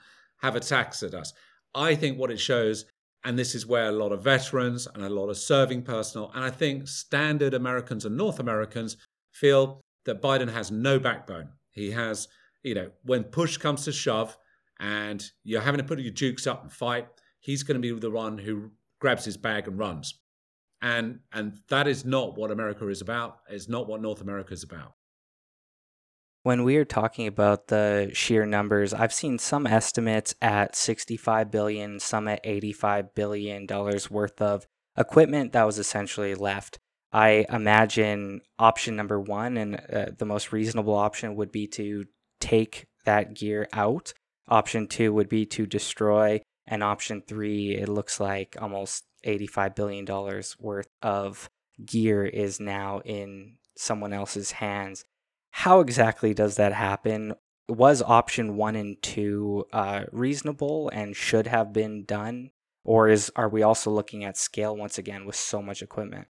have 0.43 0.57
attacks 0.57 1.03
at 1.03 1.15
us. 1.15 1.33
I 1.75 1.95
think 1.95 2.19
what 2.19 2.31
it 2.31 2.41
shows, 2.41 2.85
and 3.25 3.39
this 3.39 3.55
is 3.55 3.67
where 3.67 3.89
a 3.89 3.93
lot 3.93 4.13
of 4.13 4.23
veterans 4.23 4.87
and 4.95 5.05
a 5.05 5.11
lot 5.11 5.29
of 5.29 5.39
serving 5.39 5.83
personnel, 5.83 6.31
and 6.35 6.45
I 6.45 6.51
think 6.51 6.87
standard 6.89 7.55
Americans 7.55 8.05
and 8.05 8.17
North 8.17 8.41
Americans 8.41 8.97
feel 9.33 9.81
that 10.05 10.23
Biden 10.23 10.53
has 10.53 10.71
no 10.71 10.99
backbone. 10.99 11.49
He 11.71 11.91
has, 11.91 12.29
you 12.63 12.75
know, 12.75 12.91
when 13.05 13.25
push 13.25 13.57
comes 13.57 13.85
to 13.85 13.93
shove, 13.93 14.37
and 14.79 15.25
you're 15.45 15.63
having 15.63 15.79
to 15.79 15.85
put 15.85 15.99
your 15.99 16.13
jukes 16.13 16.47
up 16.47 16.63
and 16.63 16.71
fight, 16.71 17.09
he's 17.47 17.63
going 17.63 17.81
to 17.81 17.95
be 17.95 17.99
the 17.99 18.11
one 18.11 18.39
who 18.39 18.73
grabs 19.01 19.25
his 19.25 19.37
bag 19.37 19.69
and 19.69 19.79
runs. 19.79 20.19
And 20.83 21.21
and 21.33 21.61
that 21.71 21.87
is 21.87 22.05
not 22.05 22.37
what 22.37 22.51
America 22.51 22.87
is 22.89 23.01
about. 23.01 23.39
It's 23.49 23.69
not 23.69 23.89
what 23.89 24.03
North 24.03 24.21
America 24.21 24.53
is 24.53 24.63
about. 24.63 24.95
When 26.43 26.65
we 26.65 26.77
are 26.77 26.85
talking 26.85 27.27
about 27.27 27.69
the 27.69 28.11
sheer 28.13 28.45
numbers, 28.45 28.93
I've 28.93 29.15
seen 29.15 29.39
some 29.39 29.67
estimates 29.67 30.35
at 30.43 30.77
65 30.77 31.51
billion, 31.51 31.99
some 31.99 32.29
at 32.29 32.41
85 32.45 33.15
billion 33.15 33.67
dollars 33.67 34.11
worth 34.11 34.43
of 34.43 34.67
equipment 34.99 35.53
that 35.53 35.65
was 35.65 35.79
essentially 35.79 36.35
left. 36.35 36.79
I 37.13 37.47
imagine 37.49 38.43
option 38.59 38.97
number 38.97 39.21
one 39.21 39.57
and 39.57 39.77
uh, 39.77 40.07
the 40.19 40.27
most 40.27 40.53
reasonable 40.53 40.95
option 40.95 41.37
would 41.37 41.53
be 41.53 41.67
to 41.69 42.05
take 42.41 42.87
that 43.05 43.35
gear 43.35 43.69
out 43.73 44.13
Option 44.49 44.87
two 44.87 45.13
would 45.13 45.29
be 45.29 45.45
to 45.47 45.67
destroy. 45.67 46.41
And 46.67 46.83
option 46.83 47.23
three, 47.27 47.77
it 47.77 47.89
looks 47.89 48.19
like 48.19 48.57
almost 48.61 49.05
$85 49.25 49.75
billion 49.75 50.43
worth 50.59 50.89
of 51.03 51.49
gear 51.85 52.25
is 52.25 52.59
now 52.59 53.01
in 53.05 53.57
someone 53.77 54.13
else's 54.13 54.53
hands. 54.53 55.05
How 55.51 55.81
exactly 55.81 56.35
does 56.35 56.57
that 56.57 56.73
happen? 56.73 57.35
Was 57.69 58.03
option 58.03 58.57
one 58.57 58.77
and 58.77 59.01
two 59.03 59.65
uh, 59.73 60.05
reasonable 60.13 60.89
and 60.93 61.17
should 61.17 61.47
have 61.47 61.73
been 61.73 62.05
done? 62.05 62.51
Or 62.85 63.09
is 63.09 63.33
are 63.35 63.49
we 63.49 63.63
also 63.63 63.91
looking 63.91 64.25
at 64.25 64.37
scale 64.37 64.77
once 64.77 64.97
again 64.97 65.27
with 65.27 65.35
so 65.35 65.61
much 65.61 65.83
equipment? 65.83 66.29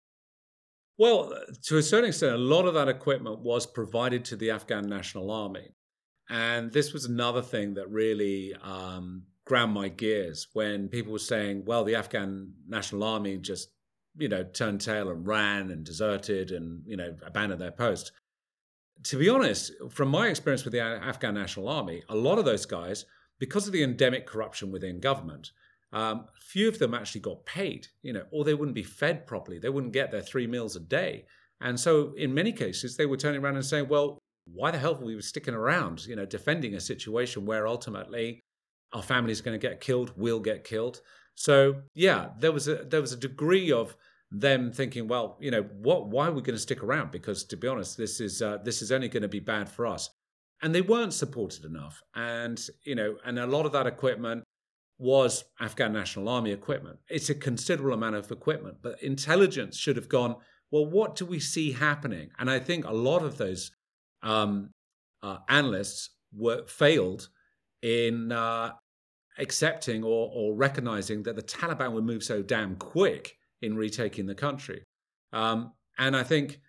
Well, 0.98 1.34
to 1.64 1.78
a 1.78 1.84
certain 1.84 2.10
extent, 2.10 2.34
a 2.34 2.38
lot 2.38 2.68
of 2.68 2.76
that 2.76 2.88
equipment 2.88 3.40
was 3.40 3.66
provided 3.66 4.24
to 4.26 4.36
the 4.36 4.52
Afghan 4.52 4.88
National 4.88 5.32
Army. 5.32 5.70
And 6.30 6.72
this 6.72 6.94
was 6.94 7.06
another 7.06 7.42
thing 7.42 7.74
that 7.74 7.90
really 7.90 8.54
um, 8.62 9.24
ground 9.46 9.74
my 9.74 9.90
gears 9.90 10.48
when 10.54 10.88
people 10.88 11.12
were 11.12 11.20
saying, 11.20 11.64
well, 11.66 11.84
the 11.84 11.96
Afghan 11.96 12.54
National 12.68 13.04
Army 13.04 13.38
just, 13.38 13.70
you 14.18 14.30
know, 14.30 14.44
turned 14.44 14.82
tail 14.82 15.10
and 15.10 15.28
ran 15.28 15.72
and 15.72 15.84
deserted 15.84 16.52
and, 16.52 16.82
you 16.86 16.96
know, 16.96 17.16
abandoned 17.26 17.62
their 17.62 17.72
post. 17.72 18.12
To 19.06 19.18
be 19.18 19.28
honest, 19.28 19.72
from 19.90 20.10
my 20.10 20.28
experience 20.28 20.64
with 20.64 20.74
the 20.74 20.80
Afghan 20.80 21.34
National 21.34 21.68
Army, 21.68 22.04
a 22.08 22.16
lot 22.16 22.40
of 22.40 22.46
those 22.46 22.66
guys, 22.66 23.06
because 23.40 23.68
of 23.68 23.74
the 23.74 23.84
endemic 23.84 24.26
corruption 24.26 24.72
within 24.72 25.02
government, 25.02 25.52
um, 25.92 26.28
few 26.40 26.70
of 26.70 26.80
them 26.80 26.94
actually 26.94 27.22
got 27.22 27.46
paid, 27.46 27.88
you 28.02 28.14
know, 28.14 28.24
or 28.32 28.44
they 28.44 28.54
wouldn't 28.54 28.76
be 28.76 28.84
fed 28.84 29.28
properly. 29.28 29.60
They 29.60 29.70
wouldn't 29.70 29.94
get 29.94 30.12
their 30.12 30.22
three 30.22 30.48
meals 30.48 30.76
a 30.76 30.80
day. 30.80 31.26
And 31.62 31.80
so, 31.80 32.14
in 32.18 32.34
many 32.34 32.52
cases, 32.52 32.98
they 32.98 33.06
were 33.06 33.18
turning 33.18 33.42
around 33.42 33.56
and 33.56 33.66
saying, 33.66 33.88
well, 33.90 34.18
why 34.46 34.72
the 34.72 34.80
hell 34.80 34.96
were 34.96 35.06
we 35.06 35.22
sticking 35.22 35.54
around, 35.54 36.06
you 36.06 36.16
know, 36.16 36.26
defending 36.26 36.76
a 36.76 36.80
situation 36.80 37.46
where 37.46 37.68
ultimately 37.68 38.42
our 38.94 39.02
family 39.04 39.32
is 39.32 39.42
going 39.42 39.60
to 39.60 39.68
get 39.68 39.82
killed, 39.82 40.14
we'll 40.16 40.40
get 40.40 40.64
killed. 40.64 41.02
So 41.36 41.82
yeah, 41.96 42.30
there 42.40 42.52
was 42.52 42.68
a 42.68 42.76
there 42.76 43.02
was 43.02 43.14
a 43.14 43.18
degree 43.18 43.72
of 43.72 43.96
them 44.32 44.72
thinking, 44.72 45.08
well, 45.08 45.38
you 45.40 45.52
know, 45.52 45.64
what? 45.64 46.08
Why 46.08 46.28
are 46.28 46.32
we 46.32 46.42
going 46.42 46.56
to 46.56 46.62
stick 46.62 46.84
around? 46.84 47.12
Because 47.12 47.44
to 47.46 47.58
be 47.58 47.68
honest, 47.68 47.98
this 47.98 48.20
is 48.20 48.42
uh, 48.42 48.58
this 48.64 48.82
is 48.82 48.92
only 48.92 49.10
going 49.10 49.24
to 49.24 49.30
be 49.30 49.40
bad 49.40 49.70
for 49.70 49.86
us. 49.86 50.10
And 50.62 50.74
they 50.74 50.82
weren't 50.82 51.14
supported 51.14 51.66
enough. 51.66 52.02
And 52.16 52.60
you 52.86 52.96
know, 52.96 53.18
and 53.26 53.38
a 53.40 53.48
lot 53.48 53.66
of 53.66 53.72
that 53.74 53.88
equipment 53.88 54.44
was 54.98 55.44
Afghan 55.60 55.94
National 55.94 56.30
Army 56.30 56.52
equipment. 56.52 57.00
It's 57.10 57.30
a 57.30 57.36
considerable 57.36 57.94
amount 57.94 58.16
of 58.16 58.32
equipment, 58.32 58.78
but 58.82 59.02
intelligence 59.02 59.78
should 59.78 59.98
have 59.98 60.10
gone. 60.10 60.36
Well, 60.72 60.86
what 60.86 61.16
do 61.16 61.26
we 61.26 61.40
see 61.40 61.72
happening? 61.72 62.30
And 62.40 62.50
I 62.50 62.60
think 62.60 62.86
a 62.86 62.94
lot 62.94 63.24
of 63.24 63.38
those 63.38 63.72
um, 64.24 64.72
uh, 65.22 65.38
analysts 65.50 66.10
were 66.36 66.66
failed 66.66 67.30
in 67.82 68.32
uh, 68.32 68.72
accepting 69.38 70.04
or, 70.04 70.30
or, 70.34 70.56
recognizing 70.56 71.24
that 71.24 71.36
the 71.36 71.42
Taliban 71.42 71.94
would 71.94 72.04
move 72.04 72.24
so 72.24 72.42
damn 72.42 72.76
quick 72.76 73.38
in 73.62 73.76
retaking 73.76 74.26
the 74.26 74.36
country. 74.36 74.84
Um, 75.32 75.74
and 75.98 76.16
I 76.16 76.24
think, 76.24 76.60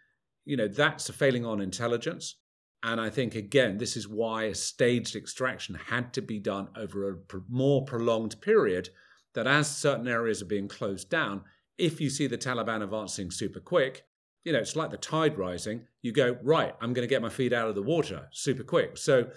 you 0.44 0.56
know, 0.56 0.68
that's 0.68 1.08
a 1.08 1.12
failing 1.12 1.44
on 1.44 1.60
intelligence. 1.60 2.36
And 2.82 3.00
I 3.00 3.10
think, 3.10 3.34
again, 3.34 3.78
this 3.78 3.96
is 3.96 4.08
why 4.08 4.44
a 4.44 4.54
staged 4.54 5.16
extraction 5.16 5.74
had 5.74 6.12
to 6.14 6.22
be 6.22 6.38
done 6.38 6.68
over 6.76 7.10
a 7.10 7.16
more 7.48 7.84
prolonged 7.84 8.40
period. 8.40 8.90
That 9.34 9.46
as 9.46 9.68
certain 9.68 10.06
areas 10.06 10.42
are 10.42 10.46
being 10.46 10.68
closed 10.68 11.10
down, 11.10 11.42
if 11.76 12.00
you 12.00 12.08
see 12.08 12.26
the 12.26 12.38
Taliban 12.38 12.82
advancing 12.82 13.30
super 13.30 13.58
quick, 13.58 14.04
you 14.44 14.52
know, 14.52 14.60
it's 14.60 14.76
like 14.76 14.90
the 14.90 14.96
tide 14.96 15.38
rising. 15.38 15.86
You 16.02 16.12
go, 16.12 16.36
right, 16.42 16.74
I'm 16.80 16.92
going 16.92 17.06
to 17.06 17.12
get 17.12 17.22
my 17.22 17.30
feet 17.30 17.52
out 17.52 17.68
of 17.68 17.74
the 17.74 17.82
water 17.82 18.28
super 18.30 18.62
quick. 18.62 18.96
So 18.96 19.28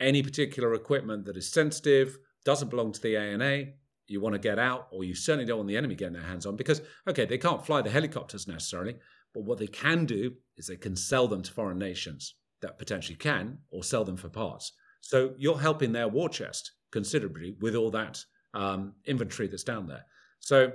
any 0.00 0.22
particular 0.22 0.74
equipment 0.74 1.24
that 1.24 1.36
is 1.36 1.50
sensitive, 1.50 2.18
doesn't 2.46 2.70
belong 2.70 2.92
to 2.92 3.02
the 3.02 3.16
ANA, 3.16 3.66
you 4.06 4.20
want 4.22 4.34
to 4.34 4.38
get 4.38 4.58
out, 4.58 4.86
or 4.92 5.04
you 5.04 5.14
certainly 5.14 5.44
don't 5.44 5.58
want 5.58 5.68
the 5.68 5.76
enemy 5.76 5.96
getting 5.96 6.14
their 6.14 6.22
hands 6.22 6.46
on 6.46 6.56
because, 6.56 6.80
okay, 7.08 7.26
they 7.26 7.36
can't 7.36 7.66
fly 7.66 7.82
the 7.82 7.90
helicopters 7.90 8.46
necessarily, 8.46 8.94
But 9.34 9.44
what 9.44 9.58
they 9.58 9.66
can 9.66 10.06
do 10.06 10.32
is 10.56 10.66
they 10.66 10.76
can 10.76 10.96
sell 10.96 11.28
them 11.28 11.42
to 11.42 11.52
foreign 11.52 11.78
nations 11.78 12.36
that 12.62 12.78
potentially 12.78 13.16
can, 13.16 13.58
or 13.70 13.84
sell 13.84 14.02
them 14.02 14.16
for 14.16 14.30
parts. 14.30 14.72
So 15.02 15.34
you're 15.36 15.58
helping 15.58 15.92
their 15.92 16.08
war 16.08 16.30
chest 16.30 16.72
considerably 16.90 17.54
with 17.60 17.74
all 17.74 17.90
that 17.90 18.24
um, 18.54 18.94
inventory 19.04 19.46
that's 19.48 19.62
down 19.62 19.86
there. 19.86 20.06
So 20.40 20.72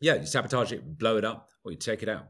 yeah, 0.00 0.16
you 0.16 0.26
sabotage 0.26 0.72
it, 0.72 0.98
blow 0.98 1.16
it 1.16 1.24
up, 1.24 1.50
or 1.64 1.70
you 1.70 1.78
take 1.78 2.02
it 2.02 2.08
out. 2.08 2.26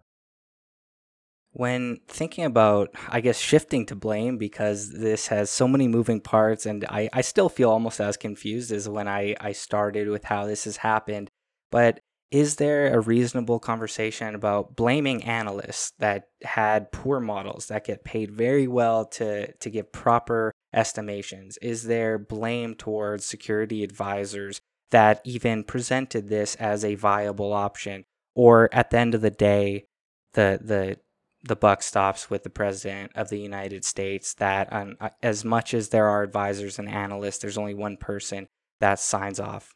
When 1.56 2.00
thinking 2.06 2.44
about, 2.44 2.90
I 3.08 3.22
guess, 3.22 3.38
shifting 3.38 3.86
to 3.86 3.96
blame 3.96 4.36
because 4.36 4.92
this 4.92 5.28
has 5.28 5.48
so 5.48 5.66
many 5.66 5.88
moving 5.88 6.20
parts, 6.20 6.66
and 6.66 6.84
I, 6.84 7.08
I 7.14 7.22
still 7.22 7.48
feel 7.48 7.70
almost 7.70 7.98
as 7.98 8.18
confused 8.18 8.70
as 8.70 8.90
when 8.90 9.08
I, 9.08 9.34
I 9.40 9.52
started 9.52 10.08
with 10.08 10.24
how 10.24 10.44
this 10.44 10.64
has 10.64 10.76
happened. 10.76 11.30
But 11.70 12.00
is 12.30 12.56
there 12.56 12.92
a 12.92 13.00
reasonable 13.00 13.58
conversation 13.58 14.34
about 14.34 14.76
blaming 14.76 15.24
analysts 15.24 15.92
that 15.98 16.24
had 16.42 16.92
poor 16.92 17.20
models 17.20 17.68
that 17.68 17.86
get 17.86 18.04
paid 18.04 18.32
very 18.32 18.68
well 18.68 19.06
to, 19.06 19.50
to 19.50 19.70
give 19.70 19.90
proper 19.92 20.52
estimations? 20.74 21.56
Is 21.62 21.84
there 21.84 22.18
blame 22.18 22.74
towards 22.74 23.24
security 23.24 23.82
advisors 23.82 24.60
that 24.90 25.22
even 25.24 25.64
presented 25.64 26.28
this 26.28 26.54
as 26.56 26.84
a 26.84 26.96
viable 26.96 27.54
option? 27.54 28.04
Or 28.34 28.68
at 28.74 28.90
the 28.90 28.98
end 28.98 29.14
of 29.14 29.22
the 29.22 29.30
day, 29.30 29.86
the 30.34 30.60
the 30.62 30.98
the 31.46 31.56
buck 31.56 31.82
stops 31.82 32.30
with 32.30 32.42
the 32.42 32.50
president 32.50 33.12
of 33.14 33.28
the 33.28 33.38
United 33.38 33.84
States. 33.84 34.34
That 34.34 34.72
um, 34.72 34.96
as 35.22 35.44
much 35.44 35.74
as 35.74 35.88
there 35.88 36.08
are 36.08 36.22
advisors 36.22 36.78
and 36.78 36.88
analysts, 36.88 37.38
there's 37.38 37.58
only 37.58 37.74
one 37.74 37.96
person 37.96 38.46
that 38.80 38.98
signs 38.98 39.40
off. 39.40 39.74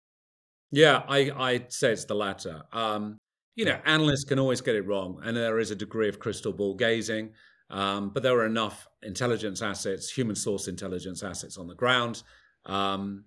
Yeah, 0.70 1.02
I 1.08 1.30
I 1.30 1.64
say 1.68 1.92
it's 1.92 2.04
the 2.04 2.14
latter. 2.14 2.62
Um, 2.72 3.18
you 3.56 3.64
know, 3.64 3.78
analysts 3.84 4.24
can 4.24 4.38
always 4.38 4.60
get 4.60 4.76
it 4.76 4.86
wrong, 4.86 5.20
and 5.24 5.36
there 5.36 5.58
is 5.58 5.70
a 5.70 5.76
degree 5.76 6.08
of 6.08 6.18
crystal 6.18 6.52
ball 6.52 6.74
gazing. 6.74 7.32
Um, 7.70 8.10
but 8.10 8.22
there 8.22 8.36
are 8.36 8.46
enough 8.46 8.88
intelligence 9.02 9.62
assets, 9.62 10.10
human 10.10 10.34
source 10.34 10.66
intelligence 10.66 11.22
assets 11.22 11.56
on 11.56 11.68
the 11.68 11.74
ground. 11.74 12.22
Um, 12.66 13.26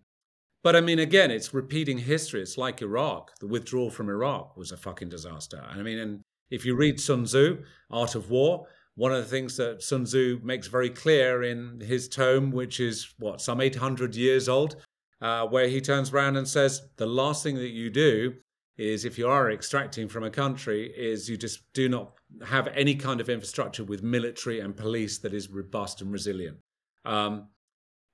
but 0.64 0.76
I 0.76 0.82
mean, 0.82 1.00
again, 1.00 1.32
it's 1.32 1.54
repeating 1.54 1.98
history. 1.98 2.42
It's 2.42 2.58
like 2.58 2.82
Iraq. 2.82 3.40
The 3.40 3.48
withdrawal 3.48 3.90
from 3.90 4.10
Iraq 4.10 4.56
was 4.58 4.72
a 4.72 4.78
fucking 4.78 5.10
disaster. 5.10 5.64
I 5.66 5.82
mean, 5.82 6.00
and 6.00 6.22
if 6.54 6.66
you 6.66 6.76
read 6.76 7.00
Sun 7.00 7.24
Tzu, 7.24 7.64
Art 7.90 8.14
of 8.14 8.30
War, 8.30 8.68
one 8.96 9.12
of 9.12 9.18
the 9.18 9.30
things 9.30 9.58
that 9.58 9.82
Sun 9.82 10.04
Tzu 10.04 10.40
makes 10.44 10.68
very 10.68 10.90
clear 10.90 11.42
in 11.42 11.82
his 11.82 12.08
tome, 12.08 12.52
which 12.52 12.80
is 12.80 13.16
what, 13.18 13.42
some 13.42 13.60
800 13.60 14.16
years 14.16 14.48
old, 14.48 14.76
uh, 15.20 15.48
where 15.48 15.68
he 15.68 15.82
turns 15.82 16.14
around 16.14 16.38
and 16.38 16.48
says, 16.48 16.84
The 16.98 17.08
last 17.08 17.42
thing 17.42 17.56
that 17.56 17.72
you 17.72 17.90
do 17.90 18.36
is 18.78 19.04
if 19.04 19.18
you 19.18 19.28
are 19.28 19.52
extracting 19.52 20.08
from 20.08 20.26
a 20.26 20.30
country, 20.30 20.94
is 20.96 21.28
you 21.28 21.38
just 21.38 21.62
do 21.74 21.90
not 21.90 22.14
have 22.46 22.68
any 22.68 22.94
kind 22.94 23.20
of 23.20 23.30
infrastructure 23.30 23.84
with 23.84 24.04
military 24.04 24.60
and 24.60 24.78
police 24.78 25.18
that 25.20 25.34
is 25.34 25.50
robust 25.50 26.02
and 26.02 26.12
resilient. 26.12 26.58
Um, 27.04 27.48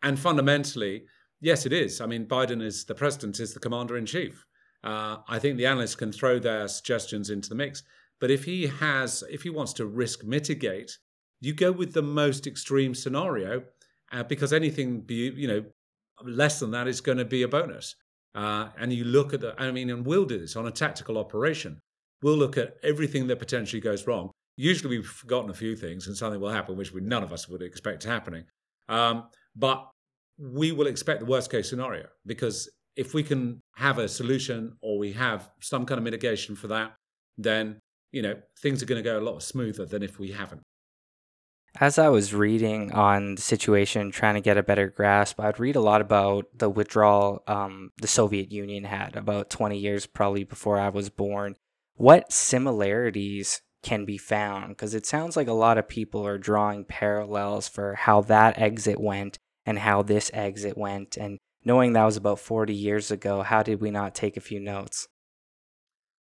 and 0.02 0.18
fundamentally, 0.18 1.04
yes, 1.42 1.66
it 1.66 1.74
is. 1.74 2.00
I 2.00 2.06
mean, 2.06 2.26
Biden 2.26 2.62
is 2.62 2.86
the 2.86 2.96
president, 2.96 3.42
is 3.42 3.54
the 3.54 3.60
commander 3.60 3.98
in 3.98 4.06
chief. 4.06 4.46
Uh, 4.82 5.18
I 5.28 5.40
think 5.40 5.58
the 5.58 5.66
analysts 5.66 5.96
can 5.96 6.14
throw 6.14 6.40
their 6.40 6.70
suggestions 6.70 7.32
into 7.32 7.50
the 7.50 7.56
mix. 7.56 7.84
But 8.20 8.32
if 8.32 8.46
he 8.46 8.68
has, 8.68 9.24
if 9.30 9.44
he 9.44 9.50
wants 9.50 9.74
to 9.74 9.86
risk 9.86 10.24
mitigate, 10.24 10.98
you 11.42 11.54
go 11.54 11.72
with 11.72 11.94
the 11.94 12.02
most 12.02 12.48
extreme 12.48 12.94
scenario 12.94 13.64
uh, 14.12 14.24
because 14.24 14.52
anything 14.52 15.02
be, 15.02 15.32
you 15.36 15.48
know, 15.48 15.64
less 16.24 16.60
than 16.60 16.72
that 16.72 16.88
is 16.88 17.02
going 17.02 17.18
to 17.18 17.26
be 17.26 17.44
a 17.44 17.48
bonus. 17.48 17.96
Uh, 18.36 18.70
and 18.78 18.92
you 18.92 19.06
look 19.06 19.34
at 19.34 19.42
the, 19.42 19.56
I 19.58 19.72
mean, 19.72 19.90
and 19.90 20.06
we'll 20.06 20.26
do 20.26 20.38
this 20.38 20.56
on 20.56 20.68
a 20.68 20.72
tactical 20.72 21.18
operation. 21.18 21.80
We'll 22.22 22.38
look 22.38 22.58
at 22.58 22.76
everything 22.84 23.28
that 23.28 23.40
potentially 23.40 23.80
goes 23.80 24.06
wrong. 24.06 24.32
Usually 24.58 24.98
we've 24.98 25.08
forgotten 25.08 25.50
a 25.50 25.54
few 25.54 25.76
things 25.76 26.08
and 26.08 26.18
something 26.18 26.40
will 26.42 26.52
happen, 26.52 26.76
which 26.76 26.92
we, 26.92 27.02
none 27.02 27.24
of 27.24 27.32
us 27.32 27.48
would 27.48 27.62
expect 27.62 28.02
to 28.02 28.10
happening. 28.10 28.44
Um, 28.90 29.30
but 29.56 29.90
we 30.38 30.72
will 30.72 30.88
expect 30.88 31.22
the 31.22 31.26
worst 31.26 31.50
case 31.50 31.70
scenario 31.70 32.08
because 32.26 32.70
if 32.96 33.14
we 33.14 33.24
can 33.24 33.62
have 33.76 33.98
a 33.98 34.08
solution 34.08 34.74
or 34.82 34.98
we 34.98 35.14
have 35.14 35.50
some 35.62 35.86
kind 35.86 35.98
of 35.98 36.04
mitigation 36.04 36.56
for 36.56 36.68
that, 36.68 36.96
then 37.38 37.80
you 38.12 38.22
know, 38.22 38.36
things 38.62 38.82
are 38.82 38.86
going 38.86 39.02
to 39.02 39.10
go 39.10 39.20
a 39.20 39.22
lot 39.22 39.44
smoother 39.44 39.86
than 39.86 40.04
if 40.04 40.20
we 40.20 40.32
haven't. 40.32 40.62
As 41.80 42.00
I 42.00 42.10
was 42.10 42.34
reading 42.34 42.92
on 42.94 43.36
the 43.36 43.42
situation, 43.42 44.12
trying 44.12 44.34
to 44.34 44.42
get 44.42 44.58
a 44.58 44.64
better 44.64 44.88
grasp, 44.88 45.40
I'd 45.40 45.60
read 45.60 45.76
a 45.76 45.82
lot 45.82 46.02
about 46.02 46.46
the 46.56 46.70
withdrawal 46.70 47.44
um, 47.48 47.92
the 48.02 48.08
Soviet 48.08 48.52
Union 48.52 48.86
had 48.86 49.16
about 49.16 49.52
20 49.52 49.78
years 49.78 50.08
probably 50.08 50.44
before 50.44 50.80
I 50.80 50.90
was 50.90 51.10
born. 51.10 51.56
What 51.94 52.32
similarities 52.32 53.62
can 53.84 54.06
be 54.06 54.18
found? 54.18 54.70
Because 54.70 54.96
it 54.96 55.06
sounds 55.06 55.38
like 55.38 55.48
a 55.48 55.54
lot 55.54 55.78
of 55.78 55.88
people 55.88 56.26
are 56.26 56.40
drawing 56.40 56.86
parallels 56.86 57.68
for 57.68 57.94
how 57.94 58.22
that 58.22 58.58
exit 58.58 59.00
went 59.00 59.38
and 59.66 59.78
how 59.78 60.02
this 60.02 60.32
exit 60.34 60.76
went. 60.76 61.18
And 61.18 61.38
knowing 61.64 61.94
that 61.94 62.06
was 62.06 62.18
about 62.18 62.40
40 62.40 62.74
years 62.74 63.12
ago, 63.12 63.44
how 63.44 63.62
did 63.62 63.80
we 63.80 63.92
not 63.92 64.16
take 64.16 64.38
a 64.38 64.42
few 64.42 64.60
notes? 64.60 65.08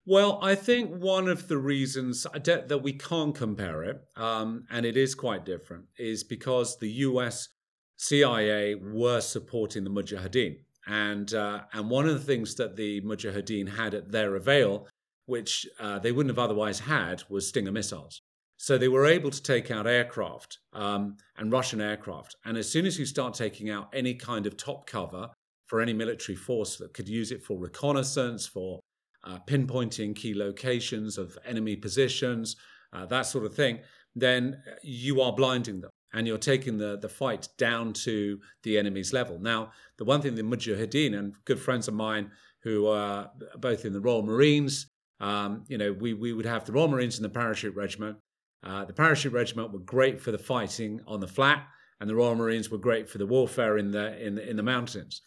Well, 0.10 0.40
I 0.42 0.56
think 0.56 0.90
one 0.90 1.28
of 1.28 1.50
the 1.50 1.58
reasons 1.58 2.26
that 2.34 2.82
we 2.82 2.94
can't 2.94 3.36
compare 3.36 3.84
it, 3.84 4.00
um, 4.16 4.64
and 4.72 4.86
it 4.86 4.96
is 4.96 5.14
quite 5.14 5.44
different, 5.44 5.84
is 5.98 6.24
because 6.24 6.78
the 6.78 6.90
US 6.90 7.50
CIA 7.98 8.76
were 8.76 9.20
supporting 9.20 9.84
the 9.84 9.90
Mujahideen. 9.90 10.60
And, 10.86 11.34
uh, 11.34 11.64
and 11.74 11.90
one 11.90 12.08
of 12.08 12.14
the 12.14 12.26
things 12.26 12.56
that 12.56 12.78
the 12.78 13.02
Mujahideen 13.02 13.76
had 13.76 13.94
at 13.94 14.14
their 14.14 14.36
avail, 14.38 14.88
which 15.26 15.68
uh, 15.78 16.00
they 16.00 16.14
wouldn't 16.14 16.34
have 16.34 16.42
otherwise 16.42 16.80
had, 16.80 17.24
was 17.28 17.46
Stinger 17.46 17.74
missiles. 17.74 18.22
So 18.56 18.78
they 18.78 18.88
were 18.88 19.06
able 19.06 19.30
to 19.30 19.44
take 19.44 19.72
out 19.72 19.88
aircraft 19.88 20.60
um, 20.72 21.18
and 21.36 21.52
Russian 21.52 21.82
aircraft. 21.82 22.38
And 22.46 22.58
as 22.58 22.72
soon 22.72 22.86
as 22.86 22.98
you 22.98 23.06
start 23.06 23.34
taking 23.34 23.70
out 23.70 23.90
any 23.92 24.14
kind 24.14 24.48
of 24.48 24.56
top 24.56 24.88
cover 24.88 25.32
for 25.66 25.82
any 25.82 25.92
military 25.92 26.38
force 26.38 26.78
that 26.78 26.94
could 26.94 27.10
use 27.10 27.34
it 27.34 27.44
for 27.44 27.60
reconnaissance, 27.60 28.48
for 28.48 28.80
uh, 29.28 29.40
pinpointing 29.46 30.16
key 30.16 30.34
locations 30.34 31.18
of 31.18 31.38
enemy 31.46 31.76
positions, 31.76 32.56
uh, 32.94 33.06
that 33.06 33.26
sort 33.26 33.46
of 33.46 33.54
thing, 33.54 33.80
then 34.16 34.62
you 34.82 35.22
are 35.22 35.34
blinding 35.34 35.82
them 35.82 35.92
and 36.14 36.26
you're 36.26 36.38
taking 36.38 36.78
the, 36.78 36.98
the 36.98 37.10
fight 37.10 37.50
down 37.58 37.94
to 37.94 38.40
the 38.64 38.78
enemy's 38.78 39.14
level. 39.14 39.38
Now, 39.40 39.72
the 39.98 40.06
one 40.06 40.22
thing 40.22 40.36
the 40.36 40.42
Mujahideen 40.42 41.18
and 41.18 41.36
good 41.46 41.60
friends 41.60 41.88
of 41.88 41.94
mine 41.94 42.32
who 42.64 42.88
are 42.88 43.30
both 43.58 43.86
in 43.86 43.94
the 43.94 44.00
Royal 44.00 44.24
Marines, 44.24 44.88
um, 45.20 45.66
you 45.68 45.78
know, 45.78 45.92
we, 45.94 46.14
we 46.14 46.34
would 46.34 46.46
have 46.46 46.66
the 46.66 46.72
Royal 46.72 46.88
Marines 46.88 47.18
and 47.18 47.26
the 47.26 47.30
Parachute 47.30 47.76
Regiment. 47.76 48.18
Uh, 48.64 48.86
the 48.86 48.94
Parachute 48.94 49.34
Regiment 49.34 49.72
were 49.72 49.80
great 49.80 50.20
for 50.20 50.32
the 50.32 50.38
fighting 50.38 51.02
on 51.06 51.20
the 51.20 51.28
flat, 51.28 51.68
and 52.00 52.10
the 52.10 52.16
Royal 52.16 52.36
Marines 52.36 52.70
were 52.70 52.78
great 52.78 53.10
for 53.10 53.18
the 53.18 53.26
warfare 53.26 53.78
in 53.78 53.92
the 53.92 54.18
in 54.26 54.36
the, 54.36 54.50
in 54.50 54.56
the 54.56 54.64
mountains. 54.64 55.22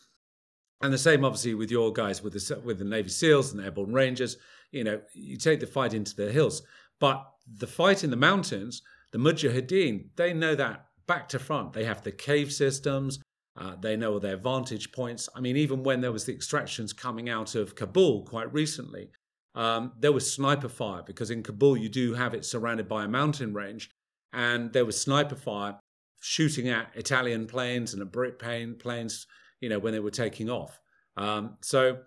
And 0.80 0.92
the 0.92 0.98
same, 0.98 1.24
obviously, 1.24 1.54
with 1.54 1.70
your 1.70 1.92
guys 1.92 2.22
with 2.22 2.32
the 2.32 2.60
with 2.64 2.78
the 2.78 2.84
Navy 2.84 3.10
SEALs 3.10 3.50
and 3.50 3.60
the 3.60 3.64
Airborne 3.64 3.92
Rangers. 3.92 4.36
You 4.70 4.84
know, 4.84 5.00
you 5.12 5.36
take 5.36 5.60
the 5.60 5.66
fight 5.66 5.94
into 5.94 6.14
the 6.14 6.32
hills, 6.32 6.62
but 7.00 7.26
the 7.46 7.66
fight 7.66 8.04
in 8.04 8.10
the 8.10 8.16
mountains, 8.16 8.82
the 9.10 9.18
Mujahideen, 9.18 10.10
they 10.16 10.32
know 10.32 10.54
that 10.54 10.86
back 11.06 11.28
to 11.30 11.38
front. 11.38 11.72
They 11.72 11.84
have 11.84 12.02
the 12.02 12.12
cave 12.12 12.52
systems. 12.52 13.18
Uh, 13.58 13.74
they 13.80 13.96
know 13.96 14.18
their 14.18 14.36
vantage 14.36 14.92
points. 14.92 15.28
I 15.34 15.40
mean, 15.40 15.56
even 15.56 15.82
when 15.82 16.00
there 16.00 16.12
was 16.12 16.24
the 16.24 16.32
extractions 16.32 16.92
coming 16.92 17.28
out 17.28 17.56
of 17.56 17.74
Kabul 17.74 18.24
quite 18.24 18.52
recently, 18.52 19.10
um, 19.56 19.92
there 19.98 20.12
was 20.12 20.32
sniper 20.32 20.68
fire 20.68 21.02
because 21.04 21.30
in 21.30 21.42
Kabul 21.42 21.76
you 21.76 21.88
do 21.88 22.14
have 22.14 22.32
it 22.32 22.44
surrounded 22.44 22.88
by 22.88 23.04
a 23.04 23.08
mountain 23.08 23.52
range, 23.52 23.90
and 24.32 24.72
there 24.72 24.84
was 24.84 25.00
sniper 25.00 25.34
fire 25.34 25.78
shooting 26.20 26.68
at 26.68 26.90
Italian 26.94 27.46
planes 27.46 27.92
and 27.92 28.02
at 28.02 28.12
Brit 28.12 28.38
planes 28.38 29.26
you 29.61 29.68
know, 29.68 29.78
when 29.78 29.92
they 29.92 30.00
were 30.00 30.11
taking 30.11 30.50
off. 30.50 30.80
Um, 31.16 31.56
so, 31.62 31.98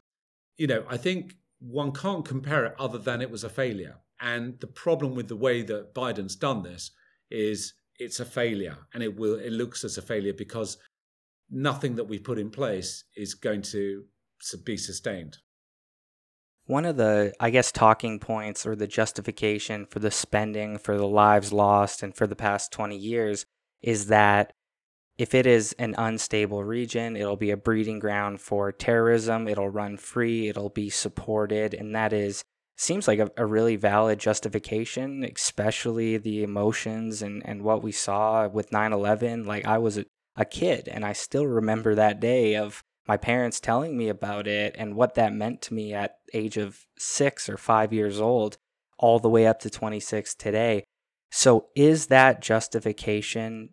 you 0.58 0.68
know, 0.68 0.84
I 0.90 0.98
think 0.98 1.36
one 1.60 1.92
can't 1.92 2.26
compare 2.26 2.66
it 2.66 2.76
other 2.80 2.98
than 2.98 3.22
it 3.22 3.32
was 3.32 3.44
a 3.44 3.50
failure. 3.50 3.98
And 4.20 4.60
the 4.60 4.68
problem 4.68 5.16
with 5.16 5.28
the 5.28 5.36
way 5.36 5.62
that 5.64 5.94
Biden's 5.94 6.36
done 6.36 6.64
this 6.64 6.92
is 7.30 7.74
it's 8.00 8.20
a 8.20 8.26
failure, 8.26 8.78
and 8.94 9.04
it 9.04 9.18
will 9.18 9.40
it 9.40 9.52
looks 9.52 9.84
as 9.84 9.98
a 9.98 10.02
failure 10.02 10.34
because 10.34 10.78
nothing 11.50 11.96
that 11.96 12.06
we 12.06 12.20
put 12.20 12.40
in 12.40 12.50
place 12.50 13.04
is 13.16 13.34
going 13.34 13.62
to 13.62 14.04
be 14.64 14.78
sustained. 14.78 15.38
One 16.66 16.86
of 16.86 16.96
the, 16.96 17.34
I 17.40 17.50
guess, 17.50 17.72
talking 17.72 18.20
points 18.20 18.66
or 18.66 18.76
the 18.76 18.88
justification 18.88 19.86
for 19.86 20.00
the 20.00 20.12
spending, 20.12 20.78
for 20.78 20.98
the 20.98 21.08
lives 21.08 21.52
lost, 21.52 22.02
and 22.02 22.16
for 22.16 22.26
the 22.26 22.36
past 22.36 22.72
20 22.72 22.96
years 22.96 23.46
is 23.82 24.08
that 24.08 24.54
if 25.24 25.34
it 25.34 25.48
is 25.48 25.72
an 25.80 25.96
unstable 25.98 26.66
region, 26.66 27.16
it'll 27.16 27.38
be 27.38 27.52
a 27.52 27.56
breeding 27.56 27.98
ground 27.98 28.42
for 28.42 28.74
terrorism. 28.74 29.48
It'll 29.48 29.70
run 29.70 29.96
free. 29.96 30.50
It'll 30.50 30.68
be 30.68 30.90
supported. 30.90 31.74
And 31.74 31.96
that 31.96 32.12
is, 32.12 32.44
seems 32.76 33.08
like 33.08 33.20
a, 33.20 33.32
a 33.38 33.46
really 33.46 33.78
valid 33.78 34.20
justification, 34.20 35.24
especially 35.24 36.18
the 36.18 36.44
emotions 36.44 37.22
and, 37.22 37.42
and 37.46 37.62
what 37.62 37.82
we 37.82 37.94
saw 37.94 38.50
with 38.50 38.74
9 38.74 38.92
11. 38.92 39.46
Like, 39.46 39.66
I 39.66 39.78
was 39.78 39.98
a, 39.98 40.04
a 40.36 40.44
kid 40.44 40.90
and 40.90 41.06
I 41.06 41.14
still 41.14 41.48
remember 41.48 41.96
that 41.96 42.20
day 42.20 42.58
of 42.58 42.84
my 43.08 43.16
parents 43.16 43.62
telling 43.62 43.98
me 43.98 44.10
about 44.10 44.46
it 44.46 44.76
and 44.78 44.94
what 44.94 45.16
that 45.16 45.34
meant 45.34 45.62
to 45.62 45.74
me 45.74 45.94
at 45.94 46.18
age 46.34 46.58
of 46.58 46.86
six 46.98 47.48
or 47.48 47.56
five 47.56 47.94
years 47.94 48.20
old 48.20 48.58
all 48.98 49.20
the 49.20 49.30
way 49.30 49.48
up 49.48 49.62
to 49.62 49.70
26 49.70 50.36
today. 50.36 50.84
So 51.32 51.68
is 51.78 52.08
that 52.08 52.42
justification? 52.42 53.70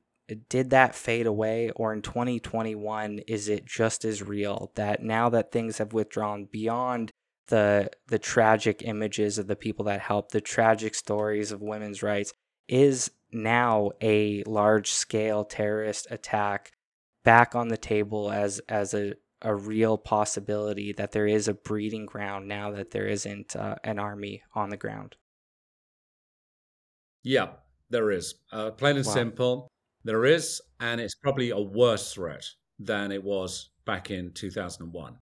Did 0.49 0.71
that 0.71 0.95
fade 0.95 1.27
away, 1.27 1.71
or 1.77 1.93
in 1.93 2.03
2021 2.03 3.21
is 3.27 3.49
it 3.49 3.65
just 3.65 4.05
as 4.05 4.23
real 4.23 4.71
that 4.75 5.03
now 5.03 5.29
that 5.31 5.53
things 5.53 5.79
have 5.79 5.93
withdrawn 5.93 6.47
beyond 6.51 7.11
the 7.49 7.91
the 8.07 8.19
tragic 8.19 8.83
images 8.83 9.39
of 9.39 9.47
the 9.47 9.57
people 9.57 9.85
that 9.87 10.01
helped, 10.01 10.33
the 10.33 10.41
tragic 10.41 10.95
stories 10.95 11.53
of 11.53 11.61
women's 11.61 12.03
rights, 12.03 12.33
is 12.69 13.11
now 13.33 13.91
a 14.01 14.43
large 14.45 14.91
scale 14.91 15.45
terrorist 15.45 16.07
attack 16.11 16.73
back 17.25 17.55
on 17.55 17.69
the 17.69 17.77
table 17.77 18.31
as 18.31 18.61
as 18.69 18.95
a 18.95 19.15
a 19.43 19.55
real 19.55 19.97
possibility 19.97 20.93
that 20.93 21.13
there 21.13 21.27
is 21.27 21.49
a 21.49 21.55
breeding 21.55 22.07
ground 22.07 22.47
now 22.47 22.71
that 22.71 22.91
there 22.91 23.07
isn't 23.07 23.57
uh, 23.57 23.77
an 23.85 23.99
army 23.99 24.43
on 24.55 24.69
the 24.71 24.77
ground. 24.77 25.17
Yeah, 27.23 27.49
there 27.89 28.11
is. 28.11 28.35
Uh, 28.53 28.71
plain 28.71 28.97
and 28.97 29.07
wow. 29.07 29.13
simple, 29.13 29.70
there 30.05 30.25
is, 30.25 30.61
and 30.81 31.01
it's 31.01 31.15
probably 31.15 31.51
a 31.51 31.61
worse 31.61 32.13
threat 32.13 32.45
than 32.79 33.13
it 33.13 33.23
was 33.23 33.71
back 33.85 34.11
in 34.11 34.33
2001. 34.33 35.17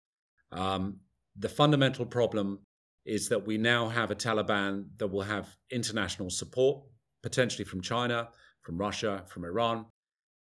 Um, 0.52 1.00
the 1.38 1.50
fundamental 1.50 2.06
problem 2.06 2.60
is 3.06 3.30
that 3.30 3.46
we 3.46 3.58
now 3.58 3.88
have 3.88 4.12
a 4.12 4.16
Taliban 4.16 4.86
that 4.98 5.08
will 5.08 5.22
have 5.22 5.56
international 5.72 6.30
support, 6.30 6.84
potentially 7.22 7.64
from 7.66 7.82
China, 7.82 8.30
from 8.62 8.78
Russia, 8.78 9.24
from 9.28 9.46
Iran. 9.46 9.86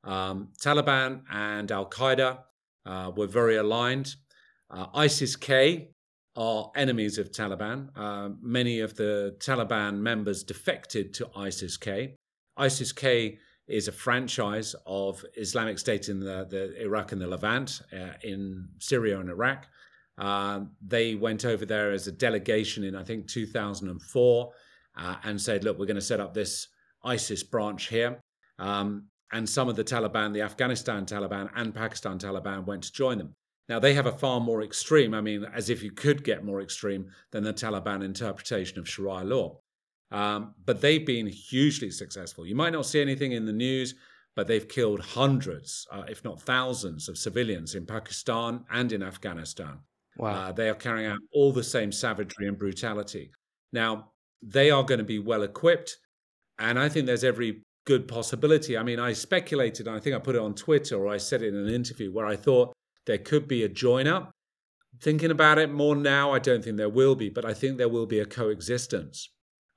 Um, 0.02 0.48
Taliban 0.62 1.22
and 1.30 1.70
Al 1.70 1.88
Qaeda 1.88 2.38
uh, 2.86 3.12
were 3.16 3.26
very 3.26 3.56
aligned. 3.56 4.14
Uh, 4.70 4.86
ISIS 4.94 5.36
K 5.36 5.90
are 6.36 6.70
enemies 6.74 7.18
of 7.18 7.30
Taliban. 7.30 7.88
Uh, 7.96 8.30
many 8.40 8.80
of 8.80 8.96
the 8.96 9.36
Taliban 9.38 9.98
members 9.98 10.42
defected 10.42 11.14
to 11.14 11.28
ISIS 11.36 11.76
K. 11.76 12.16
ISIS 12.56 12.92
K 12.92 13.38
is 13.66 13.88
a 13.88 13.92
franchise 13.92 14.74
of 14.86 15.24
Islamic 15.36 15.78
State 15.78 16.08
in 16.08 16.20
the, 16.20 16.46
the 16.48 16.82
Iraq 16.82 17.12
and 17.12 17.20
the 17.20 17.26
Levant, 17.26 17.80
uh, 17.92 18.12
in 18.22 18.68
Syria 18.78 19.18
and 19.20 19.30
Iraq. 19.30 19.66
Um, 20.18 20.70
they 20.86 21.14
went 21.14 21.44
over 21.44 21.64
there 21.64 21.90
as 21.90 22.06
a 22.06 22.12
delegation 22.12 22.84
in, 22.84 22.94
I 22.94 23.02
think, 23.02 23.26
2004 23.26 24.52
uh, 24.96 25.16
and 25.24 25.40
said, 25.40 25.64
look, 25.64 25.78
we're 25.78 25.86
going 25.86 25.96
to 25.96 26.02
set 26.02 26.20
up 26.20 26.34
this 26.34 26.68
ISIS 27.02 27.42
branch 27.42 27.88
here. 27.88 28.20
Um, 28.58 29.06
and 29.32 29.48
some 29.48 29.68
of 29.68 29.76
the 29.76 29.84
Taliban, 29.84 30.32
the 30.32 30.42
Afghanistan 30.42 31.06
Taliban 31.06 31.50
and 31.56 31.74
Pakistan 31.74 32.18
Taliban, 32.18 32.66
went 32.66 32.84
to 32.84 32.92
join 32.92 33.18
them. 33.18 33.34
Now, 33.68 33.78
they 33.78 33.94
have 33.94 34.06
a 34.06 34.12
far 34.12 34.40
more 34.40 34.62
extreme, 34.62 35.14
I 35.14 35.22
mean, 35.22 35.44
as 35.54 35.70
if 35.70 35.82
you 35.82 35.90
could 35.90 36.22
get 36.22 36.44
more 36.44 36.60
extreme 36.60 37.10
than 37.30 37.42
the 37.42 37.52
Taliban 37.52 38.04
interpretation 38.04 38.78
of 38.78 38.88
Sharia 38.88 39.24
law. 39.24 39.58
Um, 40.14 40.54
but 40.64 40.80
they've 40.80 41.04
been 41.04 41.26
hugely 41.26 41.90
successful. 41.90 42.46
You 42.46 42.54
might 42.54 42.72
not 42.72 42.86
see 42.86 43.00
anything 43.00 43.32
in 43.32 43.46
the 43.46 43.52
news, 43.52 43.96
but 44.36 44.46
they've 44.46 44.68
killed 44.68 45.00
hundreds, 45.00 45.88
uh, 45.90 46.04
if 46.08 46.22
not 46.24 46.40
thousands, 46.40 47.08
of 47.08 47.18
civilians 47.18 47.74
in 47.74 47.84
Pakistan 47.84 48.64
and 48.70 48.92
in 48.92 49.02
Afghanistan. 49.02 49.80
Wow. 50.16 50.30
Uh, 50.30 50.52
they 50.52 50.68
are 50.68 50.74
carrying 50.74 51.10
out 51.10 51.18
all 51.32 51.52
the 51.52 51.64
same 51.64 51.90
savagery 51.90 52.46
and 52.46 52.56
brutality. 52.56 53.32
Now, 53.72 54.12
they 54.40 54.70
are 54.70 54.84
going 54.84 54.98
to 54.98 55.04
be 55.04 55.18
well 55.18 55.42
equipped. 55.42 55.98
And 56.60 56.78
I 56.78 56.88
think 56.88 57.06
there's 57.06 57.24
every 57.24 57.62
good 57.84 58.06
possibility. 58.06 58.78
I 58.78 58.84
mean, 58.84 59.00
I 59.00 59.14
speculated, 59.14 59.88
I 59.88 59.98
think 59.98 60.14
I 60.14 60.20
put 60.20 60.36
it 60.36 60.40
on 60.40 60.54
Twitter 60.54 60.94
or 60.96 61.08
I 61.08 61.16
said 61.16 61.42
it 61.42 61.48
in 61.48 61.56
an 61.56 61.74
interview 61.74 62.12
where 62.12 62.26
I 62.26 62.36
thought 62.36 62.72
there 63.06 63.18
could 63.18 63.48
be 63.48 63.64
a 63.64 63.68
join 63.68 64.06
up. 64.06 64.30
Thinking 65.00 65.32
about 65.32 65.58
it 65.58 65.72
more 65.72 65.96
now, 65.96 66.30
I 66.30 66.38
don't 66.38 66.62
think 66.62 66.76
there 66.76 66.88
will 66.88 67.16
be, 67.16 67.30
but 67.30 67.44
I 67.44 67.52
think 67.52 67.78
there 67.78 67.88
will 67.88 68.06
be 68.06 68.20
a 68.20 68.24
coexistence. 68.24 69.28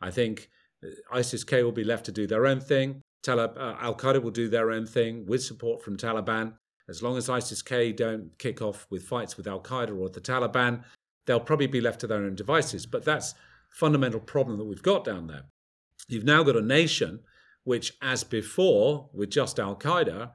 I 0.02 0.12
think 0.12 0.50
uh, 0.84 0.90
ISIS 1.12 1.44
K 1.44 1.64
will 1.64 1.72
be 1.72 1.84
left 1.84 2.06
to 2.06 2.12
do 2.12 2.28
their 2.28 2.46
own 2.46 2.60
thing. 2.60 3.02
Uh, 3.28 3.76
Al 3.82 3.96
Qaeda 3.96 4.22
will 4.22 4.32
do 4.32 4.48
their 4.48 4.72
own 4.72 4.86
thing 4.86 5.26
with 5.26 5.44
support 5.44 5.84
from 5.84 5.98
Taliban. 5.98 6.54
As 6.88 7.04
long 7.04 7.18
as 7.18 7.30
ISIS 7.30 7.62
K 7.62 7.92
don't 7.92 8.32
kick 8.38 8.62
off 8.62 8.88
with 8.90 9.04
fights 9.04 9.36
with 9.36 9.48
Al 9.48 9.60
Qaeda 9.60 10.00
or 10.00 10.10
the 10.10 10.22
Taliban, 10.22 10.84
they'll 11.26 11.40
probably 11.40 11.68
be 11.68 11.82
left 11.82 12.00
to 12.02 12.08
their 12.08 12.24
own 12.24 12.36
devices. 12.36 12.86
But 12.86 13.04
that's 13.04 13.34
fundamental 13.70 14.22
problem 14.22 14.58
that 14.58 14.66
we've 14.66 14.82
got 14.82 15.04
down 15.04 15.28
there. 15.28 15.44
You've 16.08 16.24
now 16.24 16.44
got 16.44 16.56
a 16.56 16.62
nation 16.62 17.20
which, 17.66 17.94
as 18.02 18.24
before 18.24 19.10
with 19.14 19.30
just 19.30 19.60
Al 19.60 19.76
Qaeda, 19.76 20.32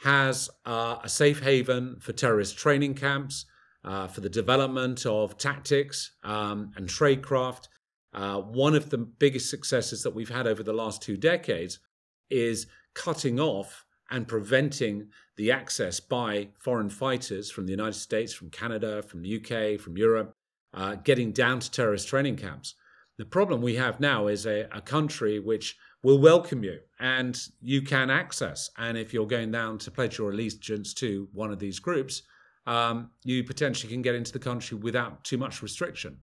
has 0.00 0.48
uh, 0.64 0.98
a 1.02 1.08
safe 1.08 1.42
haven 1.42 1.96
for 2.00 2.12
terrorist 2.12 2.56
training 2.56 2.94
camps, 2.94 3.46
uh, 3.86 4.06
for 4.08 4.20
the 4.20 4.28
development 4.28 5.06
of 5.06 5.38
tactics 5.38 6.12
um, 6.24 6.72
and 6.76 6.88
tradecraft. 6.88 7.68
Uh, 8.14 8.40
one 8.40 8.74
of 8.74 8.90
the 8.90 8.98
biggest 8.98 9.50
successes 9.50 10.02
that 10.02 10.14
we've 10.14 10.28
had 10.28 10.46
over 10.46 10.62
the 10.62 10.72
last 10.72 11.02
two 11.02 11.16
decades 11.16 11.78
is 12.30 12.66
cutting 12.94 13.38
off 13.38 13.84
and 14.10 14.28
preventing 14.28 15.08
the 15.36 15.50
access 15.50 16.00
by 16.00 16.48
foreign 16.58 16.88
fighters 16.88 17.50
from 17.50 17.66
the 17.66 17.72
United 17.72 17.94
States, 17.94 18.32
from 18.32 18.50
Canada, 18.50 19.02
from 19.02 19.22
the 19.22 19.36
UK, 19.36 19.80
from 19.80 19.96
Europe, 19.96 20.32
uh, 20.74 20.94
getting 20.96 21.32
down 21.32 21.60
to 21.60 21.70
terrorist 21.70 22.08
training 22.08 22.36
camps. 22.36 22.74
The 23.18 23.24
problem 23.24 23.60
we 23.60 23.74
have 23.76 23.98
now 23.98 24.28
is 24.28 24.46
a, 24.46 24.68
a 24.72 24.80
country 24.80 25.40
which 25.40 25.76
will 26.02 26.18
welcome 26.18 26.62
you 26.62 26.78
and 27.00 27.38
you 27.60 27.82
can 27.82 28.10
access. 28.10 28.70
And 28.78 28.96
if 28.96 29.12
you're 29.12 29.26
going 29.26 29.50
down 29.50 29.78
to 29.78 29.90
pledge 29.90 30.18
your 30.18 30.30
allegiance 30.30 30.94
to 30.94 31.28
one 31.32 31.50
of 31.50 31.58
these 31.58 31.80
groups, 31.80 32.22
um, 32.66 33.10
you 33.24 33.42
potentially 33.44 33.92
can 33.92 34.02
get 34.02 34.14
into 34.14 34.32
the 34.32 34.38
country 34.38 34.76
without 34.76 35.24
too 35.24 35.38
much 35.38 35.62
restriction. 35.62 36.18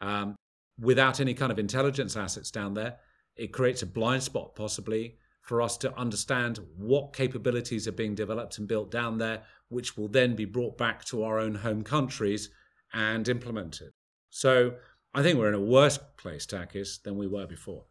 Um, 0.00 0.36
without 0.78 1.20
any 1.20 1.34
kind 1.34 1.52
of 1.52 1.58
intelligence 1.58 2.16
assets 2.16 2.50
down 2.50 2.74
there, 2.74 2.96
it 3.36 3.52
creates 3.52 3.82
a 3.82 3.86
blind 3.86 4.22
spot 4.22 4.54
possibly 4.54 5.18
for 5.42 5.62
us 5.62 5.76
to 5.78 5.96
understand 5.96 6.58
what 6.76 7.12
capabilities 7.12 7.86
are 7.86 7.92
being 7.92 8.14
developed 8.14 8.58
and 8.58 8.66
built 8.66 8.90
down 8.90 9.18
there, 9.18 9.42
which 9.68 9.96
will 9.96 10.08
then 10.08 10.34
be 10.34 10.44
brought 10.44 10.76
back 10.76 11.04
to 11.04 11.22
our 11.22 11.38
own 11.38 11.54
home 11.54 11.82
countries 11.82 12.50
and 12.92 13.28
implemented. 13.28 13.92
So 14.30 14.74
I 15.14 15.22
think 15.22 15.38
we're 15.38 15.48
in 15.48 15.54
a 15.54 15.60
worse 15.60 15.98
place, 16.16 16.46
Takis, 16.46 17.02
than 17.02 17.16
we 17.16 17.26
were 17.26 17.46
before. 17.46 17.84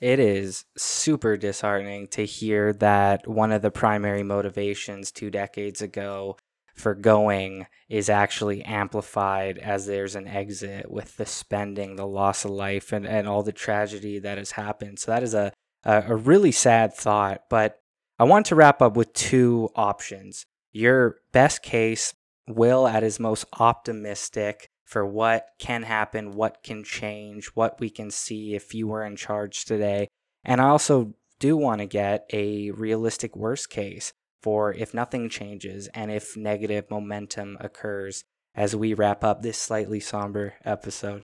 It 0.00 0.18
is 0.18 0.64
super 0.76 1.36
disheartening 1.36 2.08
to 2.08 2.24
hear 2.24 2.72
that 2.74 3.26
one 3.26 3.52
of 3.52 3.62
the 3.62 3.70
primary 3.70 4.22
motivations 4.22 5.10
two 5.10 5.30
decades 5.30 5.82
ago 5.82 6.36
for 6.74 6.94
going 6.94 7.66
is 7.88 8.08
actually 8.08 8.62
amplified 8.64 9.58
as 9.58 9.86
there's 9.86 10.16
an 10.16 10.26
exit 10.26 10.90
with 10.90 11.16
the 11.16 11.26
spending, 11.26 11.96
the 11.96 12.06
loss 12.06 12.44
of 12.44 12.50
life, 12.50 12.92
and, 12.92 13.06
and 13.06 13.28
all 13.28 13.42
the 13.42 13.52
tragedy 13.52 14.18
that 14.18 14.38
has 14.38 14.52
happened. 14.52 14.98
So 14.98 15.12
that 15.12 15.22
is 15.22 15.34
a, 15.34 15.52
a, 15.84 16.04
a 16.08 16.16
really 16.16 16.52
sad 16.52 16.94
thought. 16.94 17.44
But 17.48 17.80
I 18.18 18.24
want 18.24 18.46
to 18.46 18.54
wrap 18.54 18.82
up 18.82 18.96
with 18.96 19.12
two 19.12 19.70
options. 19.74 20.46
Your 20.72 21.16
best 21.32 21.62
case, 21.62 22.14
Will 22.46 22.86
at 22.86 23.02
his 23.02 23.18
most 23.18 23.46
optimistic, 23.58 24.68
for 24.84 25.06
what 25.06 25.46
can 25.58 25.82
happen, 25.82 26.34
what 26.34 26.62
can 26.62 26.84
change, 26.84 27.46
what 27.54 27.80
we 27.80 27.88
can 27.88 28.10
see 28.10 28.54
if 28.54 28.74
you 28.74 28.86
were 28.88 29.04
in 29.04 29.16
charge 29.16 29.64
today. 29.64 30.08
And 30.44 30.60
I 30.60 30.68
also 30.68 31.14
do 31.38 31.56
want 31.56 31.80
to 31.80 31.86
get 31.86 32.28
a 32.32 32.70
realistic 32.72 33.34
worst 33.34 33.70
case 33.70 34.12
for 34.44 34.74
if 34.74 34.92
nothing 34.92 35.30
changes 35.30 35.88
and 35.94 36.10
if 36.10 36.36
negative 36.36 36.84
momentum 36.90 37.56
occurs 37.60 38.24
as 38.54 38.76
we 38.76 38.92
wrap 38.92 39.24
up 39.24 39.40
this 39.40 39.56
slightly 39.56 39.98
somber 39.98 40.52
episode. 40.66 41.22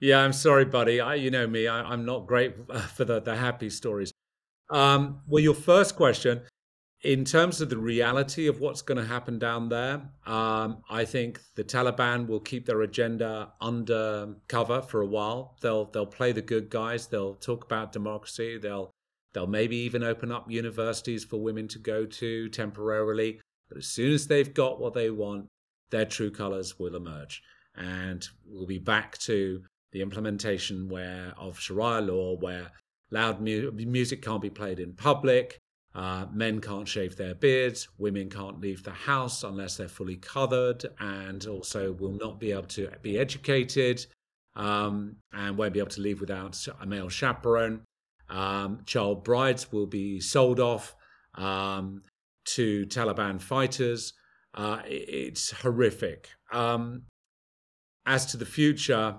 Yeah, 0.00 0.18
I'm 0.18 0.32
sorry, 0.32 0.64
buddy. 0.64 1.00
I, 1.00 1.14
you 1.14 1.30
know 1.30 1.46
me, 1.46 1.68
I, 1.68 1.92
am 1.92 2.04
not 2.04 2.26
great 2.26 2.56
for 2.96 3.04
the, 3.04 3.20
the 3.20 3.36
happy 3.36 3.70
stories. 3.70 4.10
Um, 4.68 5.20
well, 5.28 5.44
your 5.44 5.54
first 5.54 5.94
question, 5.94 6.42
in 7.04 7.24
terms 7.24 7.60
of 7.60 7.70
the 7.70 7.78
reality 7.78 8.48
of 8.48 8.58
what's 8.58 8.82
going 8.82 8.98
to 8.98 9.06
happen 9.06 9.38
down 9.38 9.68
there, 9.68 10.02
um, 10.26 10.82
I 10.90 11.04
think 11.04 11.40
the 11.54 11.62
Taliban 11.62 12.26
will 12.26 12.40
keep 12.40 12.66
their 12.66 12.82
agenda 12.82 13.52
under 13.60 14.34
cover 14.48 14.82
for 14.82 15.02
a 15.02 15.06
while. 15.06 15.56
They'll 15.62 15.84
they'll 15.84 16.06
play 16.06 16.32
the 16.32 16.42
good 16.42 16.68
guys. 16.68 17.06
They'll 17.06 17.34
talk 17.34 17.64
about 17.64 17.92
democracy. 17.92 18.58
They'll 18.58 18.90
they'll 19.32 19.46
maybe 19.46 19.76
even 19.76 20.02
open 20.02 20.30
up 20.30 20.50
universities 20.50 21.24
for 21.24 21.40
women 21.40 21.68
to 21.68 21.78
go 21.78 22.04
to 22.04 22.48
temporarily. 22.50 23.40
But 23.68 23.78
as 23.78 23.86
soon 23.86 24.12
as 24.12 24.26
they've 24.26 24.52
got 24.52 24.80
what 24.80 24.94
they 24.94 25.10
want, 25.10 25.46
their 25.90 26.04
true 26.04 26.30
colors 26.30 26.78
will 26.78 26.96
emerge, 26.96 27.42
and 27.76 28.26
we'll 28.46 28.66
be 28.66 28.78
back 28.78 29.18
to 29.18 29.62
the 29.92 30.00
implementation 30.00 30.88
where 30.88 31.34
of 31.38 31.58
Sharia 31.58 32.00
law, 32.00 32.36
where 32.36 32.70
loud 33.10 33.40
mu- 33.40 33.70
music 33.72 34.22
can't 34.22 34.40
be 34.40 34.50
played 34.50 34.80
in 34.80 34.94
public 34.94 35.58
uh, 35.94 36.26
men 36.32 36.60
can't 36.60 36.88
shave 36.88 37.16
their 37.16 37.34
beards, 37.34 37.88
women 37.98 38.30
can't 38.30 38.60
leave 38.60 38.82
the 38.82 38.90
house 38.92 39.44
unless 39.44 39.76
they're 39.76 39.88
fully 39.88 40.16
covered, 40.16 40.84
and 41.00 41.46
also 41.46 41.92
will 41.92 42.12
not 42.12 42.40
be 42.40 42.50
able 42.50 42.62
to 42.62 42.90
be 43.02 43.18
educated 43.18 44.04
um, 44.56 45.16
and 45.32 45.56
won't 45.56 45.74
be 45.74 45.80
able 45.80 45.90
to 45.90 46.00
leave 46.00 46.20
without 46.20 46.66
a 46.80 46.86
male 46.86 47.10
chaperone. 47.10 47.82
Um, 48.32 48.80
child 48.86 49.24
brides 49.24 49.70
will 49.70 49.86
be 49.86 50.18
sold 50.18 50.58
off 50.58 50.96
um, 51.34 52.02
to 52.46 52.86
Taliban 52.86 53.40
fighters. 53.40 54.14
Uh, 54.54 54.80
it's 54.86 55.50
horrific. 55.50 56.30
Um, 56.50 57.02
as 58.06 58.26
to 58.26 58.36
the 58.36 58.46
future, 58.46 59.16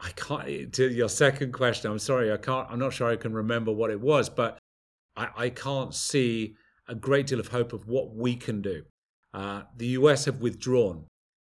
I 0.00 0.10
can't 0.16 0.72
to 0.72 0.90
your 0.90 1.08
second 1.08 1.52
question. 1.52 1.90
I'm 1.90 1.98
sorry, 1.98 2.32
I 2.32 2.38
can't. 2.38 2.66
I'm 2.70 2.78
not 2.78 2.92
sure 2.92 3.08
I 3.08 3.16
can 3.16 3.32
remember 3.32 3.70
what 3.70 3.90
it 3.90 4.00
was, 4.00 4.28
but 4.28 4.58
I, 5.14 5.28
I 5.36 5.48
can't 5.50 5.94
see 5.94 6.56
a 6.88 6.94
great 6.94 7.26
deal 7.26 7.38
of 7.38 7.48
hope 7.48 7.72
of 7.72 7.86
what 7.86 8.14
we 8.14 8.34
can 8.34 8.62
do. 8.62 8.82
Uh, 9.34 9.62
the 9.76 9.88
US 9.88 10.24
have 10.24 10.40
withdrawn. 10.40 11.04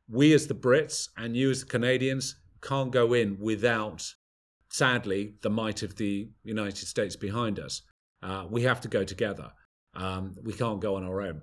We, 0.09 0.33
as 0.33 0.47
the 0.47 0.53
Brits, 0.53 1.09
and 1.17 1.35
you, 1.35 1.49
as 1.49 1.61
the 1.61 1.65
Canadians, 1.65 2.35
can't 2.61 2.91
go 2.91 3.13
in 3.13 3.37
without, 3.39 4.13
sadly, 4.75 5.35
the 5.41 5.49
might 5.49 5.83
of 5.83 5.95
the 5.95 6.27
United 6.43 6.85
States 6.85 7.15
behind 7.15 7.59
us. 7.59 7.81
Uh, 8.21 8.45
we 8.49 8.63
have 8.63 8.81
to 8.81 8.89
go 8.89 9.05
together. 9.05 9.49
Um, 9.93 10.35
we 10.43 10.51
can't 10.51 10.81
go 10.81 10.95
on 10.95 11.05
our 11.05 11.21
own. 11.21 11.41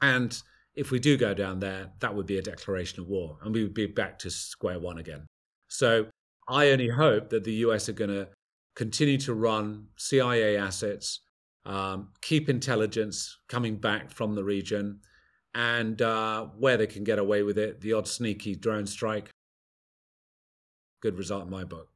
And 0.00 0.40
if 0.74 0.90
we 0.90 0.98
do 0.98 1.18
go 1.18 1.34
down 1.34 1.60
there, 1.60 1.90
that 2.00 2.14
would 2.14 2.26
be 2.26 2.38
a 2.38 2.42
declaration 2.42 3.00
of 3.00 3.08
war, 3.08 3.36
and 3.42 3.52
we 3.52 3.62
would 3.62 3.74
be 3.74 3.86
back 3.86 4.18
to 4.20 4.30
square 4.30 4.78
one 4.78 4.96
again. 4.96 5.26
So 5.68 6.06
I 6.48 6.70
only 6.70 6.88
hope 6.88 7.28
that 7.30 7.44
the 7.44 7.52
US 7.66 7.88
are 7.90 7.98
going 8.00 8.10
to 8.10 8.28
continue 8.74 9.18
to 9.18 9.34
run 9.34 9.88
CIA 9.96 10.56
assets, 10.56 11.20
um, 11.66 12.08
keep 12.22 12.48
intelligence 12.48 13.38
coming 13.48 13.76
back 13.76 14.10
from 14.10 14.34
the 14.34 14.44
region, 14.44 15.00
and 15.52 16.00
uh, 16.00 16.46
where 16.56 16.78
they 16.78 16.86
can 16.86 17.04
get 17.04 17.18
away 17.18 17.42
with 17.42 17.58
it, 17.58 17.82
the 17.82 17.92
odd 17.92 18.08
sneaky 18.08 18.54
drone 18.54 18.86
strike. 18.86 19.28
Good 21.02 21.18
result 21.18 21.44
in 21.44 21.50
my 21.50 21.64
book. 21.64 21.88